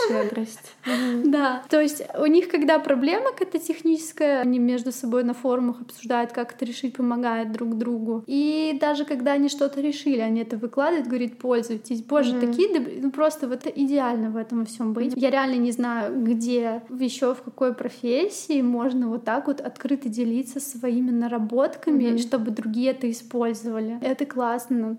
Щедрость. 0.08 0.74
Да, 1.24 1.62
то 1.68 1.80
есть 1.80 2.02
у 2.18 2.26
них, 2.26 2.48
когда 2.48 2.78
проблема 2.78 3.32
какая-то 3.32 3.58
техническая, 3.58 4.40
они 4.40 4.58
между 4.58 4.92
собой 4.92 5.24
на 5.24 5.34
форумах 5.34 5.80
обсуждают, 5.80 6.32
как 6.32 6.54
это 6.54 6.64
решить, 6.64 6.96
помогают 6.96 7.52
друг 7.52 7.76
другу. 7.76 8.22
И 8.26 8.76
даже 8.80 9.04
когда 9.04 9.32
они 9.32 9.48
что-то 9.48 9.80
решили, 9.80 10.20
они 10.20 10.42
это 10.42 10.56
выкладывают, 10.56 11.08
говорят, 11.08 11.38
пользуйтесь. 11.38 12.02
Боже, 12.02 12.38
такие, 12.38 12.68
ну 13.00 13.10
просто 13.10 13.48
вот 13.48 13.66
идеально 13.66 14.30
в 14.30 14.36
этом 14.36 14.64
всем 14.66 14.92
быть. 14.92 15.14
Я 15.16 15.30
реально 15.30 15.56
не 15.56 15.72
знаю, 15.72 16.22
где 16.22 16.82
еще 16.98 17.34
в 17.34 17.42
какой 17.42 17.74
профессии 17.74 18.62
можно 18.62 19.08
вот 19.08 19.24
так 19.24 19.46
вот 19.46 19.60
открыто 19.60 20.08
делиться 20.08 20.60
своими 20.60 21.10
наработками, 21.10 22.16
чтобы 22.18 22.50
другие 22.50 22.90
это 22.90 23.10
использовали. 23.10 23.98
Это 24.02 24.26
классно. 24.26 24.98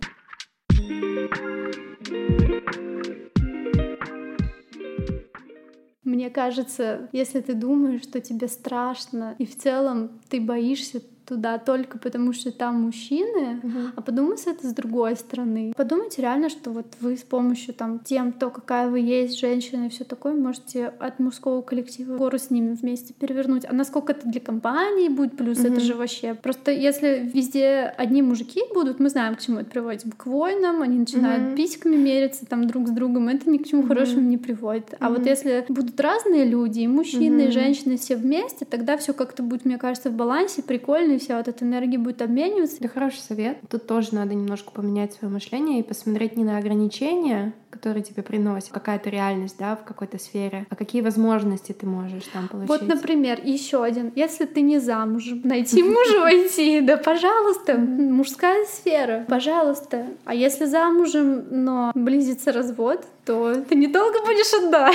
Мне 6.05 6.29
кажется, 6.29 7.09
если 7.11 7.41
ты 7.41 7.55
думаешь, 7.55 8.03
что 8.03 8.21
тебе 8.21 8.47
страшно, 8.47 9.35
и 9.39 9.45
в 9.45 9.57
целом 9.57 10.21
ты 10.29 10.39
боишься 10.39 11.01
туда 11.26 11.57
только 11.57 11.97
потому, 11.97 12.34
что 12.34 12.51
там 12.51 12.84
мужчины, 12.84 13.59
угу. 13.63 13.80
а 13.95 14.01
подумайте 14.01 14.51
это 14.51 14.67
с 14.67 14.73
другой 14.73 15.15
стороны. 15.15 15.73
Подумайте 15.76 16.21
реально, 16.21 16.49
что 16.49 16.71
вот 16.71 16.86
вы 17.01 17.17
с 17.17 17.23
помощью 17.23 17.73
там 17.73 17.99
тем, 17.99 18.32
то, 18.32 18.49
какая 18.49 18.89
вы 18.89 18.99
есть, 18.99 19.39
женщина 19.39 19.86
и 19.86 19.89
все 19.89 20.03
такое, 20.03 20.34
можете 20.34 20.88
от 20.88 21.19
мужского 21.19 21.61
коллектива 21.61 22.17
гору 22.17 22.38
с 22.38 22.49
ними 22.49 22.73
вместе 22.73 23.13
перевернуть. 23.13 23.65
А 23.67 23.73
насколько 23.73 24.13
это 24.13 24.28
для 24.28 24.41
компании 24.41 25.09
будет 25.09 25.36
плюс, 25.38 25.59
угу. 25.59 25.67
это 25.67 25.80
же 25.80 25.95
вообще. 25.95 26.34
Просто 26.36 26.71
если 26.71 27.30
везде 27.34 27.93
одни 27.97 28.21
мужики 28.21 28.61
будут, 28.73 28.99
мы 28.99 29.09
знаем, 29.09 29.36
к 29.36 29.41
чему 29.41 29.59
это 29.59 29.69
приводит. 29.69 30.03
К 30.15 30.28
войнам, 30.28 30.82
они 30.82 30.99
начинают 30.99 31.49
угу. 31.49 31.55
письками 31.55 31.95
мериться 31.95 32.45
там 32.45 32.67
друг 32.67 32.88
с 32.88 32.91
другом, 32.91 33.30
это 33.30 33.49
ни 33.49 33.57
к 33.57 33.67
чему 33.67 33.82
угу. 33.82 33.89
хорошему 33.89 34.28
не 34.28 34.38
приводит. 34.38 34.95
А 34.99 35.07
угу. 35.07 35.17
вот 35.17 35.26
если 35.26 35.65
будут 35.69 35.99
разные 35.99 36.45
люди, 36.45 36.82
и 36.82 36.88
мужчины, 36.88 37.43
угу. 37.43 37.49
и 37.49 37.51
женщины 37.51 37.97
все 37.97 38.15
вместе, 38.15 38.65
тогда 38.65 38.97
все 38.97 39.13
как-то 39.13 39.43
будет, 39.43 39.65
мне 39.65 39.78
кажется, 39.78 40.09
в 40.09 40.13
балансе, 40.13 40.61
прикольно, 40.61 41.14
и 41.16 41.20
вся 41.20 41.38
вот 41.38 41.47
эта 41.47 41.66
энергия 41.66 41.97
будет 41.97 42.22
обмениваться. 42.22 42.78
Это 42.80 42.88
хороший 42.88 43.20
совет. 43.20 43.57
Тут 43.70 43.88
тоже 43.88 44.13
надо 44.13 44.34
немножко 44.34 44.72
поменять 44.72 45.13
свое 45.13 45.34
мышление 45.34 45.80
и 45.80 45.84
посмотреть 45.84 46.38
не 46.38 46.43
на 46.43 46.57
ограничения, 46.57 47.53
которые 47.70 48.03
тебе 48.03 48.24
приносят 48.24 48.70
какая-то 48.70 49.09
реальность, 49.09 49.57
да, 49.59 49.76
в 49.76 49.84
какой-то 49.84 50.18
сфере, 50.20 50.66
а 50.70 50.76
какие 50.76 51.01
возможности 51.01 51.72
ты 51.72 51.86
можешь 51.86 52.24
там 52.32 52.47
получить. 52.47 52.70
Вот, 52.70 52.88
например, 52.88 53.39
еще 53.43 53.84
один. 53.84 54.11
Если 54.16 54.45
ты 54.45 54.61
не 54.61 54.80
замужем, 54.80 55.41
найти 55.43 55.84
мужа 55.84 56.20
войти, 56.22 56.82
да, 56.82 56.97
пожалуйста, 56.97 57.78
мужская 57.78 58.66
сфера, 58.66 59.26
пожалуйста. 59.28 60.05
А 60.26 60.34
если 60.34 60.66
замужем, 60.66 61.45
но 61.49 61.91
близится 61.95 62.51
развод, 62.51 63.05
то 63.26 63.63
ты 63.68 63.76
недолго 63.76 64.20
будешь 64.26 64.53
одна. 64.53 64.91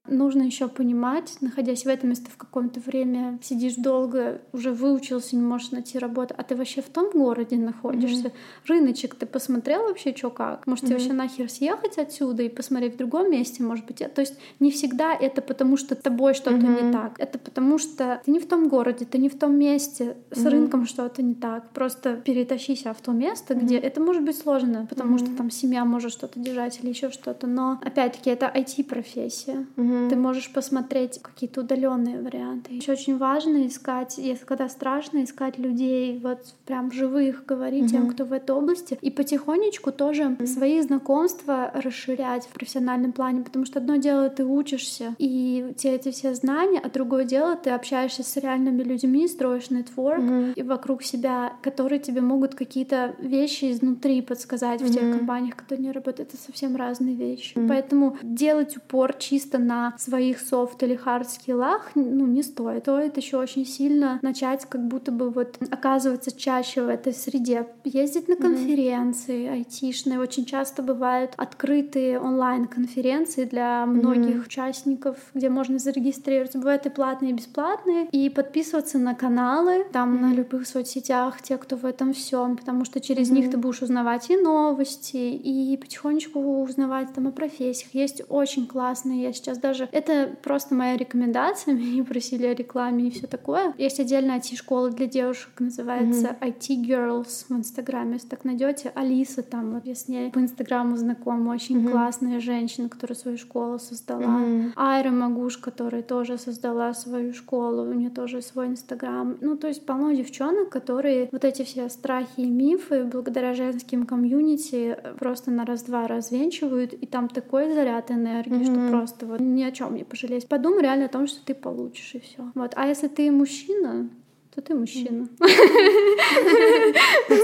нужно 0.06 0.42
еще 0.42 0.68
понимать, 0.68 1.36
находясь 1.40 1.84
в 1.84 1.88
этом 1.88 2.10
месте 2.10 2.30
в 2.30 2.36
каком-то 2.36 2.80
время, 2.80 3.38
сидишь 3.42 3.76
долго, 3.76 4.42
уже 4.52 4.72
выучился, 4.72 5.34
не 5.34 5.42
можешь 5.42 5.70
найти 5.70 5.98
работу, 5.98 6.34
а 6.36 6.42
ты 6.42 6.56
вообще 6.56 6.82
в 6.82 6.88
том 6.88 7.10
городе 7.10 7.56
находишься. 7.56 8.28
Mm-hmm. 8.28 8.68
Рыночек 8.68 9.14
ты 9.14 9.26
посмотрел 9.26 9.84
вообще, 9.84 10.14
что 10.14 10.30
как? 10.30 10.66
Может, 10.66 10.84
mm-hmm. 10.84 10.86
тебе 10.88 10.96
вообще 10.98 11.12
нахер 11.14 11.50
съехать 11.50 11.98
отсюда 11.98 12.42
и 12.42 12.48
посмотреть 12.48 12.94
в 12.94 12.96
другом 12.98 13.30
месте, 13.30 13.62
может 13.62 13.86
быть? 13.86 13.98
То 14.14 14.20
есть 14.20 14.34
не 14.60 14.70
всегда 14.70 15.14
это 15.14 15.40
потому, 15.40 15.76
что 15.76 15.94
тобой 15.94 16.34
что-то 16.34 16.56
mm-hmm. 16.56 16.86
не 16.86 16.92
так. 16.92 17.14
Это 17.18 17.38
потому, 17.38 17.78
что 17.78 18.20
ты 18.24 18.30
не 18.30 18.40
в 18.40 18.46
том 18.46 18.68
городе, 18.68 19.06
ты 19.06 19.16
не 19.16 19.30
в 19.30 19.38
том 19.38 19.56
месте, 19.56 20.16
с 20.30 20.38
mm-hmm. 20.38 20.48
рынком 20.50 20.86
что-то 20.86 21.22
не 21.22 21.34
так. 21.34 21.70
Просто 21.70 22.16
перетащи 22.16 22.76
себя 22.76 22.92
в 22.92 23.00
то 23.00 23.12
место, 23.12 23.54
mm-hmm. 23.54 23.60
где 23.60 23.78
это 23.78 24.02
может 24.02 24.22
быть 24.22 24.36
сложно, 24.36 24.86
потому 24.88 25.16
mm-hmm. 25.16 25.26
что 25.26 25.36
там 25.36 25.50
семья 25.50 25.84
может 25.86 26.12
что-то 26.12 26.38
держать 26.38 26.80
или 26.82 26.90
еще 26.90 27.10
что-то. 27.10 27.46
Но 27.46 27.80
опять-таки 27.82 28.28
это 28.28 28.52
IT-профессия. 28.54 29.66
Mm-hmm 29.76 29.93
ты 30.08 30.16
можешь 30.16 30.52
посмотреть 30.52 31.20
какие-то 31.22 31.60
удаленные 31.60 32.20
варианты. 32.20 32.74
Еще 32.74 32.92
очень 32.92 33.18
важно 33.18 33.66
искать, 33.66 34.18
если 34.18 34.44
когда 34.44 34.68
страшно, 34.68 35.24
искать 35.24 35.58
людей, 35.58 36.18
вот 36.22 36.54
прям 36.66 36.92
живых, 36.92 37.44
говорить 37.46 37.84
mm-hmm. 37.84 37.90
тем, 37.90 38.10
кто 38.10 38.24
в 38.24 38.32
этой 38.32 38.54
области, 38.54 38.98
и 39.00 39.10
потихонечку 39.10 39.92
тоже 39.92 40.22
mm-hmm. 40.22 40.46
свои 40.46 40.80
знакомства 40.80 41.70
расширять 41.74 42.46
в 42.46 42.48
профессиональном 42.48 43.12
плане, 43.12 43.42
потому 43.42 43.64
что 43.64 43.78
одно 43.78 43.96
дело 43.96 44.28
ты 44.28 44.44
учишься, 44.44 45.14
и 45.18 45.72
тебя 45.76 45.94
эти 45.94 46.10
все 46.10 46.34
знания, 46.34 46.80
а 46.82 46.88
другое 46.88 47.24
дело 47.24 47.56
ты 47.56 47.70
общаешься 47.70 48.22
с 48.22 48.36
реальными 48.36 48.82
людьми, 48.82 49.28
строишь 49.28 49.70
нетворк 49.70 50.20
mm-hmm. 50.20 50.54
и 50.54 50.62
вокруг 50.62 51.02
себя, 51.02 51.54
которые 51.62 51.98
тебе 51.98 52.20
могут 52.20 52.54
какие-то 52.54 53.14
вещи 53.18 53.70
изнутри 53.70 54.22
подсказать 54.22 54.80
mm-hmm. 54.80 54.86
в 54.86 54.94
тех 54.94 55.16
компаниях, 55.18 55.56
которые 55.56 55.86
не 55.86 55.92
работают. 55.92 56.34
Это 56.34 56.42
совсем 56.42 56.76
разные 56.76 57.14
вещи. 57.14 57.56
Mm-hmm. 57.56 57.68
Поэтому 57.68 58.16
делать 58.22 58.76
упор 58.76 59.14
чисто 59.14 59.58
на 59.58 59.83
свои 59.96 60.24
своих 60.24 60.40
софт 60.40 60.82
или 60.82 60.94
хард 60.94 61.28
скиллах, 61.30 61.90
ну, 61.94 62.26
не 62.26 62.42
стоит. 62.42 62.84
Стоит 62.84 63.16
еще 63.16 63.36
очень 63.36 63.66
сильно 63.66 64.18
начать 64.22 64.64
как 64.66 64.86
будто 64.86 65.12
бы 65.12 65.30
вот 65.30 65.58
оказываться 65.70 66.30
чаще 66.32 66.82
в 66.82 66.88
этой 66.88 67.12
среде, 67.12 67.66
ездить 67.84 68.28
на 68.28 68.36
конференции 68.36 69.46
mm-hmm. 69.46 69.52
айтишные. 69.52 70.20
Очень 70.20 70.44
часто 70.44 70.82
бывают 70.82 71.32
открытые 71.36 72.20
онлайн-конференции 72.20 73.44
для 73.44 73.84
многих 73.86 74.36
mm-hmm. 74.36 74.46
участников, 74.46 75.16
где 75.34 75.48
можно 75.48 75.78
зарегистрироваться. 75.78 76.58
Бывают 76.58 76.86
и 76.86 76.90
платные, 76.90 77.32
и 77.32 77.34
бесплатные. 77.34 78.08
И 78.12 78.30
подписываться 78.30 78.98
на 78.98 79.14
каналы, 79.14 79.84
там 79.92 80.14
mm-hmm. 80.14 80.20
на 80.20 80.34
любых 80.34 80.66
соцсетях, 80.66 81.42
те, 81.42 81.58
кто 81.58 81.76
в 81.76 81.84
этом 81.84 82.12
всем, 82.12 82.56
потому 82.56 82.84
что 82.84 83.00
через 83.00 83.30
mm-hmm. 83.30 83.34
них 83.34 83.50
ты 83.50 83.56
будешь 83.56 83.82
узнавать 83.82 84.30
и 84.30 84.36
новости, 84.36 85.16
и 85.16 85.76
потихонечку 85.76 86.62
узнавать 86.62 87.12
там 87.12 87.26
о 87.26 87.30
профессиях. 87.30 87.94
Есть 87.94 88.22
очень 88.28 88.66
классные, 88.66 89.22
я 89.22 89.32
сейчас 89.32 89.58
даже... 89.58 89.73
Это 89.92 90.34
просто 90.42 90.74
моя 90.74 90.96
рекомендация, 90.96 91.74
меня 91.74 92.04
просили 92.04 92.46
о 92.46 92.54
рекламе 92.54 93.08
и 93.08 93.10
все 93.10 93.26
такое. 93.26 93.74
Есть 93.78 94.00
отдельная 94.00 94.38
IT-школа 94.38 94.90
для 94.90 95.06
девушек, 95.06 95.50
называется 95.58 96.36
mm-hmm. 96.40 96.56
IT 96.60 96.86
Girls 96.86 97.46
в 97.48 97.52
Инстаграме. 97.52 98.14
Если 98.14 98.28
так 98.28 98.44
найдете, 98.44 98.92
Алиса 98.94 99.42
там, 99.42 99.74
вот 99.74 99.86
я 99.86 99.94
с 99.94 100.08
ней 100.08 100.30
по 100.30 100.38
Инстаграму 100.38 100.96
знакома, 100.96 101.50
очень 101.50 101.78
mm-hmm. 101.78 101.90
классная 101.90 102.40
женщина, 102.40 102.88
которая 102.88 103.16
свою 103.16 103.38
школу 103.38 103.78
создала. 103.78 104.22
Mm-hmm. 104.22 104.72
Айра 104.76 105.10
Магуш, 105.10 105.58
которая 105.58 106.02
тоже 106.02 106.38
создала 106.38 106.94
свою 106.94 107.32
школу, 107.34 107.82
у 107.82 107.92
нее 107.92 108.10
тоже 108.10 108.42
свой 108.42 108.68
Инстаграм. 108.68 109.36
Ну, 109.40 109.56
то 109.56 109.68
есть 109.68 109.84
полно 109.86 110.12
девчонок, 110.12 110.70
которые 110.70 111.28
вот 111.32 111.44
эти 111.44 111.62
все 111.62 111.88
страхи 111.88 112.40
и 112.40 112.50
мифы 112.50 113.04
благодаря 113.04 113.54
женским 113.54 114.06
комьюнити 114.06 114.96
просто 115.18 115.50
на 115.50 115.64
раз-два 115.64 116.06
развенчивают, 116.06 116.92
и 116.92 117.06
там 117.06 117.28
такой 117.28 117.72
заряд 117.72 118.10
энергии, 118.10 118.60
mm-hmm. 118.60 118.64
что 118.64 118.90
просто 118.90 119.26
вот 119.26 119.40
ни 119.64 119.68
о 119.68 119.72
чем 119.72 119.94
не 119.94 120.04
пожалеть. 120.04 120.46
Подумай 120.48 120.82
реально 120.82 121.06
о 121.06 121.08
том, 121.08 121.26
что 121.26 121.44
ты 121.44 121.54
получишь, 121.54 122.14
и 122.14 122.20
все. 122.20 122.50
Вот. 122.54 122.72
А 122.76 122.86
если 122.86 123.08
ты 123.08 123.30
мужчина, 123.30 124.10
то 124.54 124.60
ты 124.60 124.74
мужчина. 124.74 125.28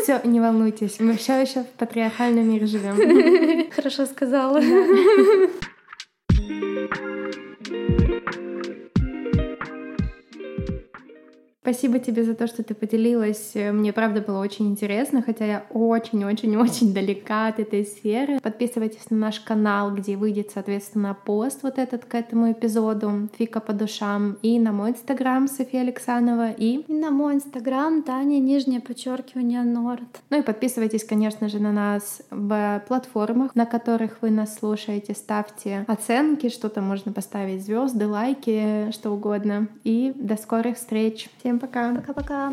Все, 0.03 0.21
не 0.25 0.41
волнуйтесь, 0.41 1.01
мы 1.01 1.17
все 1.17 1.41
еще 1.41 1.63
в 1.63 1.69
патриархальном 1.79 2.49
мире 2.49 2.67
живем. 2.67 3.71
Хорошо 3.71 4.07
сказала. 4.07 4.61
Спасибо 11.71 12.01
тебе 12.01 12.25
за 12.25 12.35
то, 12.35 12.49
что 12.49 12.65
ты 12.65 12.75
поделилась. 12.75 13.53
Мне 13.55 13.93
правда 13.93 14.21
было 14.21 14.41
очень 14.41 14.67
интересно, 14.67 15.23
хотя 15.23 15.45
я 15.45 15.67
очень-очень-очень 15.71 16.93
далека 16.93 17.47
от 17.47 17.61
этой 17.61 17.85
сферы. 17.87 18.41
Подписывайтесь 18.41 19.09
на 19.11 19.19
наш 19.19 19.39
канал, 19.39 19.95
где 19.95 20.17
выйдет, 20.17 20.51
соответственно, 20.53 21.17
пост 21.25 21.63
вот 21.63 21.79
этот 21.79 22.07
к 22.07 22.15
этому 22.17 22.51
эпизоду 22.51 23.29
«Фика 23.39 23.61
по 23.61 23.73
душам», 23.73 24.37
и 24.43 24.59
на 24.59 24.73
мой 24.73 24.91
инстаграм 24.91 25.47
София 25.47 25.83
Александрова, 25.83 26.51
и... 26.51 26.81
И 26.89 26.93
на 26.93 27.13
мой 27.13 27.35
инстаграм 27.35 28.03
Таня, 28.03 28.41
нижнее 28.41 28.81
подчеркивание, 28.81 29.63
Норд. 29.63 30.23
Ну 30.31 30.41
и 30.41 30.43
подписывайтесь, 30.43 31.05
конечно 31.05 31.49
же, 31.49 31.61
на 31.61 31.71
нас 31.71 32.21
в 32.33 32.83
платформах, 32.89 33.55
на 33.55 33.65
которых 33.65 34.23
вы 34.23 34.31
нас 34.31 34.59
слушаете. 34.59 35.15
Ставьте 35.15 35.85
оценки, 35.87 36.49
что-то 36.49 36.81
можно 36.81 37.13
поставить 37.13 37.63
звезды, 37.63 38.09
лайки, 38.09 38.91
что 38.91 39.13
угодно. 39.13 39.69
И 39.85 40.13
до 40.17 40.37
скорых 40.37 40.77
встреч. 40.77 41.29
Всем 41.39 41.60
пока. 41.61 41.95
Пока-пока. 41.95 42.53